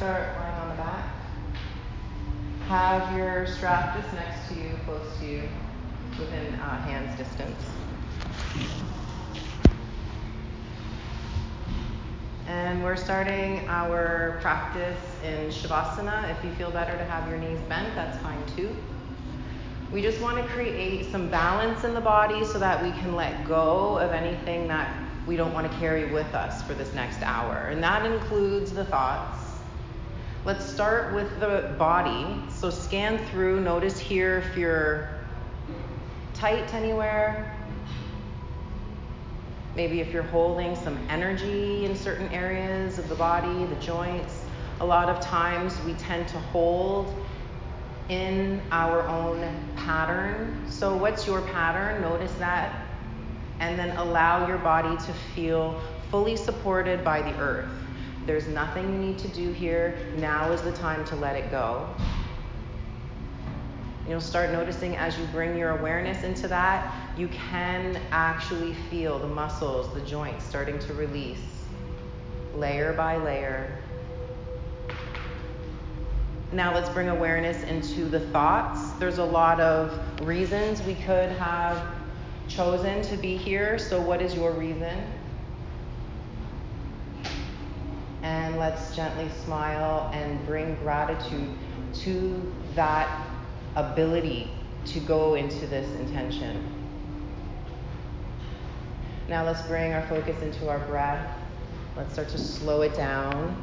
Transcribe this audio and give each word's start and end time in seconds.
start 0.00 0.34
lying 0.38 0.54
on 0.54 0.68
the 0.70 0.76
back. 0.76 1.04
Have 2.68 3.18
your 3.18 3.46
strap 3.46 4.00
just 4.00 4.10
next 4.14 4.48
to 4.48 4.54
you, 4.54 4.70
close 4.86 5.06
to 5.18 5.26
you, 5.26 5.42
within 6.18 6.54
uh, 6.54 6.80
hand's 6.84 7.14
distance. 7.18 7.62
And 12.46 12.82
we're 12.82 12.96
starting 12.96 13.68
our 13.68 14.38
practice 14.40 14.98
in 15.22 15.50
Shavasana. 15.50 16.34
If 16.34 16.42
you 16.46 16.54
feel 16.54 16.70
better 16.70 16.96
to 16.96 17.04
have 17.04 17.28
your 17.28 17.38
knees 17.38 17.60
bent, 17.68 17.94
that's 17.94 18.16
fine 18.22 18.42
too. 18.56 18.74
We 19.92 20.00
just 20.00 20.18
want 20.22 20.38
to 20.38 20.44
create 20.54 21.12
some 21.12 21.28
balance 21.28 21.84
in 21.84 21.92
the 21.92 22.00
body 22.00 22.42
so 22.46 22.58
that 22.58 22.82
we 22.82 22.90
can 23.02 23.14
let 23.14 23.46
go 23.46 23.98
of 23.98 24.12
anything 24.12 24.66
that 24.68 24.96
we 25.26 25.36
don't 25.36 25.52
want 25.52 25.70
to 25.70 25.78
carry 25.78 26.10
with 26.10 26.34
us 26.34 26.62
for 26.62 26.72
this 26.72 26.94
next 26.94 27.20
hour. 27.20 27.68
And 27.70 27.82
that 27.82 28.10
includes 28.10 28.72
the 28.72 28.86
thoughts. 28.86 29.39
Let's 30.42 30.64
start 30.64 31.14
with 31.14 31.38
the 31.38 31.74
body. 31.78 32.26
So 32.48 32.70
scan 32.70 33.18
through, 33.26 33.60
notice 33.60 33.98
here 33.98 34.38
if 34.38 34.56
you're 34.56 35.10
tight 36.32 36.72
anywhere. 36.72 37.54
Maybe 39.76 40.00
if 40.00 40.14
you're 40.14 40.22
holding 40.22 40.76
some 40.76 40.98
energy 41.10 41.84
in 41.84 41.94
certain 41.94 42.28
areas 42.28 42.98
of 42.98 43.10
the 43.10 43.14
body, 43.16 43.66
the 43.66 43.80
joints. 43.82 44.42
A 44.80 44.86
lot 44.86 45.10
of 45.10 45.20
times 45.20 45.78
we 45.84 45.92
tend 45.94 46.26
to 46.28 46.38
hold 46.38 47.14
in 48.08 48.62
our 48.72 49.06
own 49.08 49.42
pattern. 49.76 50.64
So, 50.70 50.96
what's 50.96 51.26
your 51.26 51.42
pattern? 51.42 52.00
Notice 52.00 52.32
that. 52.38 52.86
And 53.58 53.78
then 53.78 53.94
allow 53.98 54.48
your 54.48 54.56
body 54.56 54.96
to 55.04 55.12
feel 55.34 55.78
fully 56.10 56.36
supported 56.36 57.04
by 57.04 57.20
the 57.20 57.38
earth. 57.38 57.79
There's 58.30 58.46
nothing 58.46 58.84
you 58.92 58.98
need 59.08 59.18
to 59.18 59.26
do 59.26 59.50
here. 59.50 59.98
Now 60.18 60.52
is 60.52 60.62
the 60.62 60.70
time 60.70 61.04
to 61.06 61.16
let 61.16 61.34
it 61.34 61.50
go. 61.50 61.92
You'll 64.08 64.20
start 64.20 64.52
noticing 64.52 64.94
as 64.94 65.18
you 65.18 65.26
bring 65.32 65.58
your 65.58 65.70
awareness 65.70 66.22
into 66.22 66.46
that, 66.46 66.94
you 67.18 67.26
can 67.26 68.00
actually 68.12 68.74
feel 68.88 69.18
the 69.18 69.26
muscles, 69.26 69.92
the 69.94 70.00
joints 70.02 70.44
starting 70.44 70.78
to 70.78 70.94
release 70.94 71.42
layer 72.54 72.92
by 72.92 73.16
layer. 73.16 73.76
Now 76.52 76.72
let's 76.72 76.88
bring 76.90 77.08
awareness 77.08 77.64
into 77.64 78.04
the 78.04 78.20
thoughts. 78.30 78.92
There's 79.00 79.18
a 79.18 79.24
lot 79.24 79.58
of 79.58 79.92
reasons 80.20 80.80
we 80.82 80.94
could 80.94 81.30
have 81.32 81.84
chosen 82.46 83.02
to 83.02 83.16
be 83.16 83.36
here. 83.36 83.76
So, 83.76 84.00
what 84.00 84.22
is 84.22 84.36
your 84.36 84.52
reason? 84.52 85.02
And 88.22 88.58
let's 88.58 88.94
gently 88.94 89.28
smile 89.44 90.10
and 90.12 90.44
bring 90.46 90.74
gratitude 90.76 91.48
to 92.02 92.52
that 92.74 93.28
ability 93.76 94.50
to 94.86 95.00
go 95.00 95.34
into 95.34 95.66
this 95.66 95.88
intention. 95.98 96.64
Now 99.28 99.44
let's 99.44 99.62
bring 99.62 99.92
our 99.92 100.06
focus 100.08 100.40
into 100.42 100.68
our 100.68 100.80
breath. 100.80 101.38
Let's 101.96 102.12
start 102.12 102.28
to 102.30 102.38
slow 102.38 102.82
it 102.82 102.94
down. 102.94 103.56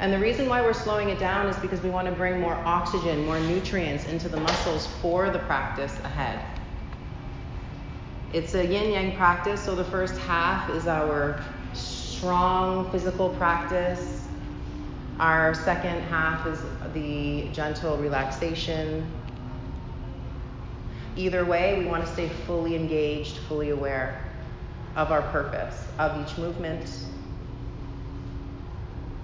And 0.00 0.12
the 0.12 0.18
reason 0.18 0.48
why 0.48 0.62
we're 0.62 0.72
slowing 0.72 1.10
it 1.10 1.20
down 1.20 1.46
is 1.46 1.56
because 1.56 1.80
we 1.82 1.90
want 1.90 2.08
to 2.08 2.12
bring 2.12 2.40
more 2.40 2.54
oxygen, 2.54 3.24
more 3.24 3.38
nutrients 3.38 4.06
into 4.06 4.28
the 4.28 4.40
muscles 4.40 4.88
for 5.00 5.30
the 5.30 5.38
practice 5.40 5.96
ahead. 6.00 6.44
It's 8.32 8.54
a 8.54 8.66
yin 8.66 8.90
yang 8.92 9.16
practice, 9.16 9.62
so 9.62 9.74
the 9.74 9.84
first 9.84 10.16
half 10.18 10.70
is 10.70 10.86
our 10.86 11.44
strong 12.22 12.88
physical 12.92 13.30
practice. 13.30 14.22
Our 15.18 15.54
second 15.54 16.02
half 16.02 16.46
is 16.46 16.60
the 16.94 17.48
gentle 17.52 17.96
relaxation. 17.96 19.10
Either 21.16 21.44
way, 21.44 21.80
we 21.80 21.84
want 21.86 22.06
to 22.06 22.12
stay 22.12 22.28
fully 22.46 22.76
engaged, 22.76 23.38
fully 23.48 23.70
aware 23.70 24.22
of 24.94 25.10
our 25.10 25.22
purpose, 25.32 25.84
of 25.98 26.16
each 26.22 26.38
movement, 26.38 26.88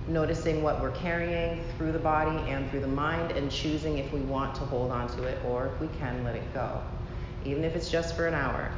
noticing 0.09 0.65
what 0.65 0.83
we're 0.83 0.91
carrying 0.91 1.63
through 1.77 1.93
the 1.93 2.01
body 2.01 2.37
and 2.51 2.69
through 2.69 2.81
the 2.81 2.89
mind, 2.89 3.31
and 3.31 3.49
choosing 3.49 3.99
if 3.99 4.13
we 4.13 4.23
want 4.23 4.57
to 4.57 4.63
hold 4.63 4.91
on 4.91 5.07
to 5.11 5.23
it 5.23 5.39
or 5.45 5.69
if 5.69 5.81
we 5.81 5.87
can 6.01 6.25
let 6.25 6.35
it 6.35 6.53
go, 6.53 6.83
even 7.45 7.63
if 7.63 7.77
it's 7.77 7.93
just 7.93 8.17
for 8.17 8.27
an 8.27 8.35
hour. 8.35 8.73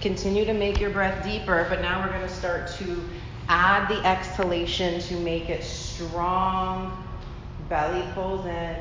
Continue 0.00 0.44
to 0.44 0.52
make 0.52 0.78
your 0.78 0.90
breath 0.90 1.24
deeper, 1.24 1.66
but 1.70 1.80
now 1.80 2.02
we're 2.02 2.12
going 2.12 2.28
to 2.28 2.34
start 2.34 2.70
to 2.78 3.02
add 3.48 3.88
the 3.88 4.04
exhalation 4.06 5.00
to 5.00 5.14
make 5.20 5.48
it 5.48 5.64
strong. 5.64 7.02
Belly 7.68 8.04
pulls 8.12 8.44
in. 8.46 8.76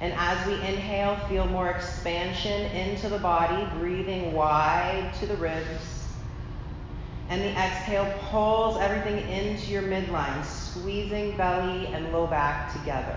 And 0.00 0.12
as 0.16 0.44
we 0.48 0.54
inhale, 0.54 1.16
feel 1.28 1.46
more 1.46 1.70
expansion 1.70 2.62
into 2.72 3.08
the 3.08 3.18
body, 3.18 3.64
breathing 3.78 4.32
wide 4.32 5.12
to 5.20 5.26
the 5.26 5.36
ribs. 5.36 6.08
And 7.28 7.40
the 7.40 7.50
exhale 7.50 8.12
pulls 8.28 8.78
everything 8.78 9.26
into 9.28 9.70
your 9.70 9.82
midline, 9.82 10.44
squeezing 10.44 11.36
belly 11.36 11.86
and 11.86 12.12
low 12.12 12.26
back 12.26 12.72
together. 12.72 13.16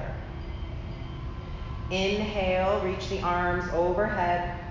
Inhale, 1.90 2.82
reach 2.82 3.10
the 3.10 3.22
arms 3.22 3.66
overhead. 3.74 4.65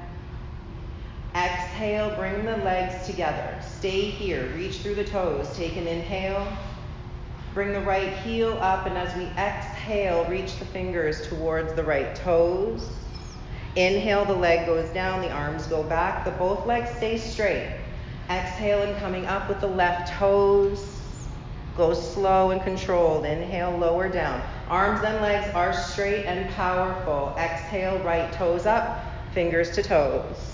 Exhale, 1.34 2.14
bring 2.14 2.44
the 2.44 2.58
legs 2.58 3.06
together. 3.06 3.58
Stay 3.60 4.02
here, 4.02 4.46
reach 4.54 4.78
through 4.78 4.94
the 4.94 5.04
toes. 5.04 5.48
Take 5.56 5.76
an 5.76 5.88
inhale. 5.88 6.46
Bring 7.54 7.72
the 7.72 7.80
right 7.80 8.12
heel 8.18 8.56
up, 8.60 8.86
and 8.86 8.96
as 8.96 9.16
we 9.16 9.24
exhale, 9.36 10.24
reach 10.26 10.56
the 10.58 10.64
fingers 10.64 11.26
towards 11.26 11.74
the 11.74 11.82
right 11.82 12.14
toes. 12.14 12.88
Inhale, 13.74 14.24
the 14.24 14.34
leg 14.34 14.66
goes 14.66 14.88
down, 14.90 15.22
the 15.22 15.30
arms 15.30 15.66
go 15.66 15.82
back, 15.82 16.24
the 16.24 16.30
both 16.30 16.66
legs 16.66 16.90
stay 16.96 17.18
straight. 17.18 17.80
Exhale 18.30 18.82
and 18.82 18.96
coming 18.98 19.26
up 19.26 19.48
with 19.48 19.60
the 19.60 19.66
left 19.66 20.12
toes. 20.12 21.00
Go 21.76 21.94
slow 21.94 22.52
and 22.52 22.62
controlled. 22.62 23.24
Inhale, 23.24 23.76
lower 23.76 24.08
down. 24.08 24.40
Arms 24.68 25.04
and 25.04 25.20
legs 25.20 25.52
are 25.52 25.72
straight 25.72 26.26
and 26.26 26.48
powerful. 26.54 27.34
Exhale, 27.36 27.98
right 28.04 28.32
toes 28.32 28.66
up, 28.66 29.04
fingers 29.32 29.72
to 29.72 29.82
toes. 29.82 30.53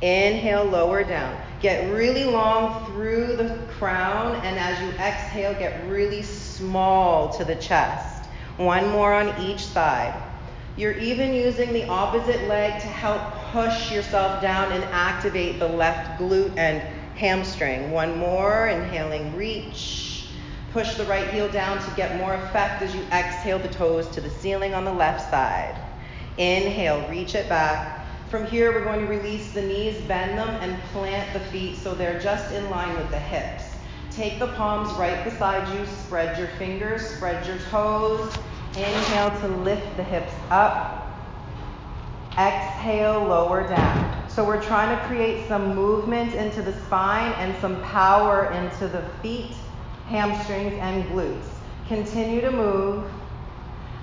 Inhale, 0.00 0.64
lower 0.64 1.02
down. 1.02 1.36
Get 1.60 1.92
really 1.92 2.24
long 2.24 2.86
through 2.86 3.36
the 3.36 3.58
crown, 3.78 4.36
and 4.44 4.56
as 4.58 4.80
you 4.80 4.90
exhale, 5.00 5.54
get 5.54 5.88
really 5.88 6.22
small 6.22 7.30
to 7.30 7.44
the 7.44 7.56
chest. 7.56 8.26
One 8.58 8.88
more 8.90 9.12
on 9.12 9.40
each 9.42 9.64
side. 9.64 10.14
You're 10.76 10.96
even 10.98 11.34
using 11.34 11.72
the 11.72 11.88
opposite 11.88 12.46
leg 12.46 12.80
to 12.80 12.86
help 12.86 13.20
push 13.50 13.90
yourself 13.90 14.40
down 14.40 14.70
and 14.70 14.84
activate 14.84 15.58
the 15.58 15.66
left 15.66 16.20
glute 16.20 16.56
and 16.56 16.80
hamstring. 17.16 17.90
One 17.90 18.16
more, 18.16 18.68
inhaling, 18.68 19.34
reach. 19.34 20.26
Push 20.72 20.94
the 20.94 21.04
right 21.06 21.28
heel 21.30 21.48
down 21.48 21.82
to 21.82 21.96
get 21.96 22.16
more 22.16 22.34
effect 22.34 22.82
as 22.82 22.94
you 22.94 23.02
exhale 23.10 23.58
the 23.58 23.68
toes 23.68 24.06
to 24.10 24.20
the 24.20 24.30
ceiling 24.30 24.74
on 24.74 24.84
the 24.84 24.92
left 24.92 25.28
side. 25.28 25.76
Inhale, 26.36 27.08
reach 27.08 27.34
it 27.34 27.48
back. 27.48 28.04
From 28.30 28.44
here, 28.44 28.72
we're 28.72 28.84
going 28.84 29.00
to 29.00 29.06
release 29.06 29.52
the 29.52 29.62
knees, 29.62 29.98
bend 30.02 30.36
them, 30.36 30.50
and 30.60 30.78
plant 30.92 31.32
the 31.32 31.40
feet 31.48 31.76
so 31.76 31.94
they're 31.94 32.20
just 32.20 32.52
in 32.52 32.68
line 32.68 32.94
with 32.94 33.08
the 33.10 33.18
hips. 33.18 33.64
Take 34.10 34.38
the 34.38 34.48
palms 34.48 34.92
right 34.98 35.24
beside 35.24 35.66
you, 35.74 35.86
spread 35.86 36.36
your 36.36 36.48
fingers, 36.58 37.08
spread 37.08 37.46
your 37.46 37.56
toes. 37.70 38.30
Inhale 38.76 39.30
to 39.40 39.48
lift 39.48 39.96
the 39.96 40.04
hips 40.04 40.34
up. 40.50 41.10
Exhale, 42.32 43.24
lower 43.24 43.66
down. 43.66 44.28
So 44.28 44.44
we're 44.44 44.62
trying 44.62 44.94
to 44.94 45.06
create 45.06 45.48
some 45.48 45.74
movement 45.74 46.34
into 46.34 46.60
the 46.60 46.74
spine 46.82 47.32
and 47.38 47.58
some 47.62 47.80
power 47.80 48.52
into 48.52 48.88
the 48.88 49.08
feet, 49.22 49.54
hamstrings, 50.08 50.74
and 50.74 51.02
glutes. 51.04 51.48
Continue 51.86 52.42
to 52.42 52.50
move. 52.50 53.10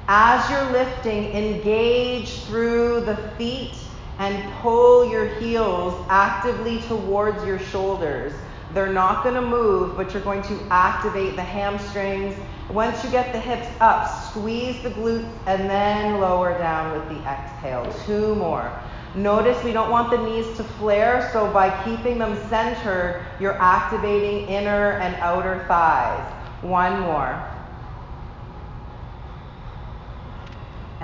As 0.07 0.49
you're 0.49 0.71
lifting, 0.71 1.25
engage 1.25 2.43
through 2.45 3.01
the 3.01 3.17
feet 3.37 3.75
and 4.19 4.53
pull 4.61 5.09
your 5.09 5.27
heels 5.35 6.05
actively 6.09 6.79
towards 6.81 7.43
your 7.45 7.59
shoulders. 7.59 8.33
They're 8.73 8.91
not 8.91 9.23
going 9.23 9.35
to 9.35 9.41
move, 9.41 9.95
but 9.95 10.13
you're 10.13 10.23
going 10.23 10.41
to 10.43 10.59
activate 10.69 11.35
the 11.35 11.43
hamstrings. 11.43 12.35
Once 12.69 13.03
you 13.03 13.09
get 13.09 13.31
the 13.31 13.39
hips 13.39 13.67
up, 13.79 14.31
squeeze 14.31 14.81
the 14.83 14.89
glutes 14.89 15.29
and 15.45 15.69
then 15.69 16.19
lower 16.19 16.57
down 16.57 16.91
with 16.91 17.07
the 17.09 17.23
exhale. 17.25 17.93
Two 18.05 18.35
more. 18.35 18.71
Notice 19.15 19.63
we 19.63 19.71
don't 19.71 19.89
want 19.89 20.11
the 20.11 20.17
knees 20.17 20.57
to 20.57 20.63
flare, 20.63 21.29
so 21.31 21.49
by 21.53 21.69
keeping 21.85 22.17
them 22.17 22.35
centered, 22.49 23.25
you're 23.39 23.57
activating 23.61 24.47
inner 24.49 24.91
and 24.93 25.15
outer 25.17 25.63
thighs. 25.69 26.33
One 26.61 26.99
more. 26.99 27.41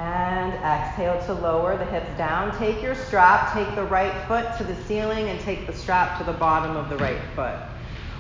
And 0.02 0.56
exhale 0.56 1.24
to 1.28 1.34
lower 1.34 1.78
the 1.78 1.86
hips 1.86 2.18
down. 2.18 2.58
Take 2.58 2.82
your 2.82 2.96
strap, 2.96 3.54
take 3.54 3.76
the 3.76 3.84
right 3.84 4.12
foot 4.28 4.58
to 4.58 4.64
the 4.64 4.76
ceiling, 4.86 5.30
and 5.30 5.40
take 5.42 5.68
the 5.68 5.74
strap 5.74 6.18
to 6.18 6.24
the 6.24 6.34
bottom 6.34 6.76
of 6.76 6.90
the 6.90 6.98
right 6.98 7.22
foot. 7.36 7.60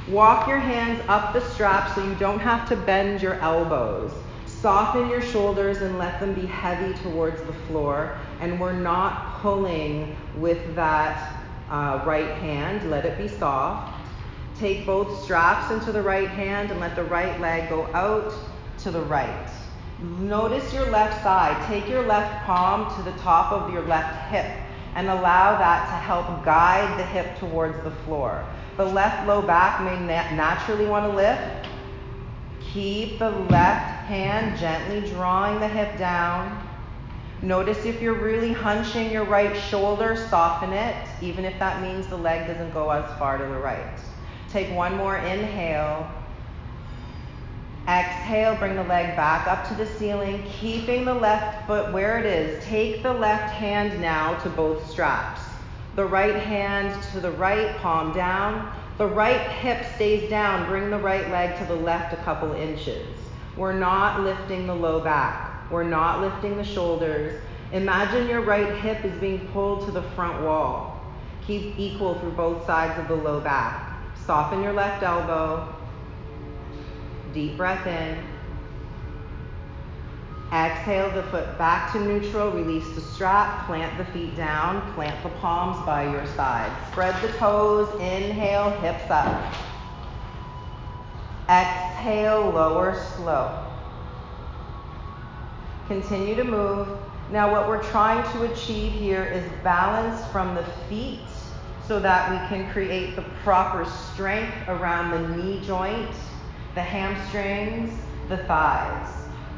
Walk 0.07 0.48
your 0.48 0.60
hands 0.60 1.01
up 1.07 1.33
the 1.33 1.42
strap 1.42 1.95
so 1.95 2.06
you 2.06 2.13
don't 2.16 2.38
have 2.38 2.69
to 2.69 2.75
bend 2.75 3.24
your 3.24 3.33
elbows. 3.39 4.12
Soften 4.45 5.10
your 5.10 5.24
shoulders 5.24 5.81
and 5.81 5.98
let 5.98 6.19
them 6.19 6.36
be 6.36 6.45
heavy 6.45 6.94
towards 7.01 7.42
the 7.42 7.54
floor. 7.66 8.16
And 8.42 8.60
we're 8.60 8.74
not 8.74 9.39
pulling 9.42 10.16
with 10.38 10.75
that 10.75 11.44
uh, 11.72 12.04
right 12.06 12.36
hand. 12.38 12.92
Let 12.92 13.06
it 13.06 13.18
be 13.18 13.28
soft. 13.28 14.07
Take 14.60 14.86
both 14.86 15.24
straps 15.24 15.72
into 15.72 15.92
the 15.92 16.04
right 16.04 16.30
hand 16.30 16.69
and 16.69 16.80
let 16.80 16.95
the 16.95 17.06
right 17.06 17.39
leg 17.39 17.69
go 17.69 17.88
out 17.95 18.31
to 18.83 18.92
the 18.92 19.01
right. 19.01 19.50
Notice 20.01 20.74
your 20.74 20.89
left 20.89 21.21
side. 21.21 21.63
Take 21.68 21.88
your 21.88 22.06
left 22.07 22.44
palm 22.45 22.95
to 22.95 23.03
the 23.03 23.15
top 23.19 23.51
of 23.51 23.71
your 23.71 23.83
left 23.83 24.31
hip 24.31 24.48
and 24.95 25.07
allow 25.07 25.57
that 25.59 25.86
to 25.86 25.95
help 25.95 26.44
guide 26.44 27.00
the 27.00 27.06
hip 27.06 27.38
towards 27.38 27.81
the 27.83 27.92
floor. 27.92 28.44
The 28.77 28.86
left 28.86 29.27
low 29.27 29.44
back 29.44 29.81
may 29.81 30.00
na- 30.00 30.36
naturally 30.36 30.86
want 30.86 31.06
to 31.06 31.15
lift. 31.15 31.68
Keep 32.74 33.19
the 33.19 33.30
left 33.30 34.07
hand 34.07 34.57
gently 34.57 35.07
drawing 35.12 35.59
the 35.59 35.68
hip 35.68 35.98
down. 36.00 36.68
Notice 37.44 37.86
if 37.86 38.01
you're 38.01 38.19
really 38.19 38.54
hunching 38.54 39.12
your 39.12 39.25
right 39.25 39.56
shoulder, 39.69 40.15
soften 40.30 40.74
it, 40.74 40.95
even 41.21 41.45
if 41.45 41.57
that 41.59 41.81
means 41.81 42.07
the 42.07 42.18
leg 42.18 42.47
doesn't 42.47 42.71
go 42.74 42.89
as 42.89 43.06
far 43.19 43.38
to 43.38 43.44
the 43.44 43.59
right. 43.59 44.00
Take 44.50 44.74
one 44.75 44.95
more 44.97 45.18
inhale. 45.18 46.09
Exhale, 48.31 48.56
bring 48.56 48.78
the 48.78 48.83
leg 48.83 49.13
back 49.18 49.45
up 49.45 49.68
to 49.68 49.74
the 49.74 49.86
ceiling, 49.86 50.42
keeping 50.48 51.04
the 51.04 51.13
left 51.13 51.68
foot 51.68 51.92
where 51.92 52.18
it 52.18 52.25
is. 52.25 52.63
Take 52.63 53.04
the 53.04 53.12
left 53.12 53.54
hand 53.54 54.00
now 54.00 54.39
to 54.39 54.50
both 54.51 54.89
straps. 54.89 55.42
The 55.98 56.06
right 56.06 56.36
hand 56.36 56.95
to 57.12 57.19
the 57.19 57.31
right, 57.31 57.75
palm 57.80 58.13
down. 58.13 58.72
The 58.98 59.06
right 59.06 59.42
hip 59.42 59.86
stays 59.95 60.30
down. 60.30 60.69
Bring 60.69 60.89
the 60.89 60.98
right 60.98 61.30
leg 61.30 61.60
to 61.60 61.66
the 61.66 61.75
left 61.75 62.13
a 62.13 62.24
couple 62.24 62.54
inches. 62.54 63.06
We're 63.57 63.74
not 63.74 64.22
lifting 64.22 64.66
the 64.66 64.75
low 64.75 65.01
back. 65.01 65.69
We're 65.69 65.83
not 65.83 66.22
lifting 66.22 66.56
the 66.56 66.63
shoulders. 66.63 67.38
Imagine 67.74 68.30
your 68.30 68.44
right 68.44 68.78
hip 68.78 69.04
is 69.04 69.19
being 69.19 69.45
pulled 69.50 69.86
to 69.88 69.92
the 69.92 70.04
front 70.16 70.42
wall. 70.42 71.01
Keep 71.45 71.78
equal 71.78 72.18
through 72.18 72.31
both 72.31 72.66
sides 72.66 72.98
of 72.98 73.10
the 73.10 73.22
low 73.22 73.42
back. 73.42 73.94
Soften 74.25 74.63
your 74.63 74.72
left 74.72 75.04
elbow. 75.04 75.75
Deep 77.33 77.57
breath 77.57 77.86
in. 77.88 78.24
Exhale 80.54 81.10
the 81.12 81.24
foot 81.24 81.57
back 81.57 81.94
to 81.94 82.00
neutral. 82.00 82.51
Release 82.51 82.88
the 82.94 83.01
strap. 83.01 83.66
Plant 83.68 83.98
the 83.98 84.06
feet 84.12 84.36
down. 84.36 84.94
Plant 84.94 85.22
the 85.24 85.30
palms 85.39 85.86
by 85.86 86.04
your 86.12 86.25
side. 86.36 86.72
Spread 86.92 87.16
the 87.22 87.30
toes. 87.38 87.89
Inhale, 88.01 88.72
hips 88.81 89.10
up. 89.10 89.54
Exhale, 91.50 92.50
lower 92.50 93.01
slow. 93.16 93.66
Continue 95.88 96.36
to 96.36 96.44
move. 96.44 96.88
Now, 97.31 97.50
what 97.50 97.69
we're 97.69 97.83
trying 97.83 98.30
to 98.33 98.51
achieve 98.51 98.92
here 98.92 99.24
is 99.24 99.44
balance 99.63 100.25
from 100.31 100.54
the 100.56 100.66
feet 100.89 101.19
so 101.88 102.00
that 102.00 102.30
we 102.30 102.48
can 102.48 102.69
create 102.72 103.16
the 103.16 103.24
proper 103.44 103.86
strength 103.86 104.54
around 104.68 105.12
the 105.12 105.36
knee 105.36 105.62
joint, 105.66 106.10
the 106.75 106.81
hamstrings, 106.81 107.94
the 108.29 108.38
thighs. 108.38 109.09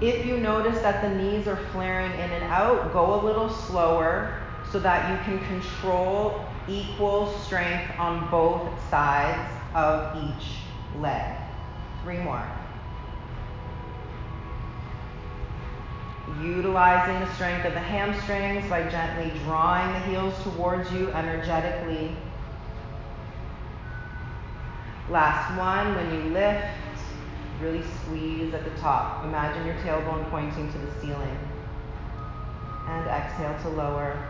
If 0.02 0.26
you 0.26 0.38
notice 0.38 0.82
that 0.82 1.02
the 1.02 1.10
knees 1.16 1.48
are 1.48 1.58
flaring 1.72 2.12
in 2.14 2.32
and 2.32 2.44
out, 2.46 2.92
go 2.92 3.22
a 3.22 3.24
little 3.24 3.50
slower 3.50 4.42
so 4.72 4.80
that 4.80 5.10
you 5.12 5.18
can 5.24 5.46
control 5.48 6.44
equal 6.68 7.28
strength 7.40 7.92
on 8.00 8.30
both 8.32 8.68
sides 8.90 9.50
of 9.76 10.18
each 10.24 10.58
leg. 11.00 11.38
Three 12.04 12.18
more. 12.18 12.46
Utilizing 16.42 17.20
the 17.20 17.34
strength 17.36 17.66
of 17.66 17.74
the 17.74 17.80
hamstrings 17.80 18.68
by 18.70 18.90
gently 18.90 19.32
drawing 19.44 19.94
the 19.94 20.00
heels 20.00 20.34
towards 20.44 20.92
you 20.92 21.12
energetically. 21.12 22.16
Last 25.10 25.56
one, 25.58 25.96
when 25.96 26.14
you 26.14 26.34
lift, 26.34 26.66
Really 27.64 27.84
squeeze 28.04 28.54
at 28.54 28.66
the 28.66 28.82
top. 28.82 29.24
Imagine 29.24 29.66
your 29.66 29.76
tailbone 29.76 30.30
pointing 30.30 30.70
to 30.70 30.78
the 30.80 30.92
ceiling. 31.00 31.38
And 32.90 33.08
exhale 33.08 33.58
to 33.62 33.70
lower. 33.70 34.30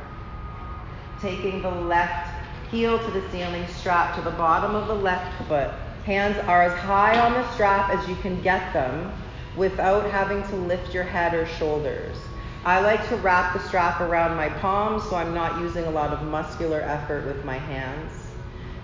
Taking 1.19 1.63
the 1.63 1.71
left 1.71 2.29
heel 2.69 2.99
to 2.99 3.11
the 3.11 3.27
ceiling, 3.31 3.65
strap 3.69 4.15
to 4.15 4.21
the 4.21 4.31
bottom 4.37 4.75
of 4.75 4.87
the 4.87 4.93
left 4.93 5.47
foot. 5.47 5.71
Hands 6.05 6.37
are 6.47 6.61
as 6.61 6.79
high 6.81 7.19
on 7.19 7.33
the 7.33 7.51
strap 7.53 7.89
as 7.89 8.07
you 8.07 8.15
can 8.17 8.39
get 8.43 8.71
them 8.71 9.11
without 9.57 10.11
having 10.11 10.43
to 10.49 10.55
lift 10.55 10.93
your 10.93 11.03
head 11.03 11.33
or 11.33 11.47
shoulders. 11.47 12.15
I 12.65 12.81
like 12.81 13.07
to 13.09 13.15
wrap 13.15 13.53
the 13.53 13.67
strap 13.67 13.99
around 13.99 14.37
my 14.37 14.49
palms 14.49 15.09
so 15.09 15.15
I'm 15.15 15.33
not 15.33 15.59
using 15.59 15.85
a 15.85 15.91
lot 15.91 16.11
of 16.11 16.21
muscular 16.27 16.81
effort 16.81 17.25
with 17.25 17.43
my 17.43 17.57
hands. 17.57 18.11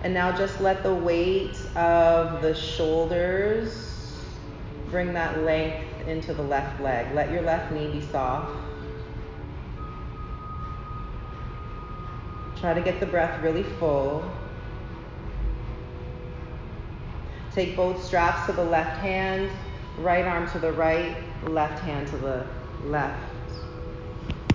And 0.02 0.12
now 0.12 0.36
just 0.36 0.60
let 0.60 0.82
the 0.82 0.94
weight 0.94 1.56
of 1.76 2.42
the 2.42 2.54
shoulders 2.54 3.89
Bring 4.90 5.12
that 5.12 5.44
length 5.44 6.08
into 6.08 6.34
the 6.34 6.42
left 6.42 6.80
leg. 6.80 7.14
Let 7.14 7.30
your 7.30 7.42
left 7.42 7.72
knee 7.72 7.90
be 7.92 8.00
soft. 8.00 8.50
Try 12.60 12.74
to 12.74 12.80
get 12.80 13.00
the 13.00 13.06
breath 13.06 13.40
really 13.42 13.62
full. 13.62 14.28
Take 17.54 17.74
both 17.76 18.04
straps 18.04 18.46
to 18.46 18.52
the 18.52 18.64
left 18.64 18.98
hand, 19.00 19.50
right 19.98 20.24
arm 20.24 20.50
to 20.50 20.58
the 20.58 20.72
right, 20.72 21.16
left 21.44 21.80
hand 21.80 22.08
to 22.08 22.16
the 22.16 22.46
left. 22.84 23.18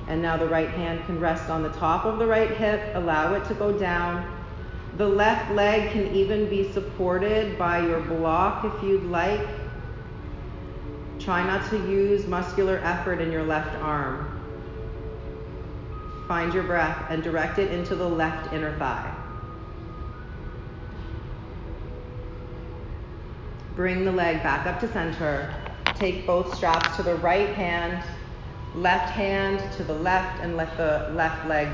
And 0.07 0.21
now 0.21 0.37
the 0.37 0.47
right 0.47 0.69
hand 0.69 1.03
can 1.05 1.19
rest 1.19 1.49
on 1.49 1.63
the 1.63 1.71
top 1.71 2.05
of 2.05 2.19
the 2.19 2.27
right 2.27 2.51
hip, 2.51 2.81
allow 2.93 3.33
it 3.33 3.45
to 3.45 3.53
go 3.53 3.77
down. 3.77 4.31
The 4.97 5.07
left 5.07 5.51
leg 5.51 5.91
can 5.91 6.13
even 6.13 6.49
be 6.49 6.71
supported 6.71 7.57
by 7.57 7.85
your 7.85 8.01
block 8.01 8.65
if 8.65 8.83
you'd 8.83 9.03
like. 9.05 9.45
Try 11.25 11.43
not 11.43 11.67
to 11.71 11.77
use 11.77 12.27
muscular 12.27 12.77
effort 12.83 13.19
in 13.19 13.31
your 13.31 13.41
left 13.41 13.75
arm. 13.81 14.27
Find 16.27 16.53
your 16.53 16.61
breath 16.61 17.07
and 17.09 17.23
direct 17.23 17.57
it 17.57 17.71
into 17.71 17.95
the 17.95 18.07
left 18.07 18.53
inner 18.53 18.77
thigh. 18.77 19.11
Bring 23.75 24.05
the 24.05 24.11
leg 24.11 24.43
back 24.43 24.67
up 24.67 24.79
to 24.81 24.93
center. 24.93 25.51
Take 25.95 26.27
both 26.27 26.53
straps 26.53 26.95
to 26.97 27.01
the 27.01 27.15
right 27.15 27.49
hand, 27.49 28.03
left 28.75 29.09
hand 29.09 29.59
to 29.77 29.83
the 29.83 29.95
left, 29.95 30.43
and 30.43 30.55
let 30.55 30.77
the 30.77 31.09
left 31.15 31.47
leg 31.47 31.67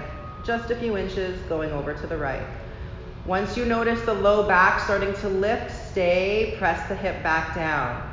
just 0.46 0.72
a 0.72 0.78
few 0.78 0.96
inches 0.96 1.38
going 1.50 1.74
over 1.74 1.94
to 1.94 2.08
the 2.08 2.18
right. 2.18 2.48
Once 3.26 3.58
you 3.58 3.66
notice 3.66 4.00
the 4.04 4.14
low 4.14 4.48
back 4.48 4.80
starting 4.80 5.14
to 5.16 5.28
lift, 5.28 5.72
stay, 5.92 6.56
press 6.58 6.88
the 6.88 6.96
hip 6.96 7.22
back 7.22 7.54
down. 7.54 8.11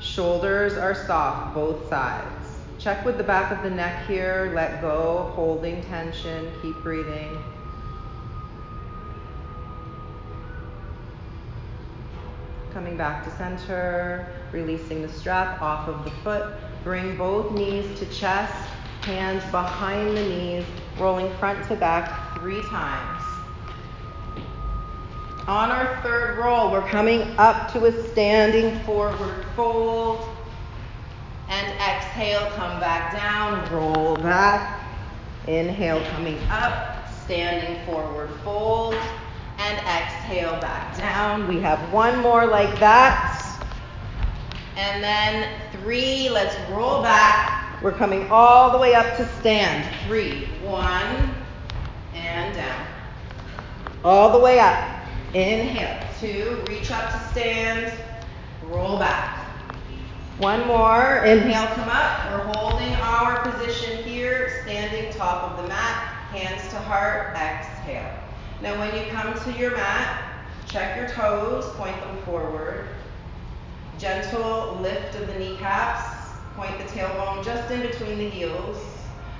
Shoulders 0.00 0.78
are 0.78 0.94
soft, 0.94 1.54
both 1.54 1.88
sides. 1.90 2.56
Check 2.78 3.04
with 3.04 3.18
the 3.18 3.24
back 3.24 3.52
of 3.52 3.62
the 3.62 3.68
neck 3.68 4.06
here. 4.06 4.50
Let 4.54 4.80
go, 4.80 5.30
holding 5.34 5.82
tension. 5.84 6.50
Keep 6.62 6.76
breathing. 6.76 7.36
Coming 12.72 12.96
back 12.96 13.24
to 13.24 13.30
center, 13.36 14.26
releasing 14.52 15.02
the 15.02 15.12
strap 15.12 15.60
off 15.60 15.86
of 15.86 16.04
the 16.04 16.10
foot. 16.22 16.54
Bring 16.82 17.18
both 17.18 17.52
knees 17.52 17.98
to 17.98 18.06
chest, 18.06 18.54
hands 19.02 19.44
behind 19.50 20.16
the 20.16 20.22
knees, 20.22 20.64
rolling 20.98 21.30
front 21.36 21.66
to 21.68 21.76
back 21.76 22.38
three 22.38 22.62
times. 22.62 23.19
On 25.50 25.68
our 25.68 26.00
third 26.04 26.38
roll, 26.38 26.70
we're 26.70 26.88
coming 26.90 27.22
up 27.36 27.72
to 27.72 27.86
a 27.86 28.08
standing 28.10 28.78
forward 28.84 29.44
fold. 29.56 30.24
And 31.48 31.66
exhale, 31.80 32.48
come 32.52 32.78
back 32.78 33.12
down, 33.12 33.68
roll 33.74 34.14
back. 34.14 34.80
Inhale, 35.48 36.04
coming 36.12 36.38
up, 36.50 37.04
standing 37.24 37.84
forward 37.84 38.30
fold. 38.44 38.94
And 39.58 39.76
exhale, 39.88 40.52
back 40.60 40.96
down. 40.96 41.48
We 41.48 41.58
have 41.58 41.80
one 41.92 42.20
more 42.20 42.46
like 42.46 42.78
that. 42.78 43.60
And 44.76 45.02
then 45.02 45.50
three, 45.72 46.28
let's 46.28 46.54
roll 46.70 47.02
back. 47.02 47.82
We're 47.82 47.90
coming 47.90 48.28
all 48.30 48.70
the 48.70 48.78
way 48.78 48.94
up 48.94 49.16
to 49.16 49.28
stand. 49.40 49.84
Three, 50.06 50.44
one, 50.62 51.34
and 52.14 52.54
down. 52.54 52.86
All 54.04 54.30
the 54.30 54.38
way 54.38 54.60
up. 54.60 54.99
Inhale, 55.34 56.06
two, 56.20 56.64
reach 56.68 56.90
up 56.90 57.10
to 57.10 57.28
stand, 57.30 57.92
roll 58.64 58.98
back. 58.98 59.46
One 60.38 60.66
more, 60.66 61.24
inhale, 61.24 61.66
come 61.74 61.88
up. 61.88 62.30
We're 62.32 62.52
holding 62.54 62.92
our 62.94 63.40
position 63.50 64.02
here, 64.04 64.62
standing 64.64 65.12
top 65.12 65.50
of 65.50 65.62
the 65.62 65.68
mat, 65.68 66.14
hands 66.32 66.68
to 66.70 66.78
heart, 66.78 67.36
exhale. 67.36 68.12
Now 68.62 68.78
when 68.78 68.94
you 68.96 69.10
come 69.10 69.34
to 69.34 69.58
your 69.58 69.76
mat, 69.76 70.30
Check 70.70 70.96
your 70.96 71.08
toes, 71.08 71.68
point 71.74 72.00
them 72.00 72.16
forward. 72.22 72.86
Gentle 73.98 74.78
lift 74.80 75.16
of 75.16 75.26
the 75.26 75.36
kneecaps. 75.36 76.30
Point 76.54 76.78
the 76.78 76.84
tailbone 76.84 77.44
just 77.44 77.68
in 77.72 77.80
between 77.80 78.18
the 78.18 78.30
heels. 78.30 78.78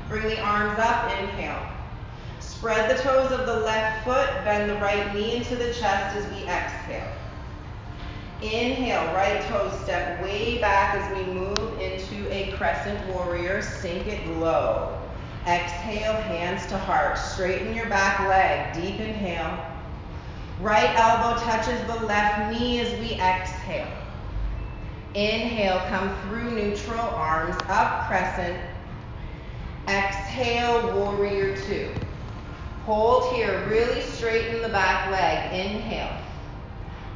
Bring 0.09 0.25
the 0.25 0.41
arms 0.41 0.77
up, 0.81 1.05
inhale. 1.21 1.71
Spread 2.61 2.95
the 2.95 3.03
toes 3.03 3.33
of 3.33 3.47
the 3.47 3.61
left 3.61 4.05
foot, 4.05 4.29
bend 4.45 4.69
the 4.69 4.75
right 4.75 5.15
knee 5.15 5.37
into 5.37 5.57
the 5.57 5.73
chest 5.73 6.15
as 6.15 6.27
we 6.27 6.47
exhale. 6.47 7.11
Inhale, 8.43 9.15
right 9.15 9.41
toes 9.49 9.73
step 9.81 10.23
way 10.23 10.59
back 10.59 10.95
as 10.95 11.17
we 11.17 11.33
move 11.33 11.81
into 11.81 12.31
a 12.31 12.53
crescent 12.59 13.03
warrior. 13.15 13.63
Sink 13.63 14.07
it 14.09 14.27
low. 14.37 14.95
Exhale, 15.47 16.13
hands 16.13 16.67
to 16.67 16.77
heart. 16.77 17.17
Straighten 17.17 17.75
your 17.75 17.89
back 17.89 18.29
leg. 18.29 18.75
Deep 18.75 19.01
inhale. 19.01 19.65
Right 20.61 20.95
elbow 20.97 21.41
touches 21.41 21.81
the 21.87 22.05
left 22.05 22.53
knee 22.53 22.81
as 22.81 22.93
we 23.01 23.15
exhale. 23.15 23.89
Inhale, 25.15 25.81
come 25.89 26.15
through 26.25 26.51
neutral, 26.51 27.01
arms 27.01 27.57
up, 27.71 28.07
crescent. 28.07 28.61
Exhale, 29.89 30.95
warrior 30.95 31.57
two. 31.57 31.91
Hold 32.87 33.35
here, 33.35 33.67
really 33.69 34.01
straighten 34.01 34.63
the 34.63 34.69
back 34.69 35.11
leg. 35.11 35.53
Inhale. 35.53 36.17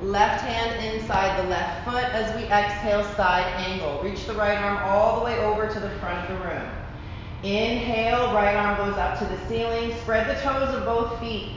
Left 0.03 0.43
hand 0.43 0.95
inside 0.95 1.43
the 1.43 1.49
left 1.49 1.85
foot 1.85 2.05
as 2.05 2.35
we 2.37 2.43
exhale, 2.49 3.05
side 3.15 3.47
angle. 3.57 4.03
Reach 4.03 4.27
the 4.27 4.35
right 4.35 4.59
arm 4.59 4.79
all 4.83 5.19
the 5.19 5.25
way 5.25 5.39
over 5.39 5.67
to 5.67 5.81
the 5.81 5.91
front 6.01 6.29
of 6.29 6.37
the 6.37 6.45
room. 6.45 6.69
Inhale, 7.43 8.35
right 8.35 8.57
arm 8.57 8.77
goes 8.77 8.99
up 8.99 9.19
to 9.19 9.25
the 9.25 9.39
ceiling. 9.49 9.97
Spread 10.03 10.29
the 10.29 10.41
toes 10.43 10.75
of 10.75 10.85
both 10.85 11.19
feet. 11.21 11.53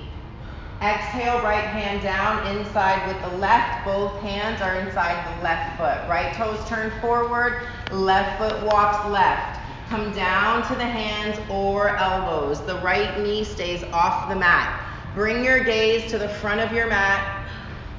Exhale, 0.82 1.42
right 1.42 1.64
hand 1.64 2.04
down 2.04 2.46
inside 2.56 3.08
with 3.08 3.20
the 3.32 3.38
left. 3.40 3.84
Both 3.84 4.22
hands 4.22 4.62
are 4.62 4.76
inside 4.76 5.38
the 5.38 5.44
left 5.44 5.78
foot. 5.78 6.08
Right 6.08 6.34
toes 6.36 6.64
turn 6.70 6.92
forward, 7.02 7.64
left 7.92 8.38
foot 8.38 8.64
walks 8.64 9.10
left. 9.10 9.57
Come 9.90 10.12
down 10.14 10.68
to 10.68 10.76
the 10.76 10.86
hands 10.86 11.40
or 11.50 11.96
elbows. 11.98 12.62
The 12.66 12.76
right 12.76 13.20
knee 13.20 13.44
stays 13.44 13.84
off 13.94 14.30
the 14.30 14.36
mat. 14.36 14.84
Bring 15.16 15.44
your 15.44 15.64
gaze 15.64 16.10
to 16.12 16.18
the 16.18 16.30
front 16.30 16.60
of 16.60 16.72
your 16.72 16.88
mat 16.88 17.48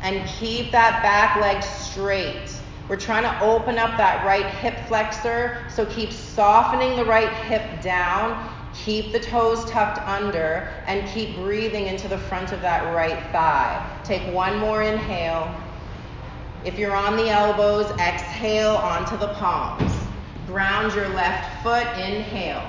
and 0.02 0.28
keep 0.28 0.70
that 0.72 1.02
back 1.02 1.40
leg 1.40 1.62
straight. 1.62 2.52
We're 2.88 2.96
trying 2.96 3.24
to 3.24 3.40
open 3.42 3.78
up 3.78 3.96
that 3.96 4.24
right 4.24 4.46
hip 4.46 4.74
flexor, 4.86 5.64
so 5.68 5.84
keep 5.86 6.12
softening 6.12 6.96
the 6.96 7.04
right 7.04 7.32
hip 7.32 7.82
down 7.82 8.48
Keep 8.84 9.12
the 9.12 9.20
toes 9.20 9.64
tucked 9.64 9.98
under 10.06 10.70
and 10.86 11.06
keep 11.08 11.34
breathing 11.36 11.86
into 11.86 12.06
the 12.06 12.18
front 12.18 12.52
of 12.52 12.60
that 12.60 12.94
right 12.94 13.20
thigh. 13.32 13.84
Take 14.04 14.32
one 14.32 14.58
more 14.58 14.82
inhale. 14.82 15.52
If 16.64 16.78
you're 16.78 16.94
on 16.94 17.16
the 17.16 17.28
elbows, 17.28 17.90
exhale 17.98 18.76
onto 18.76 19.16
the 19.16 19.28
palms. 19.34 19.97
Ground 20.48 20.94
your 20.94 21.10
left 21.10 21.62
foot, 21.62 21.86
inhale. 21.98 22.66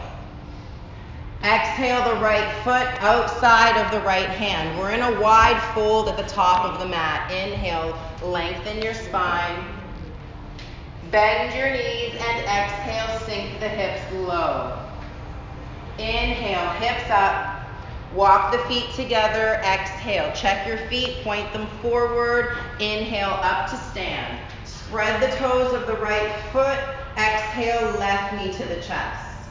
Exhale 1.45 2.03
the 2.13 2.19
right 2.19 2.53
foot 2.65 2.85
outside 3.01 3.77
of 3.77 3.89
the 3.93 4.05
right 4.05 4.27
hand. 4.27 4.77
We're 4.77 4.91
in 4.91 4.99
a 4.99 5.21
wide 5.21 5.61
fold 5.73 6.09
at 6.09 6.17
the 6.17 6.23
top 6.23 6.65
of 6.65 6.81
the 6.81 6.85
mat. 6.85 7.31
Inhale, 7.31 7.97
lengthen 8.21 8.81
your 8.81 8.93
spine. 8.93 9.63
Bend 11.09 11.55
your 11.55 11.71
knees 11.71 12.21
and 12.21 12.45
exhale, 12.47 13.17
sink 13.19 13.61
the 13.61 13.69
hips 13.69 14.01
low. 14.27 14.77
Inhale, 15.97 16.71
hips 16.81 17.09
up. 17.09 17.65
Walk 18.13 18.51
the 18.51 18.59
feet 18.67 18.91
together. 18.93 19.61
Exhale. 19.63 20.33
Check 20.35 20.67
your 20.67 20.79
feet. 20.89 21.23
Point 21.23 21.53
them 21.53 21.67
forward. 21.81 22.57
Inhale, 22.81 23.39
up 23.41 23.69
to 23.69 23.77
stand. 23.77 24.37
Spread 24.65 25.21
the 25.21 25.33
toes 25.37 25.73
of 25.73 25.87
the 25.87 25.95
right 25.95 26.35
foot. 26.51 26.98
Exhale, 27.19 27.99
left 27.99 28.33
knee 28.35 28.53
to 28.53 28.63
the 28.63 28.81
chest. 28.81 29.49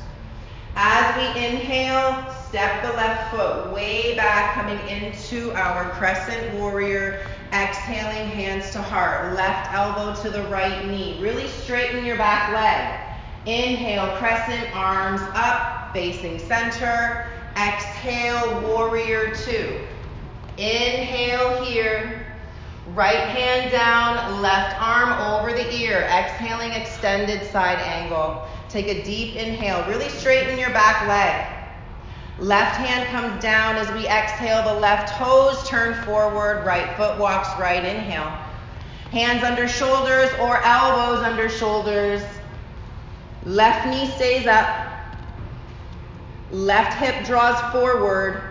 As 0.74 1.16
we 1.16 1.44
inhale, 1.44 2.32
step 2.48 2.82
the 2.82 2.92
left 2.92 3.34
foot 3.34 3.72
way 3.72 4.16
back, 4.16 4.54
coming 4.54 4.78
into 4.88 5.52
our 5.52 5.90
crescent 5.90 6.54
warrior. 6.54 7.26
Exhaling, 7.52 8.28
hands 8.30 8.70
to 8.70 8.80
heart. 8.80 9.34
Left 9.34 9.72
elbow 9.74 10.14
to 10.22 10.30
the 10.30 10.44
right 10.44 10.86
knee. 10.86 11.18
Really 11.20 11.48
straighten 11.48 12.04
your 12.04 12.16
back 12.16 12.52
leg. 12.52 13.00
Inhale, 13.46 14.16
crescent, 14.16 14.74
arms 14.74 15.20
up 15.34 15.92
facing 15.92 16.38
center. 16.38 17.26
Exhale, 17.56 18.60
warrior 18.62 19.34
two. 19.34 19.80
Inhale 20.56 21.64
here. 21.64 22.27
Right 22.98 23.28
hand 23.28 23.70
down, 23.70 24.42
left 24.42 24.76
arm 24.82 25.12
over 25.32 25.52
the 25.52 25.72
ear. 25.72 26.00
Exhaling, 26.10 26.72
extended 26.72 27.48
side 27.48 27.78
angle. 27.78 28.44
Take 28.68 28.88
a 28.88 29.04
deep 29.04 29.36
inhale. 29.36 29.86
Really 29.88 30.08
straighten 30.08 30.58
your 30.58 30.70
back 30.70 31.06
leg. 31.06 31.46
Left 32.40 32.74
hand 32.74 33.08
comes 33.10 33.40
down 33.40 33.76
as 33.76 33.88
we 33.92 34.08
exhale. 34.08 34.64
The 34.64 34.80
left 34.80 35.16
toes 35.16 35.62
turn 35.68 35.94
forward. 36.04 36.66
Right 36.66 36.96
foot 36.96 37.20
walks 37.20 37.48
right. 37.60 37.84
Inhale. 37.84 38.36
Hands 39.12 39.44
under 39.44 39.68
shoulders 39.68 40.30
or 40.40 40.60
elbows 40.64 41.22
under 41.22 41.48
shoulders. 41.48 42.20
Left 43.44 43.86
knee 43.86 44.10
stays 44.16 44.48
up. 44.48 44.88
Left 46.50 46.94
hip 46.94 47.24
draws 47.24 47.60
forward 47.70 48.42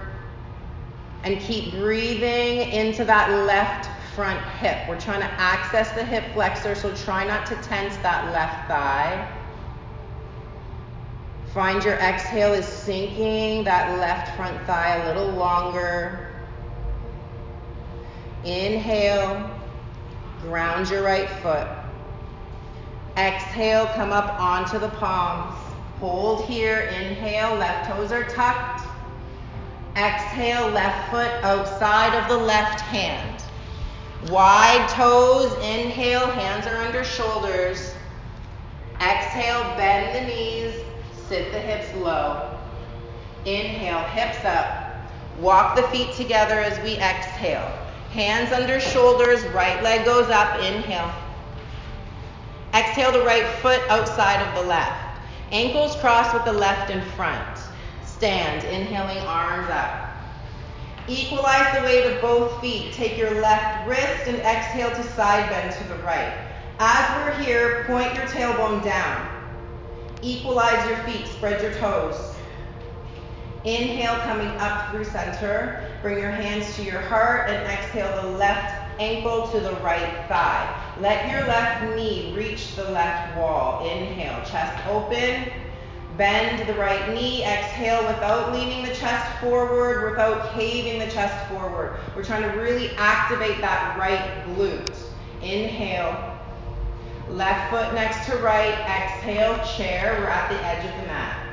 and 1.25 1.37
keep 1.41 1.73
breathing 1.73 2.71
into 2.71 3.03
that 3.03 3.29
left 3.45 3.89
front 4.17 4.43
hip. 4.57 4.89
We're 4.89 4.99
trying 4.99 5.19
to 5.19 5.31
access 5.39 5.91
the 5.91 6.03
hip 6.03 6.23
flexor, 6.33 6.73
so 6.73 6.91
try 6.95 7.23
not 7.23 7.45
to 7.45 7.55
tense 7.57 7.95
that 7.97 8.33
left 8.33 8.67
thigh. 8.67 9.31
Find 11.53 11.83
your 11.83 11.93
exhale 11.97 12.51
is 12.53 12.65
sinking 12.65 13.63
that 13.65 13.99
left 13.99 14.35
front 14.35 14.59
thigh 14.65 14.95
a 14.95 15.07
little 15.07 15.29
longer. 15.29 16.31
Inhale, 18.43 19.51
ground 20.41 20.89
your 20.89 21.03
right 21.03 21.29
foot. 21.43 21.67
Exhale, 23.17 23.85
come 23.93 24.11
up 24.11 24.39
onto 24.39 24.79
the 24.79 24.89
palms. 24.89 25.55
Hold 25.99 26.43
here, 26.45 26.91
inhale, 26.99 27.55
left 27.55 27.91
toes 27.91 28.11
are 28.11 28.23
tucked. 28.23 28.81
Exhale, 29.95 30.69
left 30.69 31.11
foot 31.11 31.29
outside 31.43 32.19
of 32.19 32.27
the 32.29 32.37
left 32.37 32.81
hand. 32.81 33.36
Wide 34.29 34.89
toes, 34.89 35.53
inhale, 35.63 36.27
hands 36.27 36.65
are 36.67 36.77
under 36.77 37.03
shoulders. 37.03 37.93
Exhale, 38.99 39.63
bend 39.77 40.15
the 40.15 40.33
knees, 40.33 40.73
sit 41.27 41.51
the 41.51 41.59
hips 41.59 41.95
low. 41.95 42.57
Inhale, 43.45 44.03
hips 44.09 44.43
up. 44.43 44.95
Walk 45.39 45.75
the 45.75 45.83
feet 45.89 46.13
together 46.13 46.59
as 46.59 46.77
we 46.83 46.95
exhale. 46.97 47.71
Hands 48.11 48.51
under 48.51 48.79
shoulders, 48.79 49.43
right 49.53 49.81
leg 49.83 50.03
goes 50.03 50.29
up, 50.29 50.59
inhale. 50.61 51.13
Exhale 52.73 53.11
the 53.11 53.23
right 53.23 53.45
foot 53.59 53.81
outside 53.89 54.41
of 54.41 54.55
the 54.55 54.67
left. 54.67 55.21
Ankles 55.51 55.95
crossed 55.97 56.33
with 56.33 56.43
the 56.43 56.53
left 56.53 56.89
in 56.89 57.01
front. 57.11 57.59
Stand, 58.03 58.63
inhaling 58.65 59.19
arms 59.19 59.69
up. 59.69 60.06
Equalize 61.09 61.73
the 61.77 61.83
weight 61.83 62.05
of 62.05 62.21
both 62.21 62.59
feet. 62.59 62.91
Take 62.91 63.17
your 63.17 63.39
left 63.41 63.87
wrist 63.87 64.27
and 64.27 64.37
exhale 64.39 64.89
to 64.89 65.03
side 65.11 65.49
bend 65.49 65.73
to 65.73 65.87
the 65.87 66.03
right. 66.03 66.33
As 66.79 67.25
we're 67.25 67.43
here, 67.43 67.85
point 67.85 68.13
your 68.13 68.25
tailbone 68.25 68.83
down. 68.83 69.33
Equalize 70.21 70.85
your 70.89 70.97
feet, 70.99 71.25
spread 71.27 71.61
your 71.61 71.73
toes. 71.75 72.35
Inhale, 73.63 74.19
coming 74.21 74.49
up 74.59 74.91
through 74.91 75.05
center. 75.05 75.97
Bring 76.01 76.19
your 76.19 76.31
hands 76.31 76.75
to 76.75 76.83
your 76.83 77.01
heart 77.01 77.49
and 77.49 77.65
exhale 77.71 78.21
the 78.21 78.29
left 78.37 78.99
ankle 78.99 79.47
to 79.49 79.59
the 79.59 79.73
right 79.77 80.25
thigh. 80.27 80.95
Let 80.99 81.31
your 81.31 81.47
left 81.47 81.95
knee 81.95 82.33
reach 82.35 82.75
the 82.75 82.89
left 82.91 83.37
wall. 83.37 83.87
Inhale, 83.87 84.43
chest 84.45 84.85
open. 84.87 85.51
Bend 86.17 86.67
the 86.67 86.73
right 86.73 87.13
knee. 87.13 87.43
Exhale 87.43 88.05
without 88.07 88.51
leaning 88.51 88.83
the 88.83 88.95
chest 88.95 89.39
forward, 89.39 90.09
without 90.09 90.53
caving 90.53 90.99
the 90.99 91.11
chest 91.11 91.47
forward. 91.47 91.99
We're 92.15 92.23
trying 92.23 92.41
to 92.41 92.57
really 92.59 92.89
activate 92.97 93.61
that 93.61 93.97
right 93.99 94.43
glute. 94.47 94.97
Inhale. 95.41 96.33
Left 97.29 97.69
foot 97.69 97.93
next 97.93 98.25
to 98.25 98.37
right. 98.37 98.73
Exhale, 98.79 99.63
chair. 99.77 100.17
We're 100.19 100.27
at 100.27 100.49
the 100.49 100.65
edge 100.65 100.85
of 100.85 101.01
the 101.01 101.07
mat. 101.07 101.43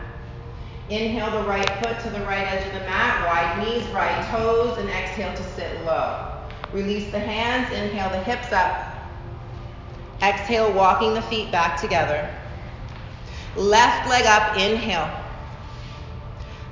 Inhale 0.89 1.31
the 1.43 1.49
right 1.49 1.69
foot 1.83 1.99
to 2.01 2.11
the 2.11 2.25
right 2.25 2.47
edge 2.47 2.67
of 2.67 2.73
the 2.75 2.87
mat. 2.87 3.27
Wide 3.27 3.67
knees, 3.67 3.87
right 3.89 4.25
toes, 4.31 4.79
and 4.79 4.89
exhale 4.89 5.35
to 5.35 5.43
sit 5.43 5.85
low. 5.85 6.31
Release 6.73 7.11
the 7.11 7.19
hands, 7.19 7.73
inhale 7.73 8.11
the 8.11 8.23
hips 8.23 8.53
up. 8.53 8.93
Exhale, 10.23 10.73
walking 10.73 11.15
the 11.15 11.23
feet 11.23 11.51
back 11.53 11.81
together. 11.81 12.31
Left 13.57 14.09
leg 14.09 14.27
up, 14.27 14.57
inhale. 14.57 15.11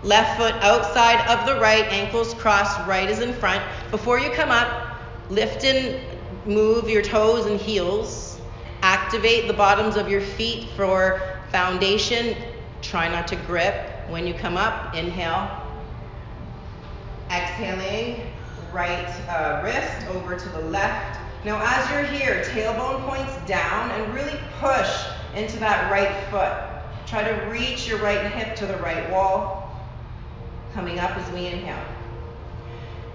Left 0.03 0.39
foot 0.39 0.55
outside 0.63 1.25
of 1.29 1.47
the 1.47 1.61
right, 1.61 1.85
ankles 1.85 2.35
crossed, 2.35 2.79
right 2.89 3.09
is 3.09 3.21
in 3.21 3.33
front. 3.35 3.63
Before 3.91 4.19
you 4.19 4.31
come 4.31 4.51
up, 4.51 4.93
Lift 5.33 5.65
and 5.65 5.99
move 6.47 6.91
your 6.91 7.01
toes 7.01 7.47
and 7.47 7.59
heels. 7.59 8.39
Activate 8.83 9.47
the 9.47 9.55
bottoms 9.55 9.97
of 9.97 10.11
your 10.11 10.21
feet 10.21 10.69
for 10.77 11.39
foundation. 11.51 12.37
Try 12.83 13.09
not 13.09 13.27
to 13.29 13.37
grip. 13.37 13.89
When 14.11 14.27
you 14.27 14.35
come 14.35 14.59
up, 14.59 14.95
inhale. 14.95 15.49
Exhaling, 17.31 18.27
right 18.75 19.09
uh, 19.31 19.63
wrist 19.65 20.07
over 20.09 20.37
to 20.37 20.49
the 20.51 20.61
left. 20.61 21.19
Now, 21.47 21.63
as 21.65 21.91
you're 21.91 22.03
here, 22.03 22.45
tailbone 22.45 23.09
points 23.09 23.35
down 23.49 23.91
and 23.93 24.13
really 24.13 24.39
push 24.61 25.07
into 25.35 25.59
that 25.61 25.91
right 25.91 26.29
foot. 26.31 26.72
Try 27.13 27.25
to 27.25 27.45
reach 27.51 27.87
your 27.87 27.99
right 27.99 28.33
hip 28.33 28.57
to 28.57 28.65
the 28.65 28.79
right 28.79 29.11
wall. 29.11 29.71
Coming 30.73 30.99
up 30.99 31.15
as 31.15 31.31
we 31.35 31.45
inhale. 31.45 31.85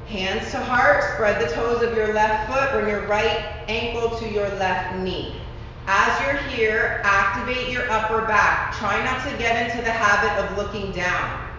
Hands 0.06 0.52
to 0.52 0.60
heart, 0.60 1.04
spread 1.16 1.42
the 1.42 1.52
toes 1.56 1.82
of 1.82 1.98
your 1.98 2.14
left 2.14 2.48
foot, 2.48 2.74
bring 2.74 2.90
your 2.90 3.08
right 3.08 3.56
ankle 3.68 4.16
to 4.20 4.30
your 4.30 4.48
left 4.50 4.98
knee. 4.98 5.34
As 5.88 6.22
you're 6.22 6.38
here, 6.50 7.02
activate 7.04 7.70
your 7.70 7.90
upper 7.90 8.22
back. 8.28 8.76
Try 8.76 9.04
not 9.04 9.28
to 9.28 9.36
get 9.40 9.66
into 9.66 9.84
the 9.84 9.90
habit 9.90 10.46
of 10.46 10.56
looking 10.60 10.92
down. 10.92 11.50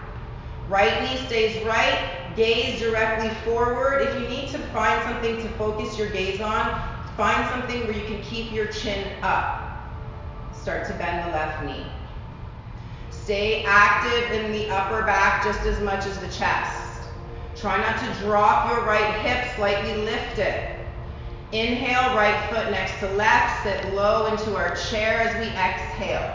Right 0.69 1.01
knee 1.01 1.17
stays 1.25 1.61
right, 1.65 2.09
gaze 2.37 2.79
directly 2.79 3.31
forward. 3.43 4.03
If 4.03 4.13
you 4.13 4.29
need 4.29 4.47
to 4.51 4.59
find 4.69 5.03
something 5.03 5.35
to 5.35 5.49
focus 5.57 5.99
your 5.99 6.09
gaze 6.11 6.39
on, 6.39 6.81
find 7.17 7.45
something 7.49 7.81
where 7.81 7.91
you 7.91 8.05
can 8.05 8.21
keep 8.21 8.53
your 8.53 8.67
chin 8.67 9.05
up. 9.23 9.91
Start 10.53 10.87
to 10.87 10.93
bend 10.93 11.27
the 11.27 11.33
left 11.33 11.65
knee. 11.65 11.85
Stay 13.29 13.63
active 13.63 14.31
in 14.31 14.51
the 14.51 14.71
upper 14.71 15.03
back 15.03 15.43
just 15.43 15.59
as 15.59 15.79
much 15.81 16.03
as 16.07 16.17
the 16.17 16.27
chest. 16.29 16.99
Try 17.55 17.77
not 17.77 17.99
to 17.99 18.23
drop 18.23 18.71
your 18.71 18.83
right 18.83 19.21
hip, 19.21 19.55
slightly 19.55 20.01
lift 20.01 20.39
it. 20.39 20.75
Inhale, 21.51 22.15
right 22.15 22.49
foot 22.49 22.71
next 22.71 22.99
to 23.01 23.11
left, 23.11 23.61
sit 23.61 23.93
low 23.93 24.25
into 24.25 24.55
our 24.55 24.75
chair 24.77 25.19
as 25.19 25.35
we 25.35 25.45
exhale. 25.55 26.33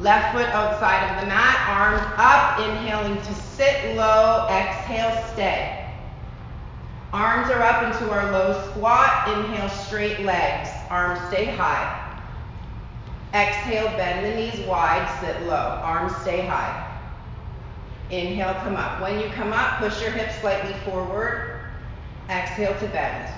Left 0.00 0.34
foot 0.34 0.48
outside 0.48 1.08
of 1.14 1.20
the 1.20 1.28
mat, 1.28 1.68
arms 1.68 2.02
up, 2.16 2.58
inhaling 2.68 3.22
to 3.22 3.34
sit 3.34 3.94
low, 3.94 4.48
exhale, 4.50 5.24
stay. 5.34 5.88
Arms 7.12 7.48
are 7.48 7.62
up 7.62 7.84
into 7.84 8.10
our 8.10 8.32
low 8.32 8.70
squat, 8.70 9.28
inhale, 9.28 9.68
straight 9.68 10.18
legs, 10.22 10.68
arms 10.90 11.20
stay 11.28 11.44
high. 11.44 12.05
Exhale, 13.34 13.88
bend 13.96 14.24
the 14.24 14.36
knees 14.36 14.66
wide, 14.66 15.06
sit 15.20 15.42
low, 15.46 15.80
arms 15.82 16.14
stay 16.22 16.46
high. 16.46 16.86
Inhale, 18.10 18.54
come 18.62 18.76
up. 18.76 19.02
When 19.02 19.18
you 19.18 19.28
come 19.30 19.52
up, 19.52 19.78
push 19.78 20.00
your 20.00 20.12
hips 20.12 20.40
slightly 20.40 20.72
forward. 20.84 21.60
Exhale 22.30 22.78
to 22.78 22.86
bend. 22.88 23.32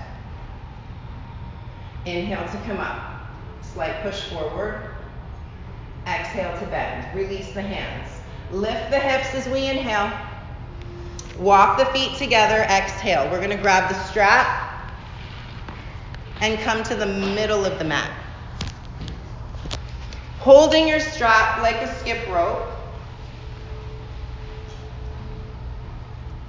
Inhale 2.05 2.47
to 2.49 2.59
come 2.67 2.79
up. 2.79 3.29
Slight 3.63 4.03
push 4.03 4.25
forward. 4.25 4.91
Exhale 6.07 6.59
to 6.61 6.67
bend. 6.67 7.17
Release 7.17 7.53
the 7.53 7.63
hands. 7.63 8.11
Lift 8.51 8.91
the 8.91 8.99
hips 8.99 9.35
as 9.35 9.51
we 9.53 9.69
inhale. 9.69 10.13
Walk 11.39 11.79
the 11.79 11.87
feet 11.87 12.17
together. 12.19 12.63
Exhale. 12.63 13.31
We're 13.31 13.39
going 13.39 13.57
to 13.57 13.63
grab 13.63 13.91
the 13.91 13.99
strap 14.05 14.93
and 16.41 16.59
come 16.61 16.83
to 16.85 16.95
the 16.95 17.07
middle 17.07 17.65
of 17.65 17.79
the 17.79 17.85
mat. 17.85 18.11
Holding 20.41 20.87
your 20.87 21.01
strap 21.01 21.61
like 21.63 21.77
a 21.77 21.95
skip 21.97 22.27
rope. 22.29 22.67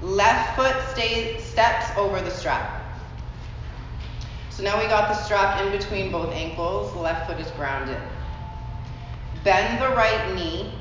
Left 0.02 0.56
foot 0.56 0.76
stays, 0.92 1.44
steps 1.44 1.86
over 1.98 2.22
the 2.22 2.30
strap. 2.30 2.84
So 4.52 4.64
now 4.64 4.80
we 4.80 4.88
got 4.88 5.10
the 5.10 5.16
strap 5.16 5.62
in 5.66 5.72
between 5.72 6.12
both 6.12 6.34
ankles. 6.34 6.96
Left 6.96 7.28
foot 7.28 7.40
is 7.40 7.50
grounded. 7.52 7.98
Bend 9.44 9.82
the 9.82 9.90
right 9.96 10.36
knee, 10.36 10.72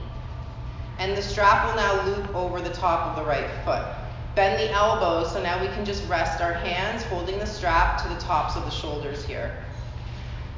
and 0.99 1.17
the 1.17 1.23
strap 1.23 1.67
will 1.67 1.77
now 1.77 2.05
loop 2.07 2.35
over 2.35 2.61
the 2.61 2.71
top 2.71 3.09
of 3.09 3.17
the 3.17 3.29
right 3.29 3.49
foot. 3.65 3.87
Bend 4.35 4.61
the 4.61 4.71
elbows, 4.73 5.33
so 5.33 5.43
now 5.43 5.61
we 5.61 5.69
can 5.69 5.85
just 5.85 6.07
rest 6.09 6.41
our 6.41 6.53
hands 6.53 7.03
holding 7.05 7.39
the 7.39 7.47
strap 7.47 8.03
to 8.03 8.09
the 8.09 8.21
tops 8.21 8.57
of 8.57 8.65
the 8.65 8.71
shoulders 8.71 9.25
here. 9.25 9.65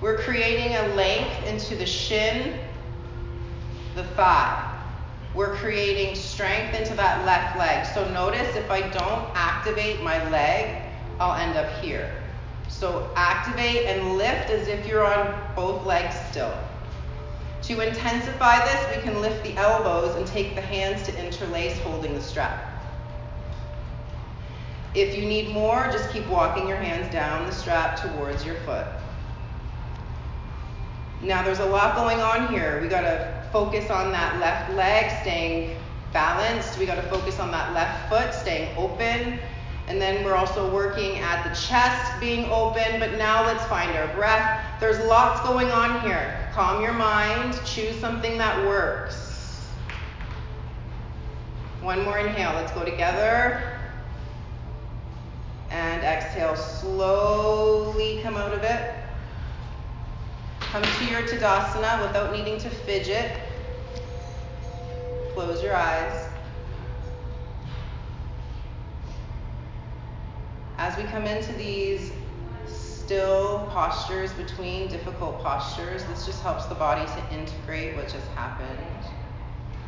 We're 0.00 0.16
creating 0.16 0.76
a 0.76 0.94
length 0.94 1.46
into 1.46 1.76
the 1.76 1.84
shin, 1.84 2.58
the 3.94 4.04
thigh. 4.04 4.66
We're 5.34 5.54
creating 5.56 6.16
strength 6.16 6.74
into 6.74 6.94
that 6.94 7.26
left 7.26 7.58
leg. 7.58 7.86
So 7.94 8.10
notice 8.12 8.56
if 8.56 8.70
I 8.70 8.80
don't 8.80 9.28
activate 9.34 10.02
my 10.02 10.28
leg, 10.30 10.82
I'll 11.18 11.38
end 11.38 11.58
up 11.58 11.70
here. 11.82 12.10
So 12.68 13.10
activate 13.14 13.84
and 13.86 14.16
lift 14.16 14.48
as 14.48 14.68
if 14.68 14.86
you're 14.86 15.04
on 15.04 15.38
both 15.54 15.84
legs 15.84 16.14
still. 16.30 16.56
To 17.62 17.80
intensify 17.80 18.64
this, 18.64 18.96
we 18.96 19.02
can 19.02 19.20
lift 19.20 19.44
the 19.44 19.54
elbows 19.56 20.16
and 20.16 20.26
take 20.26 20.54
the 20.54 20.62
hands 20.62 21.02
to 21.02 21.24
interlace 21.24 21.78
holding 21.80 22.14
the 22.14 22.22
strap. 22.22 22.66
If 24.94 25.14
you 25.14 25.26
need 25.26 25.50
more, 25.50 25.88
just 25.92 26.10
keep 26.10 26.26
walking 26.26 26.66
your 26.66 26.78
hands 26.78 27.12
down 27.12 27.46
the 27.46 27.52
strap 27.52 28.00
towards 28.00 28.46
your 28.46 28.56
foot. 28.62 28.86
Now 31.22 31.42
there's 31.42 31.59
a 31.59 31.66
lot 31.66 31.96
going 31.96 32.20
on 32.20 32.48
here. 32.48 32.80
We 32.80 32.88
gotta 32.88 33.44
focus 33.52 33.90
on 33.90 34.11
that 34.12 34.40
left 34.40 34.72
leg 34.72 35.11
staying 35.20 35.76
balanced. 36.12 36.78
We 36.78 36.87
gotta 36.87 37.02
focus 37.02 37.38
on 37.38 37.50
that 37.50 37.74
left 37.74 38.09
foot 38.09 38.33
staying 38.33 38.74
open. 38.76 39.38
And 39.87 40.00
then 40.00 40.24
we're 40.24 40.37
also 40.37 40.72
working 40.72 41.18
at 41.18 41.42
the 41.42 41.54
chest 41.54 42.20
being 42.20 42.48
open, 42.50 43.00
but 43.00 43.18
now 43.18 43.44
let's 43.44 43.64
find 43.66 43.90
our 43.96 44.06
breath. 44.14 44.64
There's 44.78 45.04
lots 45.06 45.46
going 45.46 45.68
on 45.70 46.00
here. 46.02 46.48
Calm 46.54 46.83
your 46.83 46.92
mind, 46.92 47.61
choose 47.66 47.96
something 47.96 48.38
that 48.38 48.66
works. 48.66 49.66
One 51.83 52.04
more 52.04 52.18
inhale, 52.18 52.52
let's 52.54 52.72
go 52.72 52.85
together. 52.85 53.78
And 55.70 56.02
exhale, 56.02 56.56
slowly 56.56 58.20
come 58.22 58.37
out 58.37 58.52
of 58.52 58.62
it. 58.62 58.99
Come 60.70 60.83
to 60.85 61.04
your 61.06 61.22
Tadasana 61.22 62.00
without 62.00 62.30
needing 62.30 62.56
to 62.61 62.70
fidget. 62.70 63.40
Close 65.35 65.64
your 65.64 65.74
eyes. 65.74 66.28
As 70.78 70.96
we 70.96 71.02
come 71.02 71.24
into 71.24 71.52
these 71.54 72.12
still 72.68 73.68
postures 73.72 74.33
between 74.35 74.87
difficult 74.87 75.40
postures, 75.42 76.04
this 76.04 76.24
just 76.24 76.40
helps 76.44 76.66
the 76.66 76.76
body 76.76 77.04
to 77.04 77.35
integrate 77.37 77.96
what 77.96 78.04
just 78.04 78.28
happened. 78.37 79.11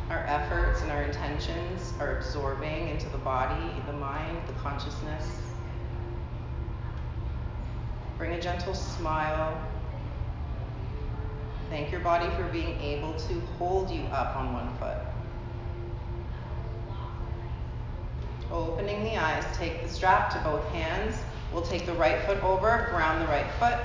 Our 0.09 0.25
efforts 0.27 0.81
and 0.81 0.91
our 0.91 1.03
intentions 1.03 1.93
are 2.01 2.17
absorbing 2.17 2.89
into 2.89 3.07
the 3.07 3.19
body, 3.19 3.71
the 3.87 3.93
mind, 3.93 4.37
the 4.47 4.53
consciousness. 4.61 5.29
Bring 8.17 8.33
a 8.33 8.41
gentle 8.41 8.73
smile 8.73 9.57
Thank 11.69 11.91
your 11.91 12.01
body 12.01 12.29
for 12.35 12.43
being 12.49 12.79
able 12.81 13.13
to 13.13 13.39
hold 13.57 13.89
you 13.89 14.03
up 14.03 14.35
on 14.35 14.53
one 14.53 14.75
foot. 14.77 14.97
Opening 18.51 19.03
the 19.03 19.17
eyes, 19.17 19.43
take 19.57 19.81
the 19.81 19.89
strap 19.89 20.31
to 20.31 20.39
both 20.39 20.63
hands. 20.69 21.15
We'll 21.51 21.63
take 21.63 21.85
the 21.85 21.93
right 21.93 22.21
foot 22.25 22.43
over, 22.43 22.87
ground 22.91 23.21
the 23.21 23.27
right 23.27 23.49
foot. 23.59 23.79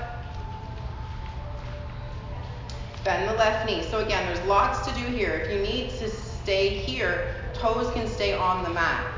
Bend 3.03 3.27
the 3.27 3.33
left 3.33 3.65
knee. 3.65 3.81
So 3.89 3.99
again, 3.99 4.25
there's 4.27 4.45
lots 4.47 4.87
to 4.87 4.93
do 4.93 5.05
here. 5.05 5.31
If 5.31 5.51
you 5.51 5.59
need 5.61 5.91
to 5.99 6.09
stay 6.09 6.69
here, 6.69 7.33
toes 7.53 7.91
can 7.93 8.07
stay 8.07 8.33
on 8.33 8.63
the 8.63 8.69
mat. 8.69 9.11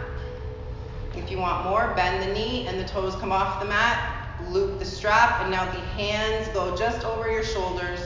If 1.16 1.30
you 1.30 1.38
want 1.38 1.66
more, 1.66 1.94
bend 1.96 2.24
the 2.24 2.34
knee 2.34 2.68
and 2.68 2.80
the 2.80 2.88
toes 2.88 3.16
come 3.16 3.32
off 3.32 3.60
the 3.60 3.68
mat. 3.68 4.18
Loop 4.50 4.80
the 4.80 4.86
strap, 4.86 5.42
and 5.42 5.52
now 5.52 5.66
the 5.66 5.80
hands 5.80 6.48
go 6.50 6.76
just 6.76 7.06
over 7.06 7.30
your 7.30 7.44
shoulders 7.44 8.00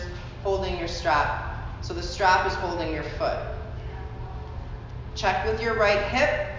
holding 0.46 0.78
your 0.78 0.88
strap. 0.88 1.82
So 1.82 1.96
the 1.96 2.04
strap 2.04 2.46
is 2.46 2.54
holding 2.54 2.94
your 2.94 3.02
foot. 3.18 3.40
Check 5.16 5.44
with 5.44 5.60
your 5.60 5.76
right 5.76 6.04
hip. 6.04 6.52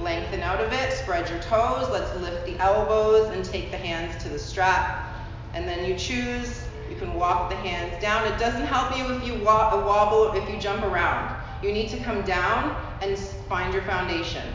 Lengthen 0.00 0.40
out 0.40 0.58
of 0.58 0.72
it. 0.72 0.90
Spread 0.90 1.28
your 1.28 1.38
toes. 1.40 1.90
Let's 1.90 2.18
lift 2.18 2.46
the 2.46 2.58
elbows 2.58 3.28
and 3.28 3.44
take 3.44 3.70
the 3.70 3.76
hands 3.76 4.20
to 4.22 4.30
the 4.30 4.38
strap. 4.38 5.06
And 5.52 5.68
then 5.68 5.84
you 5.84 5.98
choose. 5.98 6.64
You 6.88 6.96
can 6.96 7.12
walk 7.12 7.50
the 7.50 7.56
hands 7.56 8.00
down. 8.00 8.26
It 8.26 8.38
doesn't 8.38 8.64
help 8.64 8.96
you 8.96 9.14
if 9.14 9.26
you 9.26 9.44
wobble, 9.44 10.32
if 10.32 10.48
you 10.48 10.58
jump 10.58 10.82
around. 10.82 11.36
You 11.62 11.72
need 11.72 11.90
to 11.90 11.98
come 11.98 12.22
down 12.22 12.74
and 13.02 13.18
find 13.18 13.74
your 13.74 13.82
foundation. 13.82 14.46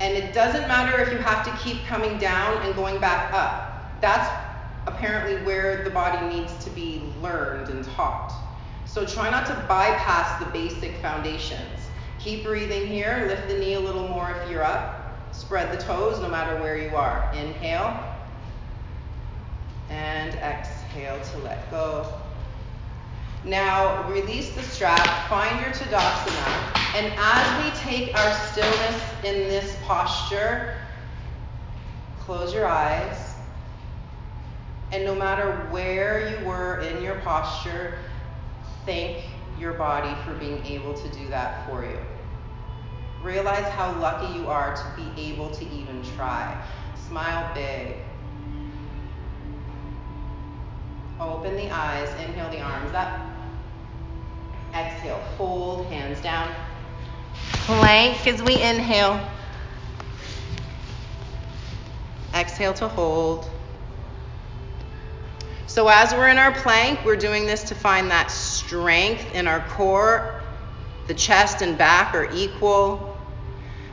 And 0.00 0.16
it 0.16 0.34
doesn't 0.34 0.66
matter 0.66 1.00
if 1.00 1.12
you 1.12 1.18
have 1.18 1.44
to 1.44 1.62
keep 1.62 1.84
coming 1.84 2.18
down 2.18 2.60
and 2.66 2.74
going 2.74 3.00
back 3.00 3.32
up. 3.32 4.00
That's 4.00 4.28
apparently 4.86 5.36
where 5.44 5.82
the 5.84 5.90
body 5.90 6.34
needs 6.34 6.52
to 6.64 6.70
be 6.70 7.02
learned 7.22 7.68
and 7.68 7.84
taught. 7.84 8.32
So 8.86 9.04
try 9.04 9.30
not 9.30 9.46
to 9.46 9.54
bypass 9.68 10.42
the 10.42 10.50
basic 10.50 10.96
foundations. 10.96 11.80
Keep 12.18 12.44
breathing 12.44 12.86
here. 12.86 13.26
Lift 13.28 13.48
the 13.48 13.58
knee 13.58 13.74
a 13.74 13.80
little 13.80 14.08
more 14.08 14.30
if 14.30 14.50
you're 14.50 14.62
up. 14.62 15.18
Spread 15.32 15.72
the 15.76 15.82
toes 15.82 16.20
no 16.20 16.28
matter 16.28 16.60
where 16.60 16.76
you 16.76 16.94
are. 16.96 17.30
Inhale. 17.34 18.02
And 19.90 20.34
exhale 20.34 21.20
to 21.20 21.38
let 21.38 21.70
go. 21.70 22.06
Now 23.44 24.08
release 24.08 24.54
the 24.54 24.62
strap, 24.62 25.28
find 25.28 25.60
your 25.60 25.68
Tadasana, 25.74 26.78
and 26.94 27.12
as 27.14 27.64
we 27.64 27.78
take 27.80 28.16
our 28.16 28.32
stillness 28.46 29.02
in 29.22 29.34
this 29.50 29.76
posture, 29.84 30.76
close 32.20 32.54
your 32.54 32.66
eyes. 32.66 33.23
And 34.94 35.04
no 35.04 35.12
matter 35.12 35.50
where 35.72 36.30
you 36.30 36.46
were 36.46 36.78
in 36.78 37.02
your 37.02 37.16
posture, 37.16 37.98
thank 38.86 39.24
your 39.58 39.72
body 39.72 40.14
for 40.22 40.34
being 40.34 40.64
able 40.64 40.94
to 40.94 41.08
do 41.08 41.26
that 41.30 41.68
for 41.68 41.84
you. 41.84 41.98
Realize 43.20 43.64
how 43.72 43.90
lucky 43.98 44.38
you 44.38 44.46
are 44.46 44.76
to 44.76 44.84
be 44.94 45.32
able 45.32 45.50
to 45.50 45.64
even 45.70 46.00
try. 46.14 46.64
Smile 47.08 47.52
big. 47.56 47.96
Open 51.18 51.56
the 51.56 51.70
eyes, 51.72 52.08
inhale 52.24 52.50
the 52.50 52.60
arms 52.60 52.94
up. 52.94 53.20
Exhale, 54.76 55.20
fold, 55.36 55.86
hands 55.86 56.20
down. 56.20 56.54
Plank 57.66 58.24
as 58.28 58.40
we 58.44 58.62
inhale. 58.62 59.18
Exhale 62.32 62.74
to 62.74 62.86
hold. 62.86 63.50
So, 65.74 65.88
as 65.88 66.12
we're 66.12 66.28
in 66.28 66.38
our 66.38 66.52
plank, 66.52 67.04
we're 67.04 67.16
doing 67.16 67.46
this 67.46 67.64
to 67.64 67.74
find 67.74 68.08
that 68.12 68.30
strength 68.30 69.34
in 69.34 69.48
our 69.48 69.58
core. 69.70 70.40
The 71.08 71.14
chest 71.14 71.62
and 71.62 71.76
back 71.76 72.14
are 72.14 72.32
equal. 72.32 73.18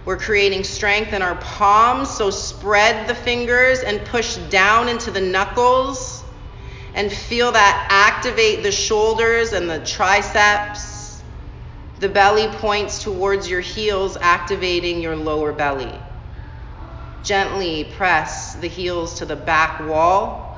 We're 0.06 0.20
creating 0.20 0.64
strength 0.64 1.12
in 1.12 1.24
our 1.24 1.34
palms, 1.38 2.12
so 2.12 2.30
spread 2.30 3.10
the 3.10 3.16
fingers 3.16 3.80
and 3.80 4.00
push 4.06 4.36
down 4.52 4.90
into 4.90 5.10
the 5.10 5.22
knuckles 5.22 6.24
and 6.94 7.12
feel 7.12 7.52
that 7.52 7.88
activate 7.90 8.62
the 8.62 8.72
shoulders 8.72 9.52
and 9.52 9.68
the 9.68 9.84
triceps. 9.84 11.24
The 11.98 12.10
belly 12.10 12.48
points 12.60 13.02
towards 13.02 13.50
your 13.50 13.62
heels, 13.62 14.18
activating 14.22 15.02
your 15.02 15.16
lower 15.16 15.52
belly. 15.52 16.00
Gently 17.24 17.86
press 17.86 18.54
the 18.54 18.68
heels 18.68 19.16
to 19.16 19.26
the 19.26 19.36
back 19.36 19.80
wall 19.80 20.51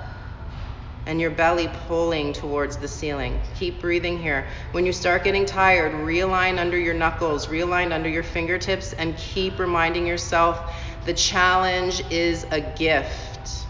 and 1.05 1.19
your 1.19 1.31
belly 1.31 1.69
pulling 1.87 2.33
towards 2.33 2.77
the 2.77 2.87
ceiling. 2.87 3.39
Keep 3.55 3.81
breathing 3.81 4.17
here. 4.17 4.47
When 4.71 4.85
you 4.85 4.93
start 4.93 5.23
getting 5.23 5.45
tired, 5.45 5.93
realign 5.93 6.59
under 6.59 6.77
your 6.77 6.93
knuckles, 6.93 7.47
realign 7.47 7.91
under 7.91 8.09
your 8.09 8.23
fingertips, 8.23 8.93
and 8.93 9.17
keep 9.17 9.59
reminding 9.59 10.07
yourself 10.07 10.73
the 11.05 11.13
challenge 11.13 12.01
is 12.09 12.45
a 12.51 12.61
gift. 12.61 13.65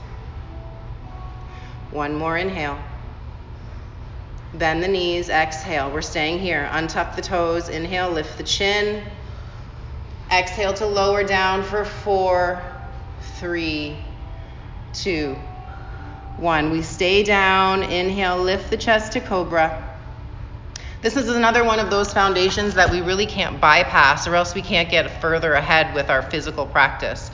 One 1.89 2.15
more 2.15 2.37
inhale. 2.37 2.79
Bend 4.53 4.83
the 4.83 4.87
knees, 4.87 5.29
exhale. 5.29 5.91
We're 5.91 6.03
staying 6.03 6.39
here. 6.39 6.69
Untuck 6.71 7.15
the 7.15 7.23
toes, 7.23 7.69
inhale, 7.69 8.11
lift 8.11 8.37
the 8.37 8.43
chin. 8.43 9.03
Exhale 10.31 10.73
to 10.75 10.85
lower 10.85 11.23
down 11.23 11.63
for 11.63 11.85
four, 11.85 12.61
three, 13.39 13.97
two, 14.93 15.35
one. 16.43 16.69
We 16.69 16.83
stay 16.83 17.23
down, 17.23 17.81
inhale, 17.81 18.37
lift 18.37 18.69
the 18.69 18.77
chest 18.77 19.13
to 19.13 19.21
cobra. 19.21 19.89
This 21.01 21.17
is 21.17 21.27
another 21.29 21.63
one 21.63 21.79
of 21.79 21.89
those 21.89 22.13
foundations 22.13 22.75
that 22.75 22.91
we 22.91 23.01
really 23.01 23.25
can't 23.25 23.59
bypass, 23.59 24.27
or 24.27 24.35
else 24.35 24.53
we 24.53 24.61
can't 24.61 24.89
get 24.89 25.21
further 25.21 25.53
ahead 25.53 25.95
with 25.95 26.09
our 26.09 26.21
physical 26.21 26.65
practice. 26.65 27.31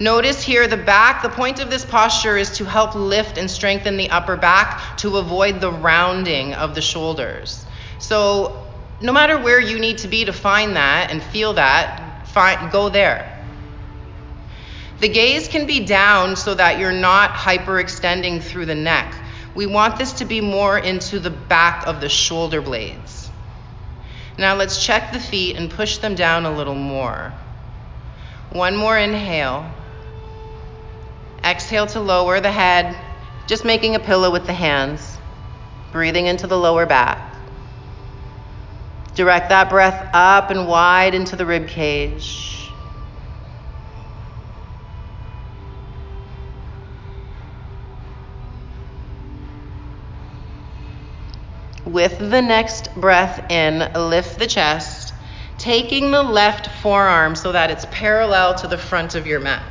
Notice 0.00 0.42
here 0.42 0.68
the 0.68 0.76
back, 0.76 1.22
the 1.22 1.28
point 1.28 1.58
of 1.58 1.70
this 1.70 1.84
posture 1.84 2.36
is 2.36 2.50
to 2.58 2.64
help 2.64 2.94
lift 2.94 3.38
and 3.38 3.50
strengthen 3.50 3.96
the 3.96 4.10
upper 4.10 4.36
back 4.36 4.96
to 4.98 5.16
avoid 5.16 5.60
the 5.60 5.72
rounding 5.72 6.54
of 6.54 6.74
the 6.74 6.82
shoulders. 6.82 7.64
So, 7.98 8.64
no 9.00 9.12
matter 9.12 9.38
where 9.38 9.60
you 9.60 9.78
need 9.78 9.98
to 9.98 10.08
be 10.08 10.24
to 10.24 10.32
find 10.32 10.76
that 10.76 11.10
and 11.10 11.20
feel 11.20 11.54
that, 11.54 12.28
find, 12.28 12.70
go 12.70 12.88
there. 12.88 13.37
The 15.00 15.08
gaze 15.08 15.46
can 15.46 15.66
be 15.66 15.84
down 15.84 16.34
so 16.34 16.54
that 16.54 16.78
you're 16.80 16.92
not 16.92 17.30
hyperextending 17.30 18.42
through 18.42 18.66
the 18.66 18.74
neck. 18.74 19.14
We 19.54 19.66
want 19.66 19.96
this 19.96 20.12
to 20.14 20.24
be 20.24 20.40
more 20.40 20.76
into 20.76 21.20
the 21.20 21.30
back 21.30 21.86
of 21.86 22.00
the 22.00 22.08
shoulder 22.08 22.60
blades. 22.60 23.30
Now 24.36 24.56
let's 24.56 24.84
check 24.84 25.12
the 25.12 25.20
feet 25.20 25.56
and 25.56 25.70
push 25.70 25.98
them 25.98 26.14
down 26.14 26.46
a 26.46 26.56
little 26.56 26.74
more. 26.74 27.32
One 28.50 28.76
more 28.76 28.98
inhale. 28.98 29.70
Exhale 31.44 31.86
to 31.88 32.00
lower 32.00 32.40
the 32.40 32.50
head, 32.50 32.96
just 33.46 33.64
making 33.64 33.94
a 33.94 34.00
pillow 34.00 34.30
with 34.30 34.46
the 34.46 34.52
hands. 34.52 35.16
Breathing 35.92 36.26
into 36.26 36.46
the 36.46 36.58
lower 36.58 36.86
back. 36.86 37.34
Direct 39.14 39.48
that 39.48 39.70
breath 39.70 40.10
up 40.12 40.50
and 40.50 40.66
wide 40.66 41.14
into 41.14 41.36
the 41.36 41.46
rib 41.46 41.68
cage. 41.68 42.47
With 51.88 52.18
the 52.18 52.42
next 52.42 52.94
breath 52.96 53.50
in, 53.50 53.78
lift 53.94 54.38
the 54.38 54.46
chest, 54.46 55.14
taking 55.56 56.10
the 56.10 56.22
left 56.22 56.66
forearm 56.82 57.34
so 57.34 57.52
that 57.52 57.70
it's 57.70 57.86
parallel 57.90 58.54
to 58.56 58.68
the 58.68 58.76
front 58.76 59.14
of 59.14 59.26
your 59.26 59.40
mat. 59.40 59.62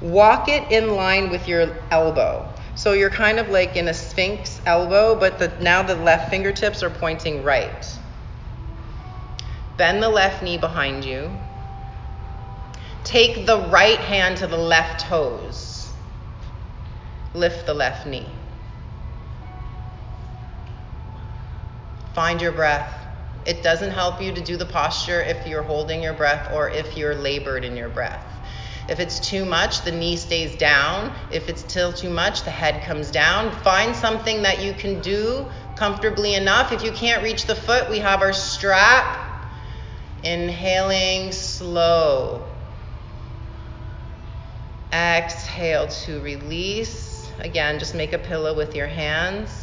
Walk 0.00 0.48
it 0.48 0.72
in 0.72 0.96
line 0.96 1.30
with 1.30 1.46
your 1.46 1.72
elbow. 1.92 2.48
So 2.74 2.94
you're 2.94 3.10
kind 3.10 3.38
of 3.38 3.48
like 3.48 3.76
in 3.76 3.86
a 3.86 3.94
sphinx 3.94 4.60
elbow, 4.66 5.14
but 5.14 5.38
the, 5.38 5.52
now 5.60 5.84
the 5.84 5.94
left 5.94 6.30
fingertips 6.30 6.82
are 6.82 6.90
pointing 6.90 7.44
right. 7.44 7.98
Bend 9.76 10.02
the 10.02 10.08
left 10.08 10.42
knee 10.42 10.58
behind 10.58 11.04
you. 11.04 11.30
Take 13.04 13.46
the 13.46 13.60
right 13.68 14.00
hand 14.00 14.38
to 14.38 14.48
the 14.48 14.56
left 14.56 15.06
toes. 15.06 15.92
Lift 17.34 17.66
the 17.66 17.74
left 17.74 18.04
knee. 18.04 18.26
Find 22.14 22.40
your 22.40 22.52
breath. 22.52 22.92
It 23.46 23.62
doesn't 23.62 23.90
help 23.90 24.20
you 24.20 24.32
to 24.32 24.40
do 24.40 24.56
the 24.56 24.66
posture 24.66 25.20
if 25.20 25.46
you're 25.46 25.62
holding 25.62 26.02
your 26.02 26.12
breath 26.12 26.52
or 26.52 26.68
if 26.68 26.96
you're 26.96 27.14
labored 27.14 27.64
in 27.64 27.76
your 27.76 27.88
breath. 27.88 28.24
If 28.88 29.00
it's 29.00 29.20
too 29.20 29.44
much, 29.44 29.84
the 29.84 29.92
knee 29.92 30.16
stays 30.16 30.56
down. 30.56 31.14
If 31.30 31.48
it's 31.48 31.62
still 31.62 31.92
too 31.92 32.10
much, 32.10 32.42
the 32.42 32.50
head 32.50 32.82
comes 32.82 33.10
down. 33.10 33.52
Find 33.62 33.94
something 33.96 34.42
that 34.42 34.62
you 34.62 34.74
can 34.74 35.00
do 35.00 35.46
comfortably 35.76 36.34
enough. 36.34 36.72
If 36.72 36.84
you 36.84 36.92
can't 36.92 37.22
reach 37.22 37.46
the 37.46 37.54
foot, 37.54 37.88
we 37.88 38.00
have 38.00 38.20
our 38.20 38.32
strap. 38.32 39.46
Inhaling 40.22 41.32
slow. 41.32 42.44
Exhale 44.92 45.88
to 45.88 46.20
release. 46.20 47.30
Again, 47.38 47.78
just 47.78 47.94
make 47.94 48.12
a 48.12 48.18
pillow 48.18 48.54
with 48.54 48.76
your 48.76 48.88
hands. 48.88 49.61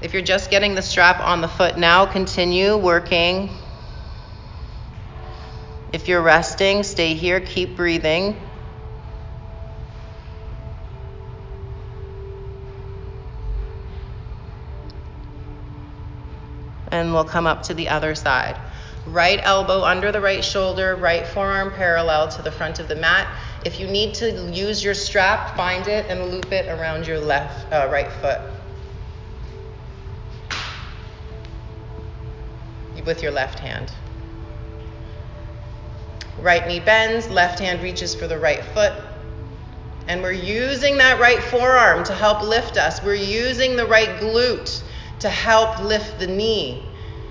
If 0.00 0.12
you're 0.12 0.22
just 0.22 0.50
getting 0.50 0.74
the 0.74 0.82
strap 0.82 1.20
on 1.20 1.40
the 1.40 1.48
foot 1.48 1.76
now, 1.76 2.06
continue 2.06 2.76
working 2.76 3.50
if 5.90 6.06
you're 6.06 6.20
resting, 6.20 6.82
stay 6.82 7.14
here, 7.14 7.40
keep 7.40 7.74
breathing. 7.74 8.36
And 16.90 17.14
we'll 17.14 17.24
come 17.24 17.46
up 17.46 17.62
to 17.64 17.74
the 17.74 17.88
other 17.88 18.14
side. 18.14 18.60
Right 19.06 19.40
elbow 19.42 19.82
under 19.82 20.12
the 20.12 20.20
right 20.20 20.44
shoulder, 20.44 20.94
right 20.94 21.26
forearm 21.26 21.72
parallel 21.72 22.28
to 22.28 22.42
the 22.42 22.52
front 22.52 22.80
of 22.80 22.88
the 22.88 22.96
mat. 22.96 23.26
If 23.64 23.80
you 23.80 23.86
need 23.86 24.14
to 24.16 24.50
use 24.52 24.84
your 24.84 24.94
strap, 24.94 25.56
find 25.56 25.86
it 25.86 26.04
and 26.10 26.30
loop 26.30 26.52
it 26.52 26.68
around 26.68 27.06
your 27.06 27.18
left, 27.18 27.72
uh, 27.72 27.88
right 27.90 28.12
foot. 28.12 28.40
With 33.04 33.22
your 33.22 33.32
left 33.32 33.58
hand. 33.58 33.92
Right 36.38 36.66
knee 36.66 36.80
bends, 36.80 37.28
left 37.28 37.58
hand 37.58 37.82
reaches 37.82 38.14
for 38.14 38.26
the 38.26 38.38
right 38.38 38.64
foot. 38.64 38.92
And 40.06 40.22
we're 40.22 40.32
using 40.32 40.98
that 40.98 41.20
right 41.20 41.42
forearm 41.42 42.04
to 42.04 42.14
help 42.14 42.42
lift 42.42 42.76
us. 42.76 43.02
We're 43.02 43.14
using 43.14 43.76
the 43.76 43.86
right 43.86 44.20
glute 44.20 44.82
to 45.20 45.28
help 45.28 45.80
lift 45.80 46.18
the 46.18 46.26
knee. 46.26 46.84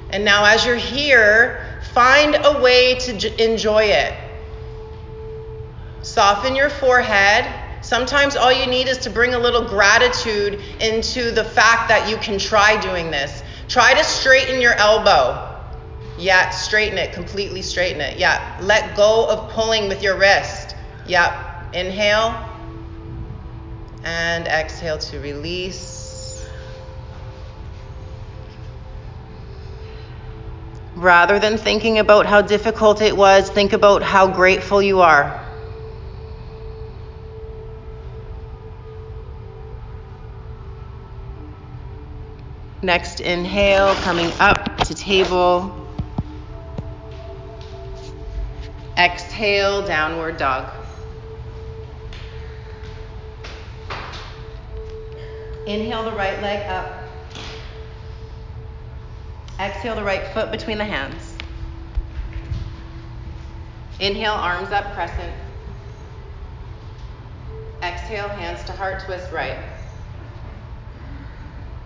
And 0.10 0.24
now, 0.24 0.46
as 0.46 0.66
you're 0.66 0.76
here, 0.76 1.82
find 1.94 2.38
a 2.44 2.62
way 2.62 2.96
to 2.96 3.18
j- 3.18 3.44
enjoy 3.44 3.86
it. 3.86 4.14
Soften 6.02 6.56
your 6.56 6.70
forehead. 6.70 7.46
Sometimes 7.82 8.36
all 8.36 8.52
you 8.52 8.68
need 8.68 8.88
is 8.88 8.98
to 9.00 9.10
bring 9.10 9.34
a 9.34 9.40
little 9.40 9.68
gratitude 9.68 10.62
into 10.80 11.32
the 11.32 11.44
fact 11.44 11.90
that 11.90 12.10
you 12.10 12.18
can 12.18 12.38
try 12.38 12.80
doing 12.80 13.12
this. 13.12 13.44
Try 13.68 13.94
to 13.94 14.04
straighten 14.04 14.62
your 14.62 14.74
elbow. 14.74 15.47
Yeah, 16.18 16.50
straighten 16.50 16.98
it, 16.98 17.14
completely 17.14 17.62
straighten 17.62 18.02
it. 18.02 18.18
Yeah, 18.18 18.58
let 18.60 18.96
go 18.96 19.28
of 19.30 19.52
pulling 19.52 19.88
with 19.88 20.02
your 20.02 20.18
wrist. 20.18 20.76
Yeah, 21.06 21.44
Inhale. 21.74 22.44
And 24.04 24.48
exhale 24.48 24.98
to 24.98 25.20
release. 25.20 26.44
Rather 30.96 31.38
than 31.38 31.58
thinking 31.58 32.00
about 32.00 32.26
how 32.26 32.42
difficult 32.42 33.02
it 33.02 33.16
was, 33.16 33.50
think 33.50 33.74
about 33.74 34.02
how 34.02 34.28
grateful 34.28 34.82
you 34.82 35.02
are. 35.02 35.44
Next 42.82 43.20
inhale, 43.20 43.94
coming 43.96 44.32
up 44.40 44.78
to 44.86 44.96
table. 44.96 45.87
Exhale, 48.98 49.86
downward 49.86 50.38
dog. 50.38 50.74
Inhale 55.68 56.04
the 56.04 56.14
right 56.14 56.42
leg 56.42 56.68
up. 56.68 57.04
Exhale 59.60 59.96
the 59.96 60.04
right 60.04 60.28
foot 60.34 60.50
between 60.50 60.80
the 60.80 60.86
hands. 60.86 61.36
Inhale, 64.00 64.34
arms 64.34 64.72
up, 64.72 64.92
crescent. 64.96 65.34
Exhale, 67.84 68.30
hands 68.30 68.64
to 68.64 68.72
heart 68.72 69.04
twist 69.06 69.32
right. 69.32 69.60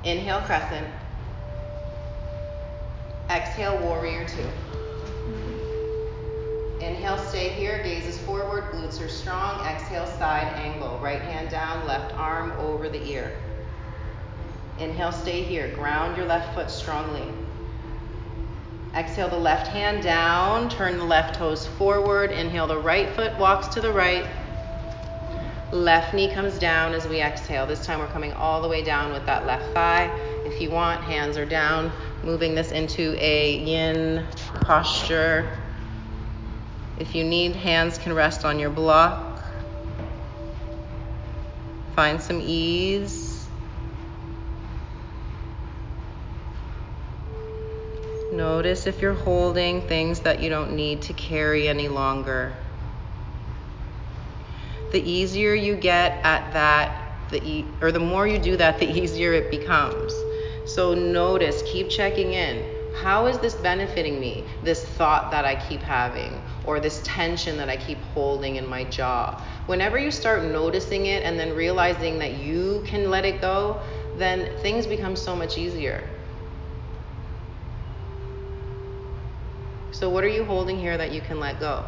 Inhale, 0.05 0.41
crescent. 0.41 0.87
Exhale, 3.29 3.77
warrior 3.79 4.25
two. 4.25 4.47
Inhale, 6.81 7.19
stay 7.19 7.49
here, 7.49 7.83
gazes 7.83 8.17
forward, 8.17 8.63
glutes 8.71 8.99
are 9.05 9.07
strong. 9.07 9.63
Exhale, 9.67 10.07
side 10.07 10.51
angle. 10.55 10.97
Right 10.97 11.21
hand 11.21 11.51
down, 11.51 11.85
left 11.85 12.11
arm 12.15 12.53
over 12.53 12.89
the 12.89 13.03
ear. 13.07 13.37
Inhale, 14.79 15.11
stay 15.11 15.43
here. 15.43 15.67
Ground 15.75 16.17
your 16.17 16.25
left 16.25 16.55
foot 16.55 16.71
strongly. 16.71 17.31
Exhale 18.95 19.29
the 19.29 19.37
left 19.37 19.67
hand 19.67 20.01
down, 20.01 20.69
turn 20.69 20.97
the 20.97 21.05
left 21.05 21.35
toes 21.35 21.67
forward. 21.67 22.31
Inhale, 22.31 22.65
the 22.65 22.79
right 22.79 23.15
foot 23.15 23.37
walks 23.37 23.67
to 23.75 23.79
the 23.79 23.91
right. 23.91 24.25
Left 25.71 26.15
knee 26.15 26.33
comes 26.33 26.57
down 26.57 26.93
as 26.95 27.07
we 27.07 27.21
exhale. 27.21 27.67
This 27.67 27.85
time 27.85 27.99
we're 27.99 28.07
coming 28.07 28.33
all 28.33 28.59
the 28.59 28.67
way 28.67 28.83
down 28.83 29.13
with 29.13 29.27
that 29.27 29.45
left 29.45 29.71
thigh. 29.75 30.09
If 30.45 30.59
you 30.59 30.71
want, 30.71 31.03
hands 31.03 31.37
are 31.37 31.45
down, 31.45 31.91
moving 32.23 32.55
this 32.55 32.71
into 32.71 33.15
a 33.23 33.59
yin 33.59 34.25
posture. 34.61 35.60
If 36.97 37.15
you 37.15 37.23
need, 37.23 37.55
hands 37.55 37.97
can 37.97 38.13
rest 38.13 38.45
on 38.45 38.59
your 38.59 38.69
block. 38.69 39.41
Find 41.95 42.21
some 42.21 42.41
ease. 42.41 43.47
Notice 48.31 48.87
if 48.87 49.01
you're 49.01 49.13
holding 49.13 49.81
things 49.81 50.21
that 50.21 50.41
you 50.41 50.49
don't 50.49 50.73
need 50.73 51.01
to 51.03 51.13
carry 51.13 51.67
any 51.67 51.89
longer. 51.89 52.53
The 54.91 55.01
easier 55.03 55.53
you 55.53 55.75
get 55.75 56.19
at 56.23 56.53
that, 56.53 57.29
the 57.29 57.43
e- 57.45 57.65
or 57.81 57.91
the 57.91 57.99
more 57.99 58.25
you 58.25 58.39
do 58.39 58.55
that, 58.57 58.79
the 58.79 58.89
easier 59.01 59.33
it 59.33 59.51
becomes. 59.51 60.13
So 60.65 60.93
notice, 60.93 61.61
keep 61.65 61.89
checking 61.89 62.33
in. 62.33 62.63
How 63.01 63.25
is 63.27 63.37
this 63.39 63.55
benefiting 63.55 64.19
me? 64.19 64.45
This 64.63 64.85
thought 64.85 65.31
that 65.31 65.43
I 65.43 65.55
keep 65.55 65.81
having, 65.81 66.41
or 66.65 66.79
this 66.79 67.01
tension 67.03 67.57
that 67.57 67.69
I 67.69 67.77
keep 67.77 67.97
holding 68.13 68.57
in 68.57 68.67
my 68.67 68.83
jaw. 68.85 69.41
Whenever 69.65 69.97
you 69.97 70.11
start 70.11 70.43
noticing 70.43 71.07
it 71.07 71.23
and 71.23 71.39
then 71.39 71.55
realizing 71.55 72.19
that 72.19 72.33
you 72.33 72.83
can 72.85 73.09
let 73.09 73.25
it 73.25 73.41
go, 73.41 73.81
then 74.17 74.49
things 74.59 74.85
become 74.85 75.15
so 75.15 75.35
much 75.35 75.57
easier. 75.57 76.07
So, 79.91 80.09
what 80.09 80.23
are 80.23 80.29
you 80.29 80.45
holding 80.45 80.79
here 80.79 80.97
that 80.97 81.11
you 81.11 81.21
can 81.21 81.39
let 81.39 81.59
go? 81.59 81.85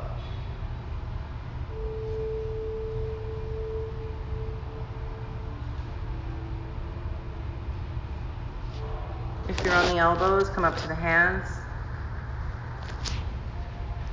If 9.47 9.63
you're 9.63 9.73
on 9.73 9.93
the 9.93 9.97
elbows, 9.97 10.49
come 10.49 10.63
up 10.63 10.77
to 10.77 10.87
the 10.87 10.95
hands. 10.95 11.62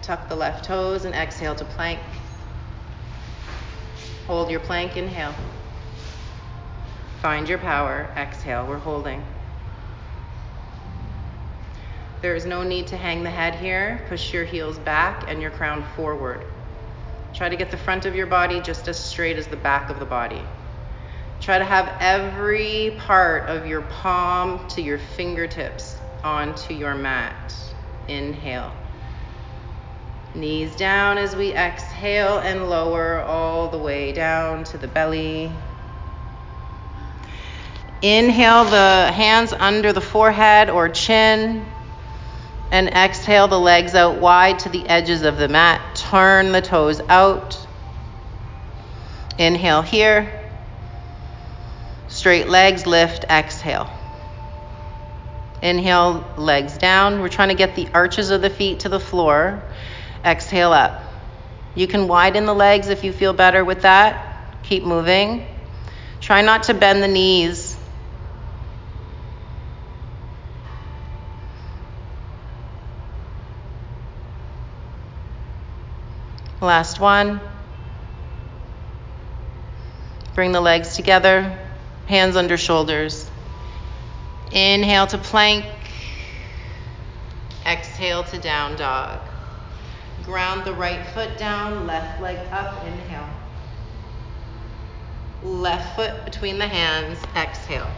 Tuck 0.02 0.28
the 0.28 0.36
left 0.36 0.64
toes 0.64 1.04
and 1.04 1.14
exhale 1.14 1.54
to 1.54 1.64
plank. 1.64 2.00
Hold 4.26 4.50
your 4.50 4.60
plank, 4.60 4.96
inhale. 4.96 5.34
Find 7.20 7.48
your 7.48 7.58
power, 7.58 8.08
exhale. 8.16 8.66
We're 8.66 8.78
holding. 8.78 9.22
There 12.22 12.34
is 12.34 12.46
no 12.46 12.62
need 12.62 12.86
to 12.88 12.96
hang 12.96 13.22
the 13.22 13.30
head 13.30 13.54
here. 13.54 14.04
Push 14.08 14.32
your 14.32 14.44
heels 14.44 14.78
back 14.78 15.24
and 15.28 15.40
your 15.40 15.50
crown 15.50 15.84
forward. 15.96 16.44
Try 17.32 17.48
to 17.48 17.56
get 17.56 17.70
the 17.70 17.76
front 17.76 18.06
of 18.06 18.14
your 18.14 18.26
body 18.26 18.60
just 18.60 18.88
as 18.88 18.98
straight 18.98 19.36
as 19.36 19.46
the 19.46 19.56
back 19.56 19.90
of 19.90 19.98
the 19.98 20.04
body. 20.04 20.42
Try 21.40 21.58
to 21.58 21.64
have 21.64 21.96
every 22.00 22.96
part 22.98 23.48
of 23.48 23.66
your 23.66 23.82
palm 23.82 24.68
to 24.68 24.82
your 24.82 24.98
fingertips 24.98 25.96
onto 26.22 26.74
your 26.74 26.94
mat. 26.94 27.54
Inhale. 28.08 28.72
Knees 30.34 30.76
down 30.76 31.18
as 31.18 31.34
we 31.34 31.52
exhale 31.52 32.38
and 32.38 32.70
lower 32.70 33.20
all 33.20 33.68
the 33.68 33.78
way 33.78 34.12
down 34.12 34.62
to 34.64 34.78
the 34.78 34.86
belly. 34.86 35.50
Inhale 38.00 38.64
the 38.64 39.10
hands 39.12 39.52
under 39.52 39.92
the 39.92 40.00
forehead 40.00 40.70
or 40.70 40.88
chin 40.88 41.66
and 42.70 42.88
exhale 42.88 43.48
the 43.48 43.58
legs 43.58 43.96
out 43.96 44.18
wide 44.18 44.60
to 44.60 44.68
the 44.68 44.88
edges 44.88 45.22
of 45.22 45.36
the 45.36 45.48
mat. 45.48 45.96
Turn 45.96 46.52
the 46.52 46.62
toes 46.62 47.00
out. 47.08 47.58
Inhale 49.36 49.82
here. 49.82 50.32
Straight 52.06 52.48
legs, 52.48 52.86
lift, 52.86 53.24
exhale. 53.24 53.90
Inhale, 55.60 56.24
legs 56.36 56.78
down. 56.78 57.20
We're 57.20 57.28
trying 57.28 57.48
to 57.48 57.54
get 57.54 57.74
the 57.74 57.88
arches 57.92 58.30
of 58.30 58.42
the 58.42 58.50
feet 58.50 58.80
to 58.80 58.88
the 58.88 59.00
floor. 59.00 59.62
Exhale 60.24 60.72
up. 60.72 61.02
You 61.74 61.86
can 61.86 62.08
widen 62.08 62.46
the 62.46 62.54
legs 62.54 62.88
if 62.88 63.04
you 63.04 63.12
feel 63.12 63.32
better 63.32 63.64
with 63.64 63.82
that. 63.82 64.62
Keep 64.62 64.84
moving. 64.84 65.46
Try 66.20 66.42
not 66.42 66.64
to 66.64 66.74
bend 66.74 67.02
the 67.02 67.08
knees 67.08 67.76
Last 76.60 77.00
one. 77.00 77.40
Bring 80.34 80.52
the 80.52 80.60
legs 80.60 80.94
together, 80.94 81.58
hands 82.06 82.36
under 82.36 82.58
shoulders. 82.58 83.30
Inhale 84.52 85.06
to 85.06 85.16
plank. 85.18 85.64
Exhale 87.64 88.24
to 88.24 88.38
down 88.38 88.76
dog. 88.76 89.29
Ground 90.30 90.64
the 90.64 90.72
right 90.72 91.04
foot 91.08 91.36
down, 91.38 91.88
left 91.88 92.22
leg 92.22 92.38
up, 92.52 92.86
inhale. 92.86 93.28
Left 95.42 95.96
foot 95.96 96.24
between 96.24 96.56
the 96.56 96.68
hands, 96.68 97.18
exhale. 97.34 97.90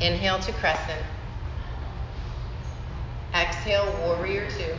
Inhale 0.00 0.38
to 0.38 0.52
crescent. 0.52 1.04
Exhale, 3.34 3.92
warrior 4.06 4.48
two. 4.48 4.76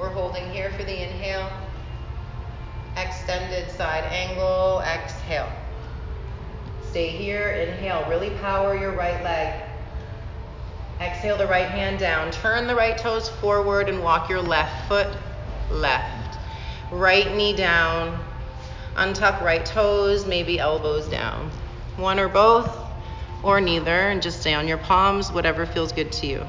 We're 0.00 0.08
holding 0.08 0.50
here 0.50 0.72
for 0.72 0.82
the 0.82 1.04
inhale. 1.04 1.48
Extended 2.96 3.70
side 3.70 4.02
angle, 4.10 4.80
exhale. 4.80 5.52
Stay 6.90 7.10
here, 7.10 7.50
inhale. 7.50 8.04
Really 8.10 8.30
power 8.40 8.76
your 8.76 8.90
right 8.90 9.22
leg. 9.22 9.62
Exhale 11.04 11.36
the 11.36 11.46
right 11.46 11.68
hand 11.68 11.98
down. 11.98 12.30
Turn 12.30 12.66
the 12.66 12.74
right 12.74 12.96
toes 12.96 13.28
forward 13.28 13.90
and 13.90 14.02
walk 14.02 14.30
your 14.30 14.40
left 14.40 14.88
foot 14.88 15.08
left. 15.70 16.38
Right 16.90 17.30
knee 17.34 17.54
down. 17.54 18.18
Untuck 18.96 19.42
right 19.42 19.64
toes, 19.66 20.26
maybe 20.26 20.58
elbows 20.58 21.06
down. 21.08 21.50
One 21.96 22.18
or 22.18 22.28
both, 22.28 22.74
or 23.42 23.60
neither, 23.60 24.08
and 24.08 24.22
just 24.22 24.40
stay 24.40 24.54
on 24.54 24.66
your 24.66 24.78
palms, 24.78 25.30
whatever 25.30 25.66
feels 25.66 25.92
good 25.92 26.10
to 26.12 26.26
you. 26.26 26.46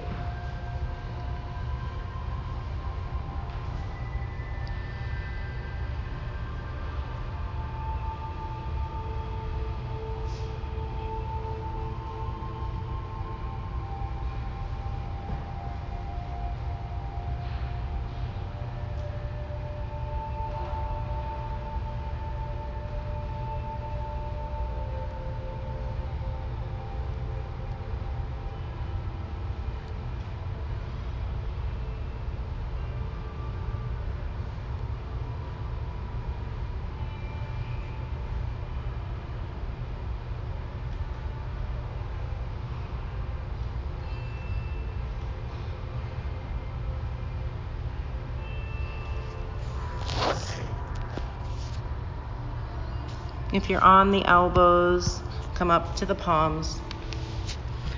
If 53.55 53.69
you're 53.69 53.81
on 53.81 54.11
the 54.11 54.25
elbows, 54.25 55.21
come 55.53 55.71
up 55.71 55.95
to 55.95 56.05
the 56.05 56.13
palms. 56.13 56.81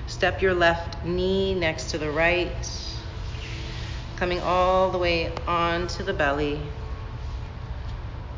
Step 0.05 0.39
your 0.39 0.53
left 0.53 1.03
knee 1.03 1.55
next 1.55 1.89
to 1.89 1.97
the 1.97 2.11
right, 2.11 2.55
coming 4.17 4.39
all 4.41 4.91
the 4.91 4.99
way 4.99 5.33
onto 5.47 6.03
the 6.03 6.13
belly. 6.13 6.61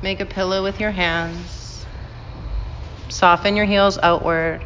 Make 0.01 0.21
a 0.21 0.25
pillow 0.25 0.63
with 0.63 0.79
your 0.79 0.91
hands. 0.91 1.85
Soften 3.09 3.57
your 3.57 3.65
heels 3.65 3.99
outward. 4.01 4.63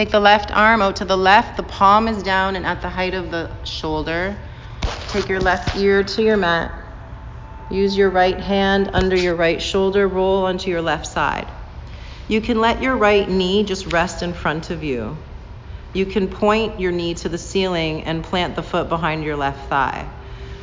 Take 0.00 0.12
the 0.12 0.18
left 0.18 0.50
arm 0.50 0.80
out 0.80 0.96
to 0.96 1.04
the 1.04 1.18
left. 1.18 1.58
The 1.58 1.62
palm 1.62 2.08
is 2.08 2.22
down 2.22 2.56
and 2.56 2.64
at 2.64 2.80
the 2.80 2.88
height 2.88 3.12
of 3.12 3.30
the 3.30 3.50
shoulder. 3.66 4.34
Take 5.08 5.28
your 5.28 5.40
left 5.40 5.76
ear 5.76 6.02
to 6.02 6.22
your 6.22 6.38
mat. 6.38 6.72
Use 7.70 7.94
your 7.94 8.08
right 8.08 8.40
hand 8.40 8.92
under 8.94 9.14
your 9.14 9.34
right 9.34 9.60
shoulder. 9.60 10.08
Roll 10.08 10.46
onto 10.46 10.70
your 10.70 10.80
left 10.80 11.06
side. 11.06 11.46
You 12.28 12.40
can 12.40 12.62
let 12.62 12.80
your 12.80 12.96
right 12.96 13.28
knee 13.28 13.62
just 13.62 13.92
rest 13.92 14.22
in 14.22 14.32
front 14.32 14.70
of 14.70 14.82
you. 14.82 15.18
You 15.92 16.06
can 16.06 16.28
point 16.28 16.80
your 16.80 16.92
knee 16.92 17.12
to 17.16 17.28
the 17.28 17.36
ceiling 17.36 18.04
and 18.04 18.24
plant 18.24 18.56
the 18.56 18.62
foot 18.62 18.88
behind 18.88 19.22
your 19.22 19.36
left 19.36 19.68
thigh. 19.68 20.08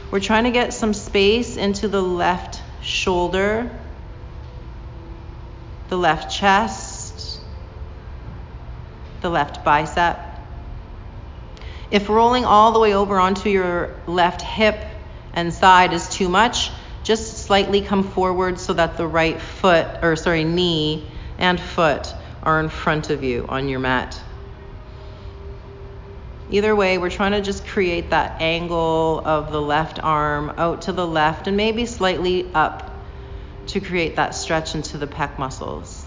We're 0.10 0.20
trying 0.20 0.46
to 0.46 0.52
get 0.52 0.74
some 0.74 0.96
space 0.96 1.58
into 1.58 1.88
the 1.88 2.02
left 2.02 2.60
shoulder, 2.82 3.70
the 5.90 5.98
left 6.00 6.36
chest, 6.36 6.87
the 9.28 9.34
left 9.34 9.66
bicep. 9.66 10.18
If 11.92 12.08
rolling 12.08 12.46
all 12.46 12.72
the 12.72 12.80
way 12.80 12.94
over 12.94 13.20
onto 13.20 13.50
your 13.50 13.94
left 14.08 14.42
hip 14.42 14.82
and 15.34 15.54
side 15.54 15.92
is 15.92 16.08
too 16.08 16.30
much, 16.30 16.72
just 17.04 17.40
slightly 17.40 17.82
come 17.82 18.04
forward 18.04 18.58
so 18.58 18.72
that 18.72 18.96
the 18.96 19.06
right 19.06 19.42
foot, 19.42 19.86
or 20.02 20.16
sorry, 20.16 20.46
knee 20.46 21.06
and 21.38 21.60
foot 21.60 22.14
are 22.42 22.62
in 22.62 22.70
front 22.70 23.10
of 23.10 23.22
you 23.22 23.46
on 23.50 23.68
your 23.68 23.82
mat. 23.82 24.18
Either 26.50 26.74
way, 26.74 26.98
we're 26.98 27.10
trying 27.10 27.34
to 27.34 27.42
just 27.42 27.68
create 27.68 28.12
that 28.12 28.42
angle 28.42 29.22
of 29.26 29.52
the 29.52 29.62
left 29.62 30.02
arm 30.02 30.54
out 30.58 30.84
to 30.84 30.94
the 30.94 31.06
left 31.06 31.48
and 31.48 31.58
maybe 31.58 31.86
slightly 31.86 32.50
up 32.54 32.90
to 33.68 33.82
create 33.82 34.16
that 34.16 34.34
stretch 34.34 34.74
into 34.74 34.98
the 34.98 35.08
pec 35.08 35.38
muscles. 35.38 36.06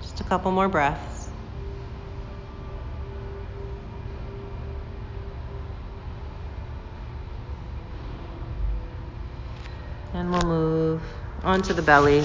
Just 0.00 0.20
a 0.20 0.24
couple 0.24 0.50
more 0.50 0.68
breaths. 0.68 1.11
And 10.14 10.30
we'll 10.30 10.42
move 10.42 11.02
onto 11.42 11.72
the 11.72 11.82
belly. 11.82 12.22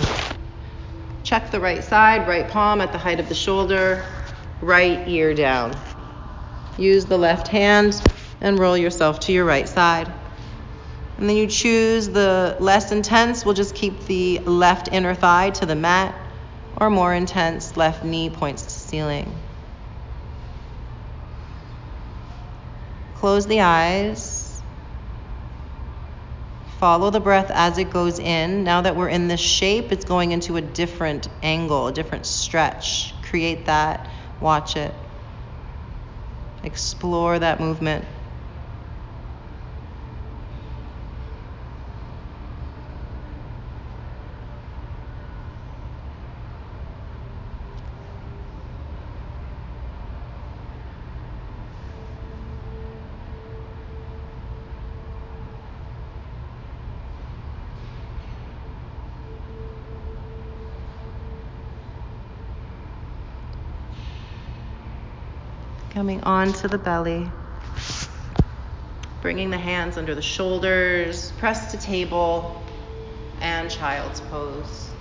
Check 1.24 1.52
the 1.52 1.60
right 1.60 1.84
side, 1.84 2.28
right 2.28 2.48
palm 2.48 2.82
at 2.82 2.92
the 2.92 2.98
height 2.98 3.20
of 3.20 3.30
the 3.30 3.36
shoulder, 3.36 4.06
right 4.62 5.08
ear 5.08 5.34
down. 5.34 5.76
Use 6.78 7.06
the 7.06 7.18
left 7.18 7.48
hand 7.48 8.02
and 8.42 8.60
roll 8.60 8.78
yourself 8.78 9.22
to 9.22 9.32
your 9.32 9.46
right 9.46 9.68
side. 9.68 10.12
And 11.18 11.28
then 11.28 11.36
you 11.36 11.48
choose 11.48 12.08
the 12.10 12.56
less 12.60 12.92
intense, 12.92 13.44
we'll 13.44 13.56
just 13.56 13.74
keep 13.74 14.06
the 14.06 14.40
left 14.40 14.90
inner 14.92 15.16
thigh 15.16 15.50
to 15.52 15.66
the 15.66 15.76
mat, 15.76 16.16
or 16.80 16.90
more 16.92 17.14
intense, 17.14 17.76
left 17.76 18.04
knee 18.04 18.30
points 18.30 18.62
to 18.62 18.70
ceiling. 18.70 19.34
Close 23.16 23.48
the 23.48 23.62
eyes. 23.62 24.37
Follow 26.80 27.10
the 27.10 27.20
breath 27.20 27.50
as 27.54 27.80
it 27.80 27.90
goes 27.90 28.20
in. 28.20 28.64
Now 28.64 28.82
that 28.82 28.96
we're 28.96 29.10
in 29.10 29.28
this 29.28 29.40
shape, 29.40 29.92
it's 29.92 30.06
going 30.06 30.32
into 30.32 30.58
a 30.58 30.62
different 30.62 31.28
angle, 31.42 31.88
a 31.88 31.92
different 31.92 32.28
stretch. 32.28 33.16
Create 33.24 33.66
that, 33.66 34.08
watch 34.40 34.78
it. 34.78 34.94
Explore 36.64 37.40
that 37.40 37.60
movement. 37.60 38.06
Coming 65.98 66.24
onto 66.26 66.68
the 66.68 66.78
belly. 66.78 67.28
Bringing 69.20 69.50
the 69.50 69.58
hands 69.58 69.98
under 69.98 70.14
the 70.14 70.22
shoulders, 70.22 71.32
press 71.40 71.72
to 71.72 71.78
table, 71.80 72.62
and 73.42 73.68
child's 73.72 74.22
pose. 74.22 74.92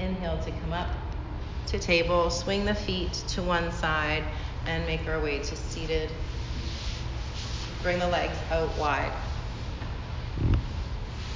Inhale 0.00 0.38
to 0.42 0.50
come 0.52 0.72
up 0.72 0.88
to 1.66 1.78
table, 1.78 2.30
swing 2.30 2.64
the 2.64 2.74
feet 2.74 3.12
to 3.12 3.42
one 3.42 3.70
side, 3.72 4.24
and 4.64 4.86
make 4.86 5.06
our 5.06 5.20
way 5.20 5.40
to 5.40 5.54
seated. 5.54 6.10
Bring 7.82 7.98
the 7.98 8.08
legs 8.08 8.36
out 8.50 8.76
wide. 8.76 9.12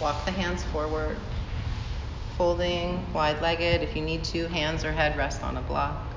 Walk 0.01 0.25
the 0.25 0.33
hands 0.33 0.65
forward. 0.65 1.17
Folding 2.37 3.05
wide 3.13 3.41
legged. 3.41 3.83
If 3.83 3.95
you 3.95 4.03
need 4.03 4.25
to, 4.25 4.49
hands 4.49 4.85
or 4.85 4.93
head 4.93 5.17
rest 5.17 5.43
on 5.45 5.57
a 5.57 5.63
block. 5.63 6.12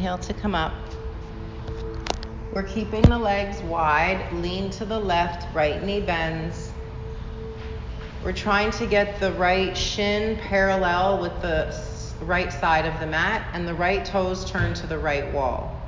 Inhale 0.00 0.16
to 0.16 0.32
come 0.32 0.54
up. 0.54 0.72
We're 2.54 2.62
keeping 2.62 3.02
the 3.02 3.18
legs 3.18 3.60
wide, 3.60 4.32
lean 4.32 4.70
to 4.70 4.86
the 4.86 4.98
left, 4.98 5.54
right 5.54 5.84
knee 5.84 6.00
bends. 6.00 6.72
We're 8.24 8.32
trying 8.32 8.70
to 8.70 8.86
get 8.86 9.20
the 9.20 9.32
right 9.32 9.76
shin 9.76 10.38
parallel 10.38 11.20
with 11.20 11.42
the 11.42 11.78
right 12.22 12.50
side 12.50 12.86
of 12.86 12.98
the 12.98 13.06
mat 13.06 13.46
and 13.52 13.68
the 13.68 13.74
right 13.74 14.02
toes 14.02 14.50
turn 14.50 14.72
to 14.72 14.86
the 14.86 14.98
right 14.98 15.30
wall. 15.34 15.78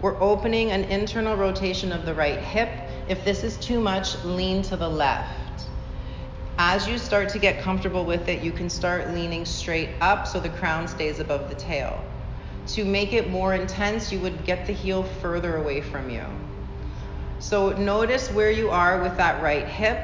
We're 0.00 0.22
opening 0.22 0.70
an 0.70 0.84
internal 0.84 1.36
rotation 1.36 1.90
of 1.90 2.06
the 2.06 2.14
right 2.14 2.38
hip. 2.38 2.70
If 3.08 3.24
this 3.24 3.42
is 3.42 3.56
too 3.56 3.80
much, 3.80 4.22
lean 4.22 4.62
to 4.62 4.76
the 4.76 4.88
left. 4.88 5.64
As 6.58 6.86
you 6.86 6.96
start 6.96 7.28
to 7.30 7.40
get 7.40 7.60
comfortable 7.60 8.04
with 8.04 8.28
it, 8.28 8.44
you 8.44 8.52
can 8.52 8.70
start 8.70 9.10
leaning 9.10 9.44
straight 9.44 9.90
up 10.00 10.28
so 10.28 10.38
the 10.38 10.48
crown 10.48 10.86
stays 10.86 11.18
above 11.18 11.48
the 11.48 11.56
tail. 11.56 12.00
To 12.68 12.84
make 12.84 13.12
it 13.12 13.28
more 13.28 13.54
intense, 13.54 14.12
you 14.12 14.20
would 14.20 14.44
get 14.44 14.66
the 14.66 14.72
heel 14.72 15.02
further 15.02 15.56
away 15.56 15.80
from 15.80 16.10
you. 16.10 16.24
So 17.38 17.70
notice 17.72 18.30
where 18.30 18.50
you 18.52 18.70
are 18.70 19.02
with 19.02 19.16
that 19.16 19.42
right 19.42 19.66
hip 19.66 19.98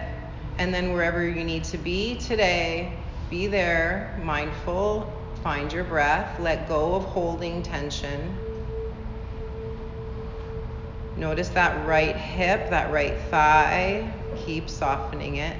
And 0.58 0.74
then 0.74 0.92
wherever 0.92 1.24
you 1.26 1.44
need 1.44 1.64
to 1.64 1.78
be 1.78 2.16
today, 2.16 2.92
be 3.30 3.46
there, 3.46 4.18
mindful, 4.22 5.12
find 5.42 5.72
your 5.72 5.84
breath, 5.84 6.40
let 6.40 6.68
go 6.68 6.96
of 6.96 7.04
holding 7.04 7.62
tension. 7.62 8.36
Notice 11.16 11.48
that 11.50 11.86
right 11.86 12.16
hip, 12.16 12.70
that 12.70 12.92
right 12.92 13.16
thigh. 13.30 14.12
Keep 14.44 14.68
softening 14.68 15.36
it. 15.36 15.56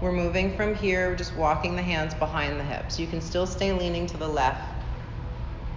We're 0.00 0.12
moving 0.12 0.54
from 0.56 0.74
here, 0.74 1.08
we're 1.08 1.16
just 1.16 1.34
walking 1.36 1.74
the 1.74 1.82
hands 1.82 2.12
behind 2.14 2.60
the 2.60 2.64
hips. 2.64 2.98
You 2.98 3.06
can 3.06 3.22
still 3.22 3.46
stay 3.46 3.72
leaning 3.72 4.06
to 4.08 4.18
the 4.18 4.28
left. 4.28 4.84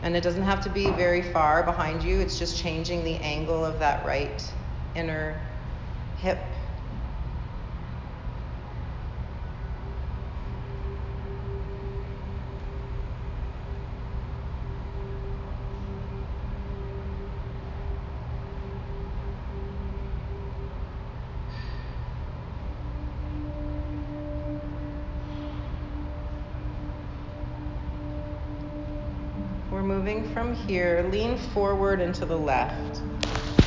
And 0.03 0.15
it 0.15 0.23
doesn't 0.23 0.43
have 0.43 0.61
to 0.65 0.69
be 0.69 0.89
very 0.91 1.21
far 1.21 1.63
behind 1.63 2.03
you, 2.03 2.19
it's 2.19 2.37
just 2.37 2.57
changing 2.57 3.03
the 3.05 3.15
angle 3.15 3.63
of 3.63 3.79
that 3.79 4.05
right 4.05 4.53
inner 4.95 5.41
hip. 6.17 6.39
Here. 30.69 31.09
Lean 31.11 31.35
forward 31.35 31.99
and 31.99 32.13
to 32.13 32.27
the 32.27 32.37
left. 32.37 33.01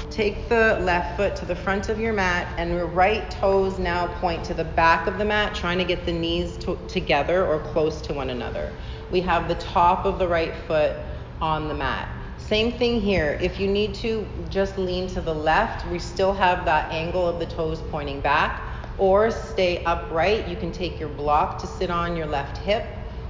Take 0.09 0.49
the 0.49 0.79
left 0.83 1.17
foot 1.17 1.35
to 1.37 1.45
the 1.45 1.57
front 1.57 1.89
of 1.89 1.99
your 1.99 2.13
mat, 2.13 2.47
and 2.59 2.71
your 2.71 2.87
right 2.87 3.29
toes 3.29 3.79
now 3.79 4.07
point 4.21 4.45
to 4.45 4.55
the 4.55 4.65
back 4.65 5.09
of 5.09 5.19
the 5.19 5.25
mat, 5.25 5.53
trying 5.53 5.79
to 5.79 5.85
get 5.85 6.07
the 6.07 6.13
knees 6.13 6.57
to- 6.59 6.79
together 6.87 7.45
or 7.45 7.59
close 7.59 8.01
to 8.03 8.13
one 8.13 8.31
another. 8.31 8.71
We 9.11 9.21
have 9.23 9.49
the 9.49 9.57
top 9.57 10.05
of 10.05 10.21
the 10.21 10.29
right 10.29 10.55
foot 10.69 10.93
on 11.41 11.67
the 11.67 11.75
mat. 11.75 12.09
Same 12.39 12.71
thing 12.71 13.01
here. 13.01 13.37
If 13.43 13.59
you 13.59 13.67
need 13.67 13.95
to, 13.97 14.25
just 14.49 14.79
lean 14.79 15.09
to 15.09 15.21
the 15.21 15.35
left. 15.35 15.85
We 15.89 15.99
still 15.99 16.35
have 16.35 16.65
that 16.67 16.93
angle 16.93 17.27
of 17.27 17.41
the 17.41 17.47
toes 17.47 17.83
pointing 17.91 18.21
back. 18.21 18.61
Or 18.99 19.33
stay 19.33 19.83
upright. 19.85 20.47
You 20.47 20.55
can 20.55 20.71
take 20.71 21.01
your 21.01 21.09
block 21.09 21.59
to 21.63 21.67
sit 21.67 21.91
on 21.91 22.15
your 22.15 22.27
left 22.27 22.59
hip, 22.59 22.85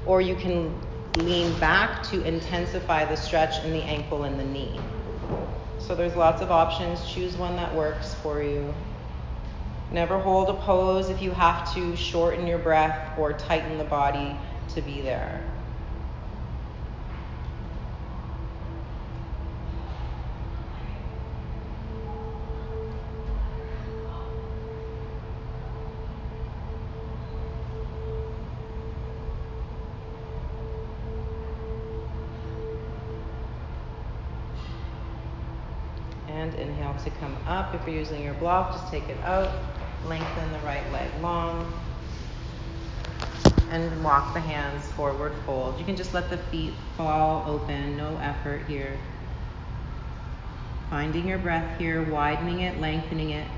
or 0.04 0.20
you 0.20 0.34
can 0.34 0.74
lean 1.16 1.58
back 1.60 2.02
to 2.04 2.22
intensify 2.22 3.04
the 3.04 3.16
stretch 3.16 3.64
in 3.64 3.72
the 3.72 3.82
ankle 3.82 4.24
and 4.24 4.38
the 4.38 4.44
knee. 4.44 4.80
So 5.78 5.94
there's 5.94 6.16
lots 6.16 6.40
of 6.40 6.50
options. 6.50 7.04
Choose 7.06 7.36
one 7.36 7.56
that 7.56 7.74
works 7.74 8.14
for 8.14 8.42
you. 8.42 8.72
Never 9.90 10.18
hold 10.18 10.48
a 10.48 10.54
pose 10.54 11.10
if 11.10 11.20
you 11.20 11.32
have 11.32 11.74
to 11.74 11.94
shorten 11.96 12.46
your 12.46 12.58
breath 12.58 13.18
or 13.18 13.34
tighten 13.34 13.76
the 13.76 13.84
body 13.84 14.34
to 14.74 14.80
be 14.80 15.02
there. 15.02 15.51
If 37.74 37.86
you're 37.86 37.96
using 37.96 38.22
your 38.22 38.34
block, 38.34 38.72
just 38.72 38.90
take 38.90 39.08
it 39.08 39.18
out. 39.24 39.50
Lengthen 40.06 40.52
the 40.52 40.58
right 40.58 40.90
leg 40.92 41.10
long. 41.20 41.72
And 43.70 44.04
walk 44.04 44.34
the 44.34 44.40
hands 44.40 44.84
forward 44.92 45.32
fold. 45.46 45.78
You 45.78 45.84
can 45.86 45.96
just 45.96 46.12
let 46.12 46.28
the 46.28 46.36
feet 46.36 46.74
fall 46.96 47.48
open, 47.48 47.96
no 47.96 48.18
effort 48.18 48.66
here. 48.66 48.98
Finding 50.90 51.26
your 51.26 51.38
breath 51.38 51.78
here, 51.78 52.02
widening 52.02 52.60
it, 52.60 52.78
lengthening 52.78 53.30
it. 53.30 53.48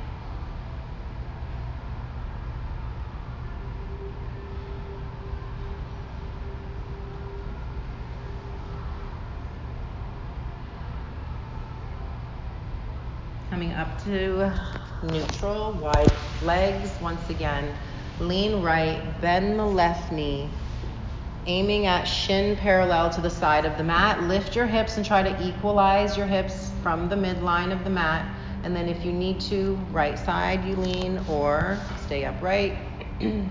Coming 13.51 13.73
up 13.85 14.03
to 14.03 14.51
neutral, 15.03 15.72
wide 15.72 16.11
legs. 16.43 16.91
Once 17.03 17.28
again, 17.28 17.76
lean 18.18 18.62
right, 18.62 19.03
bend 19.20 19.59
the 19.59 19.64
left 19.64 20.11
knee, 20.11 20.49
aiming 21.45 21.85
at 21.85 22.05
shin 22.05 22.57
parallel 22.57 23.11
to 23.11 23.20
the 23.20 23.28
side 23.28 23.66
of 23.66 23.76
the 23.76 23.85
mat. 23.85 24.22
Lift 24.22 24.57
your 24.57 24.64
hips 24.64 24.97
and 24.97 25.05
try 25.05 25.22
to 25.22 25.47
equalize 25.47 26.16
your 26.16 26.26
hips 26.26 26.70
from 26.82 27.11
the 27.11 27.16
midline 27.16 27.72
of 27.72 27.85
the 27.85 27.91
mat. 27.91 28.26
And 28.62 28.74
then, 28.74 28.89
if 28.89 29.05
you 29.05 29.12
need 29.12 29.39
to, 29.43 29.74
right 29.93 30.18
side 30.18 30.64
you 30.64 30.76
lean 30.76 31.22
or 31.28 31.78
stay 32.07 32.24
upright. 32.24 32.78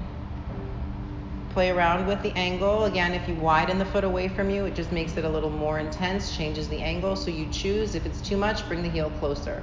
Play 1.51 1.69
around 1.69 2.07
with 2.07 2.23
the 2.23 2.31
angle. 2.31 2.85
Again, 2.85 3.13
if 3.13 3.29
you 3.29 3.35
widen 3.35 3.77
the 3.77 3.85
foot 3.85 4.03
away 4.03 4.27
from 4.27 4.49
you, 4.49 4.65
it 4.65 4.73
just 4.73 4.91
makes 4.91 5.15
it 5.15 5.25
a 5.25 5.29
little 5.29 5.51
more 5.51 5.77
intense, 5.77 6.35
changes 6.35 6.67
the 6.67 6.81
angle. 6.81 7.15
So 7.15 7.29
you 7.29 7.47
choose. 7.51 7.93
If 7.93 8.07
it's 8.07 8.21
too 8.21 8.37
much, 8.37 8.67
bring 8.67 8.81
the 8.81 8.89
heel 8.89 9.11
closer. 9.19 9.61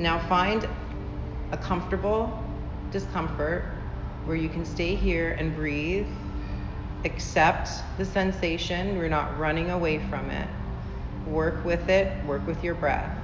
Now 0.00 0.18
find 0.18 0.66
a 1.52 1.58
comfortable 1.58 2.42
discomfort 2.90 3.64
where 4.24 4.34
you 4.34 4.48
can 4.48 4.64
stay 4.64 4.94
here 4.94 5.32
and 5.32 5.54
breathe. 5.54 6.06
Accept 7.04 7.68
the 7.98 8.06
sensation. 8.06 8.96
We're 8.96 9.10
not 9.10 9.38
running 9.38 9.68
away 9.68 9.98
from 10.08 10.30
it. 10.30 10.48
Work 11.26 11.66
with 11.66 11.90
it, 11.90 12.24
work 12.24 12.46
with 12.46 12.64
your 12.64 12.74
breath. 12.76 13.19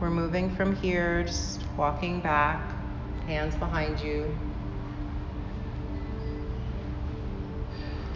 We're 0.00 0.10
moving 0.10 0.54
from 0.54 0.74
here, 0.76 1.22
just 1.22 1.62
walking 1.76 2.20
back, 2.20 2.60
hands 3.26 3.54
behind 3.54 4.00
you. 4.00 4.36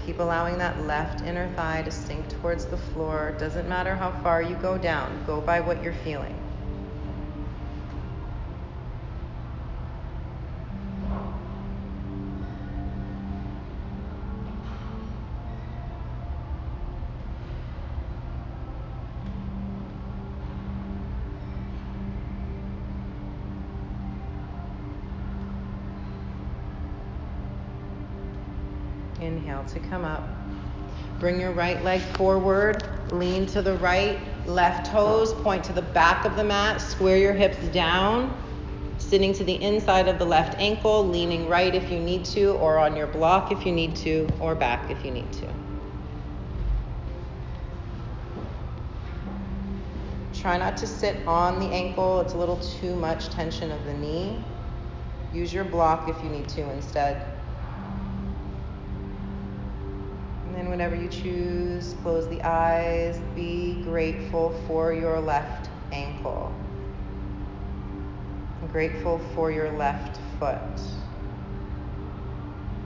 Keep 0.04 0.18
allowing 0.18 0.58
that 0.58 0.82
left 0.86 1.22
inner 1.24 1.48
thigh 1.54 1.82
to 1.82 1.90
sink 1.90 2.28
towards 2.28 2.64
the 2.66 2.76
floor. 2.76 3.34
Doesn't 3.38 3.68
matter 3.68 3.94
how 3.94 4.10
far 4.22 4.42
you 4.42 4.56
go 4.56 4.76
down, 4.76 5.22
go 5.26 5.40
by 5.40 5.60
what 5.60 5.82
you're 5.82 5.92
feeling. 5.92 6.34
To 29.78 29.88
come 29.88 30.04
up. 30.04 30.28
Bring 31.18 31.40
your 31.40 31.52
right 31.52 31.82
leg 31.82 32.00
forward, 32.00 33.12
lean 33.12 33.46
to 33.46 33.62
the 33.62 33.76
right, 33.78 34.18
left 34.46 34.90
toes 34.90 35.32
point 35.32 35.64
to 35.64 35.72
the 35.72 35.82
back 35.82 36.24
of 36.24 36.36
the 36.36 36.44
mat, 36.44 36.80
square 36.80 37.16
your 37.16 37.32
hips 37.32 37.58
down, 37.68 38.36
sitting 38.98 39.32
to 39.34 39.44
the 39.44 39.60
inside 39.62 40.08
of 40.08 40.18
the 40.18 40.24
left 40.24 40.58
ankle, 40.60 41.06
leaning 41.06 41.48
right 41.48 41.74
if 41.74 41.90
you 41.90 41.98
need 41.98 42.24
to, 42.24 42.52
or 42.54 42.78
on 42.78 42.96
your 42.96 43.06
block 43.06 43.50
if 43.50 43.66
you 43.66 43.72
need 43.72 43.96
to, 43.96 44.28
or 44.40 44.54
back 44.54 44.90
if 44.90 45.04
you 45.04 45.10
need 45.10 45.30
to. 45.32 45.48
Try 50.34 50.56
not 50.56 50.76
to 50.76 50.86
sit 50.86 51.26
on 51.26 51.58
the 51.58 51.66
ankle, 51.66 52.20
it's 52.20 52.34
a 52.34 52.38
little 52.38 52.58
too 52.58 52.94
much 52.94 53.28
tension 53.28 53.72
of 53.72 53.84
the 53.84 53.94
knee. 53.94 54.42
Use 55.32 55.52
your 55.52 55.64
block 55.64 56.08
if 56.08 56.22
you 56.22 56.30
need 56.30 56.48
to 56.50 56.62
instead. 56.70 57.37
Whenever 60.78 60.94
you 60.94 61.08
choose, 61.08 61.96
close 62.04 62.28
the 62.28 62.40
eyes. 62.44 63.18
Be 63.34 63.82
grateful 63.82 64.50
for 64.68 64.92
your 64.92 65.18
left 65.18 65.68
ankle. 65.90 66.54
Grateful 68.70 69.18
for 69.34 69.50
your 69.50 69.72
left 69.72 70.20
foot. 70.38 70.80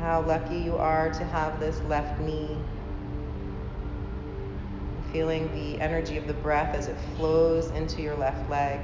How 0.00 0.22
lucky 0.22 0.56
you 0.56 0.78
are 0.78 1.10
to 1.10 1.22
have 1.22 1.60
this 1.60 1.82
left 1.82 2.18
knee 2.18 2.56
feeling 5.12 5.52
the 5.52 5.78
energy 5.78 6.16
of 6.16 6.26
the 6.26 6.32
breath 6.32 6.74
as 6.74 6.88
it 6.88 6.96
flows 7.18 7.68
into 7.72 8.00
your 8.00 8.16
left 8.16 8.48
leg. 8.48 8.80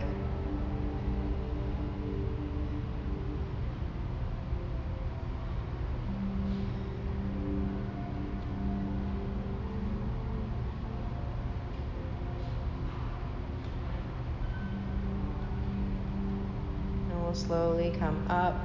Come 18.08 18.26
up, 18.30 18.56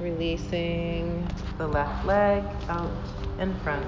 releasing 0.00 1.28
the 1.58 1.66
left 1.68 2.06
leg 2.06 2.42
out 2.70 2.90
and 3.38 3.54
front. 3.60 3.86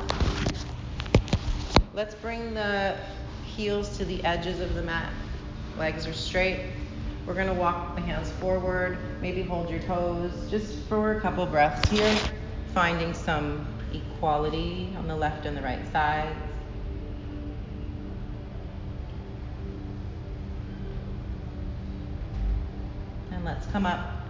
Let's 1.95 2.15
bring 2.17 2.53
the 2.53 2.99
heels 3.47 3.97
to 3.97 4.05
the 4.05 4.23
edges 4.25 4.61
of 4.61 4.75
the 4.75 4.83
mat. 4.83 5.11
Legs 5.79 6.07
are 6.07 6.13
straight. 6.13 6.67
We're 7.27 7.33
going 7.33 7.47
to 7.47 7.55
walk 7.55 7.95
the 7.95 8.03
hands 8.03 8.31
forward, 8.33 8.99
maybe 9.23 9.41
hold 9.41 9.71
your 9.71 9.81
toes 9.81 10.31
just 10.51 10.81
for 10.81 11.17
a 11.17 11.21
couple 11.23 11.47
breaths 11.47 11.89
here, 11.91 12.15
finding 12.75 13.15
some 13.15 13.67
equality 13.95 14.93
on 14.99 15.09
the 15.09 15.17
left 15.17 15.47
and 15.47 15.57
the 15.57 15.63
right 15.63 15.81
sides. 15.93 16.37
And 23.33 23.43
let's 23.47 23.67
come 23.69 23.87
up. 23.87 24.26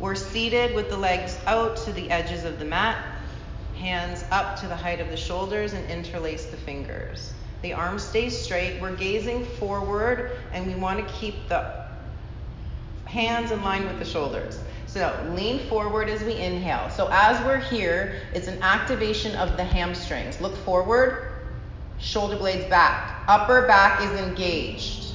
We're 0.00 0.14
seated 0.14 0.74
with 0.74 0.88
the 0.88 0.96
legs 0.96 1.38
out 1.46 1.76
to 1.78 1.92
the 1.92 2.10
edges 2.10 2.44
of 2.44 2.58
the 2.58 2.64
mat, 2.64 3.04
hands 3.76 4.24
up 4.30 4.58
to 4.60 4.66
the 4.66 4.74
height 4.74 4.98
of 4.98 5.10
the 5.10 5.16
shoulders, 5.16 5.74
and 5.74 5.88
interlace 5.90 6.46
the 6.46 6.56
fingers. 6.56 7.34
The 7.60 7.74
arms 7.74 8.02
stay 8.02 8.30
straight. 8.30 8.80
We're 8.80 8.96
gazing 8.96 9.44
forward, 9.44 10.38
and 10.54 10.66
we 10.66 10.74
want 10.74 11.06
to 11.06 11.14
keep 11.14 11.34
the 11.48 11.84
hands 13.04 13.50
in 13.50 13.62
line 13.62 13.84
with 13.86 13.98
the 13.98 14.04
shoulders. 14.06 14.58
So 14.86 15.14
lean 15.34 15.68
forward 15.68 16.08
as 16.08 16.22
we 16.22 16.32
inhale. 16.32 16.88
So 16.88 17.08
as 17.12 17.38
we're 17.44 17.60
here, 17.60 18.22
it's 18.32 18.48
an 18.48 18.62
activation 18.62 19.36
of 19.36 19.58
the 19.58 19.64
hamstrings. 19.64 20.40
Look 20.40 20.56
forward, 20.56 21.32
shoulder 21.98 22.36
blades 22.36 22.64
back. 22.70 23.22
Upper 23.28 23.66
back 23.66 24.00
is 24.00 24.18
engaged. 24.18 25.12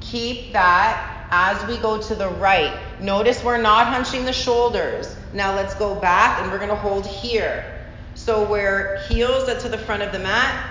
Keep 0.00 0.54
that 0.54 1.13
as 1.30 1.66
we 1.66 1.76
go 1.78 2.00
to 2.00 2.14
the 2.14 2.28
right. 2.28 2.78
Notice 3.00 3.42
we're 3.42 3.60
not 3.60 3.86
hunching 3.88 4.24
the 4.24 4.32
shoulders. 4.32 5.16
Now 5.32 5.54
let's 5.54 5.74
go 5.74 5.94
back 5.94 6.40
and 6.40 6.50
we're 6.50 6.58
going 6.58 6.70
to 6.70 6.76
hold 6.76 7.06
here. 7.06 7.64
So 8.14 8.48
we're 8.48 8.98
heels 9.08 9.44
to 9.62 9.68
the 9.68 9.78
front 9.78 10.02
of 10.02 10.12
the 10.12 10.18
mat. 10.20 10.70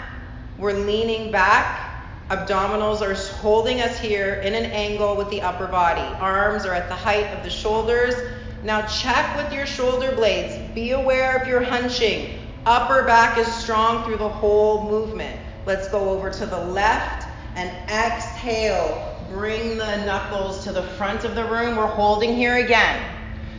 We're 0.58 0.74
leaning 0.74 1.32
back. 1.32 1.92
Abdominals 2.30 3.02
are 3.02 3.14
holding 3.38 3.82
us 3.82 4.00
here 4.00 4.36
in 4.36 4.56
an 4.56 4.66
angle 4.66 5.16
with 5.16 5.30
the 5.30 5.42
upper 5.42 5.68
body. 5.68 6.02
Arms 6.02 6.66
are 6.66 6.74
at 6.74 6.88
the 6.88 6.96
height 6.96 7.28
of 7.38 7.44
the 7.44 7.50
shoulders. 7.50 8.16
Now 8.64 8.86
check 8.88 9.36
with 9.36 9.52
your 9.52 9.66
shoulder 9.66 10.16
blades. 10.16 10.74
Be 10.74 10.92
aware 10.92 11.42
if 11.42 11.48
you're 11.48 11.64
hunching. 11.64 12.40
Upper 12.66 13.04
back 13.04 13.38
is 13.38 13.54
strong 13.54 14.06
through 14.06 14.18
the 14.18 14.30
whole 14.30 14.90
movement. 14.90 15.38
Let's 15.66 15.90
go 15.90 16.10
over 16.10 16.30
to 16.30 16.46
the 16.46 16.60
left 16.60 17.28
and 17.56 17.70
exhale 17.90 19.13
bring 19.30 19.78
the 19.78 20.06
knuckles 20.06 20.64
to 20.64 20.72
the 20.72 20.84
front 20.84 21.24
of 21.24 21.36
the 21.36 21.46
room. 21.46 21.76
We're 21.76 21.88
holding 21.88 22.36
here 22.36 22.58
again. 22.58 23.04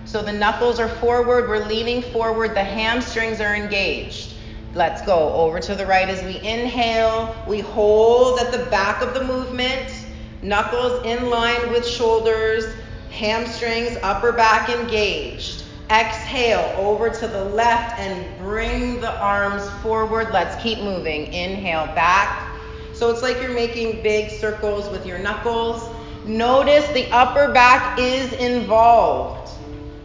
So 0.04 0.22
the 0.22 0.32
knuckles 0.32 0.78
are 0.78 0.88
forward, 0.88 1.48
we're 1.48 1.66
leaning 1.66 2.02
forward, 2.02 2.54
the 2.54 2.62
hamstrings 2.62 3.40
are 3.40 3.54
engaged. 3.54 4.34
Let's 4.74 5.02
go 5.02 5.32
over 5.32 5.60
to 5.60 5.74
the 5.74 5.86
right 5.86 6.08
as 6.08 6.22
we 6.22 6.36
inhale. 6.46 7.34
We 7.48 7.60
hold 7.60 8.38
at 8.40 8.52
the 8.52 8.66
back 8.70 9.02
of 9.02 9.14
the 9.14 9.24
movement, 9.24 9.94
knuckles 10.42 11.04
in 11.06 11.30
line 11.30 11.70
with 11.70 11.86
shoulders, 11.86 12.64
hamstrings, 13.10 13.96
upper 14.02 14.32
back 14.32 14.68
engaged. 14.68 15.64
Exhale 15.90 16.74
over 16.76 17.08
to 17.08 17.28
the 17.28 17.44
left 17.44 17.98
and 17.98 18.38
bring 18.38 19.00
the 19.00 19.18
arms 19.20 19.68
forward. 19.80 20.30
Let's 20.32 20.60
keep 20.62 20.78
moving. 20.78 21.32
Inhale 21.32 21.86
back 21.94 22.53
so 22.94 23.10
it's 23.10 23.22
like 23.22 23.40
you're 23.42 23.52
making 23.52 24.02
big 24.02 24.30
circles 24.30 24.88
with 24.88 25.04
your 25.04 25.18
knuckles. 25.18 25.88
Notice 26.24 26.86
the 26.92 27.10
upper 27.10 27.52
back 27.52 27.98
is 27.98 28.32
involved. 28.34 29.50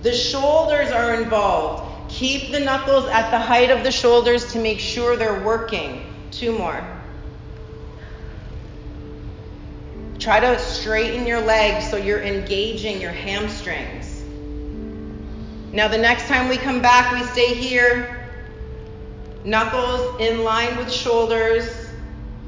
The 0.01 0.13
shoulders 0.13 0.91
are 0.91 1.21
involved. 1.21 2.09
Keep 2.09 2.51
the 2.51 2.59
knuckles 2.59 3.05
at 3.05 3.29
the 3.29 3.37
height 3.37 3.69
of 3.69 3.83
the 3.83 3.91
shoulders 3.91 4.51
to 4.53 4.59
make 4.59 4.79
sure 4.79 5.15
they're 5.15 5.43
working. 5.43 6.13
Two 6.31 6.57
more. 6.57 6.83
Try 10.17 10.39
to 10.39 10.59
straighten 10.59 11.25
your 11.25 11.39
legs 11.39 11.89
so 11.89 11.95
you're 11.95 12.21
engaging 12.21 12.99
your 12.99 13.11
hamstrings. 13.11 14.21
Now, 15.71 15.87
the 15.87 15.97
next 15.97 16.27
time 16.27 16.49
we 16.49 16.57
come 16.57 16.81
back, 16.81 17.13
we 17.13 17.23
stay 17.27 17.53
here. 17.53 18.27
Knuckles 19.45 20.19
in 20.19 20.43
line 20.43 20.75
with 20.77 20.91
shoulders. 20.91 21.78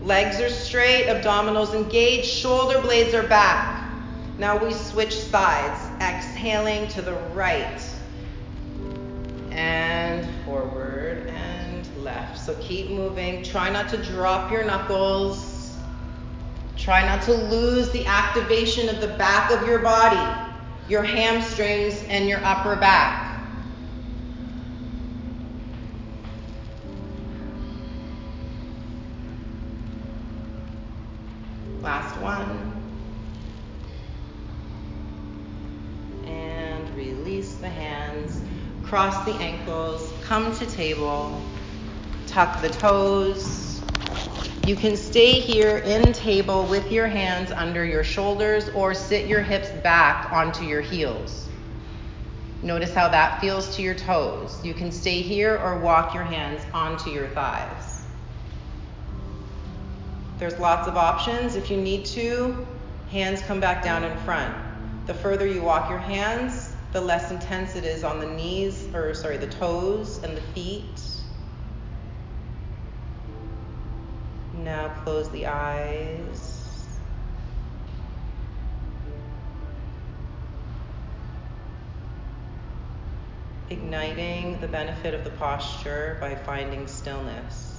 Legs 0.02 0.42
are 0.42 0.50
straight, 0.50 1.06
abdominals 1.06 1.76
engaged, 1.76 2.26
shoulder 2.26 2.82
blades 2.82 3.14
are 3.14 3.28
back. 3.28 3.88
Now 4.40 4.58
we 4.58 4.74
switch 4.74 5.16
sides, 5.16 5.80
exhaling 6.02 6.88
to 6.90 7.04
the 7.04 7.14
right 7.36 7.80
and 9.52 10.28
forward 10.44 11.28
and 11.28 11.88
left. 12.04 12.40
So 12.40 12.56
keep 12.56 12.90
moving. 12.90 13.44
Try 13.44 13.70
not 13.70 13.90
to 13.90 13.98
drop 13.98 14.52
your 14.52 14.64
knuckles. 14.64 15.76
Try 16.78 17.06
not 17.06 17.22
to 17.26 17.34
lose 17.34 17.92
the 17.92 18.04
activation 18.08 18.90
of 18.90 19.02
the 19.02 19.10
back 19.10 19.52
of 19.52 19.68
your 19.68 19.80
body, 19.80 20.52
your 20.88 21.04
hamstrings, 21.04 22.02
and 22.08 22.28
your 22.28 22.44
upper 22.44 22.76
back. 22.76 23.31
Cross 38.92 39.24
the 39.24 39.32
ankles. 39.36 40.12
Come 40.22 40.54
to 40.58 40.66
table. 40.66 41.42
Tuck 42.28 42.62
the 42.62 42.68
toes. 42.68 43.82
You 44.68 44.76
can 44.76 44.98
stay 44.98 45.40
here 45.40 45.78
in 45.78 46.12
table 46.12 46.66
with 46.66 46.92
your 46.92 47.08
hands 47.08 47.54
under 47.54 47.86
your 47.86 48.04
shoulders 48.04 48.68
or 48.76 48.94
sit 48.94 49.28
your 49.28 49.44
hips 49.44 49.70
back 49.82 50.34
onto 50.34 50.66
your 50.66 50.82
heels. 50.82 51.48
Notice 52.64 52.94
how 52.94 53.08
that 53.08 53.40
feels 53.40 53.78
to 53.78 53.82
your 53.82 53.96
toes. 53.96 54.60
You 54.62 54.74
can 54.74 54.92
stay 54.92 55.22
here 55.22 55.58
or 55.58 55.80
walk 55.80 56.14
your 56.14 56.26
hands 56.26 56.62
onto 56.74 57.12
your 57.12 57.30
thighs. 57.30 58.02
There's 60.38 60.60
lots 60.60 60.90
of 60.90 60.98
options. 60.98 61.56
If 61.56 61.72
you 61.72 61.78
need 61.78 62.04
to, 62.08 62.68
hands 63.10 63.42
come 63.42 63.62
back 63.62 63.86
down 63.86 64.04
in 64.04 64.18
front. 64.26 64.54
The 65.08 65.14
further 65.14 65.48
you 65.48 65.62
walk 65.62 65.90
your 65.90 66.00
hands, 66.00 66.71
the 66.92 67.00
less 67.02 67.32
intense 67.32 67.76
it 67.76 67.86
is 67.86 68.04
on 68.04 68.20
the 68.20 68.26
knees, 68.28 68.88
or 68.94 69.14
sorry, 69.14 69.38
the 69.38 69.48
toes 69.48 70.22
and 70.24 70.36
the 70.36 70.42
feet. 70.54 71.02
Now 74.58 74.90
close 75.04 75.30
the 75.32 75.48
eyes. 75.48 76.58
Igniting 83.70 84.60
the 84.60 84.68
benefit 84.68 85.14
of 85.14 85.24
the 85.24 85.30
posture 85.32 86.18
by 86.20 86.36
finding 86.36 86.88
stillness. 86.88 87.71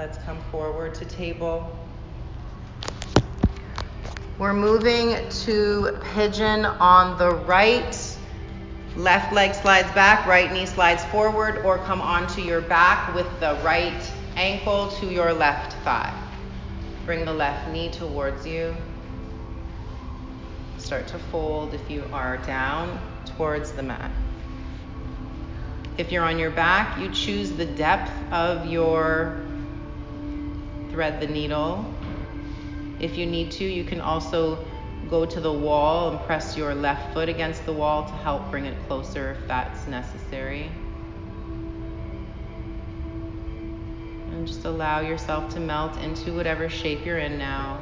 Let's 0.00 0.16
come 0.24 0.40
forward 0.50 0.94
to 0.94 1.04
table. 1.04 1.78
We're 4.38 4.54
moving 4.54 5.28
to 5.28 5.98
pigeon 6.14 6.64
on 6.64 7.18
the 7.18 7.32
right. 7.34 8.18
Left 8.96 9.30
leg 9.34 9.54
slides 9.54 9.92
back, 9.92 10.24
right 10.26 10.50
knee 10.50 10.64
slides 10.64 11.04
forward, 11.04 11.66
or 11.66 11.76
come 11.76 12.00
onto 12.00 12.40
your 12.40 12.62
back 12.62 13.14
with 13.14 13.26
the 13.40 13.58
right 13.62 14.10
ankle 14.36 14.88
to 14.88 15.06
your 15.06 15.34
left 15.34 15.74
thigh. 15.84 16.18
Bring 17.04 17.26
the 17.26 17.34
left 17.34 17.70
knee 17.70 17.90
towards 17.90 18.46
you. 18.46 18.74
Start 20.78 21.08
to 21.08 21.18
fold 21.18 21.74
if 21.74 21.90
you 21.90 22.04
are 22.10 22.38
down 22.38 22.98
towards 23.36 23.72
the 23.72 23.82
mat. 23.82 24.10
If 25.98 26.10
you're 26.10 26.24
on 26.24 26.38
your 26.38 26.52
back, 26.52 26.98
you 26.98 27.10
choose 27.12 27.52
the 27.52 27.66
depth 27.66 28.10
of 28.32 28.64
your 28.64 29.49
thread 30.90 31.20
the 31.20 31.26
needle. 31.26 31.94
If 33.00 33.16
you 33.16 33.26
need 33.26 33.50
to, 33.52 33.64
you 33.64 33.84
can 33.84 34.00
also 34.00 34.64
go 35.08 35.24
to 35.24 35.40
the 35.40 35.52
wall 35.52 36.10
and 36.10 36.20
press 36.26 36.56
your 36.56 36.74
left 36.74 37.14
foot 37.14 37.28
against 37.28 37.64
the 37.66 37.72
wall 37.72 38.04
to 38.04 38.12
help 38.12 38.50
bring 38.50 38.66
it 38.66 38.76
closer 38.86 39.32
if 39.32 39.48
that's 39.48 39.86
necessary. 39.86 40.70
And 44.30 44.46
just 44.46 44.64
allow 44.64 45.00
yourself 45.00 45.52
to 45.54 45.60
melt 45.60 45.96
into 45.98 46.34
whatever 46.34 46.68
shape 46.68 47.04
you're 47.04 47.18
in 47.18 47.38
now. 47.38 47.80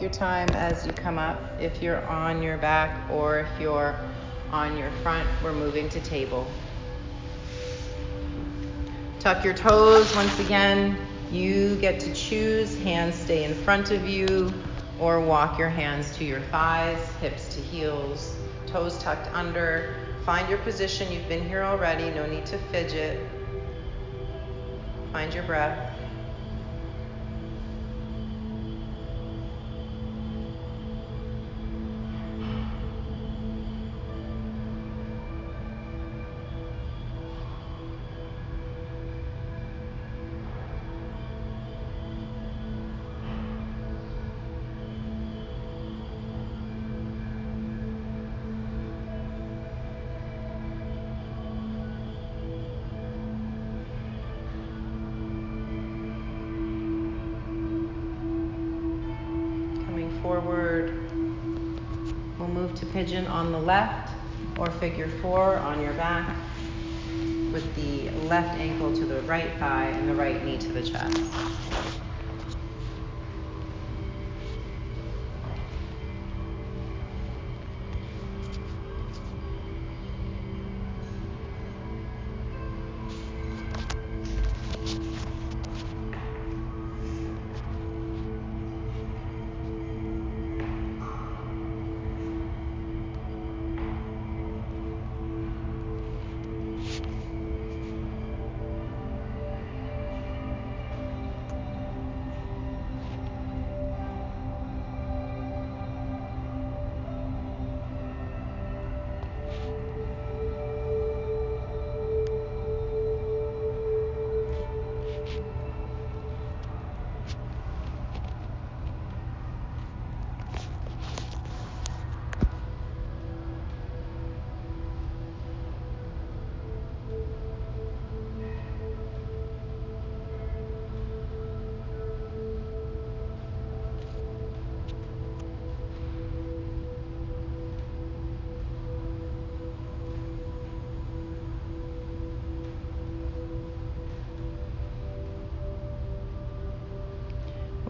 Take 0.00 0.10
your 0.10 0.18
time 0.18 0.48
as 0.54 0.86
you 0.86 0.94
come 0.94 1.18
up. 1.18 1.38
If 1.60 1.82
you're 1.82 2.02
on 2.06 2.42
your 2.42 2.56
back 2.56 3.10
or 3.10 3.40
if 3.40 3.60
you're 3.60 3.94
on 4.50 4.78
your 4.78 4.90
front, 5.02 5.28
we're 5.44 5.52
moving 5.52 5.90
to 5.90 6.00
table. 6.00 6.46
Tuck 9.18 9.44
your 9.44 9.52
toes 9.52 10.14
once 10.16 10.38
again. 10.40 10.96
You 11.30 11.76
get 11.76 12.00
to 12.00 12.14
choose. 12.14 12.78
Hands 12.78 13.14
stay 13.14 13.44
in 13.44 13.52
front 13.52 13.90
of 13.90 14.08
you 14.08 14.50
or 14.98 15.20
walk 15.20 15.58
your 15.58 15.68
hands 15.68 16.16
to 16.16 16.24
your 16.24 16.40
thighs, 16.50 17.06
hips 17.20 17.54
to 17.54 17.60
heels, 17.60 18.34
toes 18.66 18.96
tucked 19.02 19.28
under. 19.34 19.96
Find 20.24 20.48
your 20.48 20.58
position. 20.58 21.12
You've 21.12 21.28
been 21.28 21.46
here 21.46 21.62
already. 21.62 22.10
No 22.10 22.24
need 22.24 22.46
to 22.46 22.56
fidget. 22.72 23.20
Find 25.12 25.34
your 25.34 25.44
breath. 25.44 25.89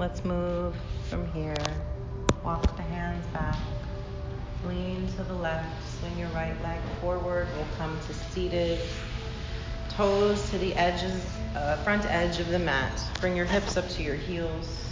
Let's 0.01 0.25
move 0.25 0.75
from 1.11 1.31
here. 1.33 1.55
Walk 2.43 2.75
the 2.75 2.83
hands 2.85 3.23
back. 3.35 3.59
Lean 4.67 5.07
to 5.09 5.23
the 5.25 5.35
left. 5.35 5.69
Swing 5.99 6.19
your 6.19 6.31
right 6.31 6.57
leg 6.63 6.81
forward. 7.03 7.47
We'll 7.55 7.67
come 7.77 7.99
to 8.07 8.15
seated. 8.15 8.81
Toes 9.91 10.49
to 10.53 10.57
the 10.57 10.73
edges, 10.73 11.23
uh, 11.55 11.77
front 11.85 12.07
edge 12.07 12.41
of 12.41 12.49
the 12.49 12.59
mat. 12.59 12.99
Bring 13.21 13.37
your 13.37 13.45
hips 13.45 13.77
up 13.77 13.91
to 13.91 14.03
your 14.03 14.15
heels. 14.15 14.87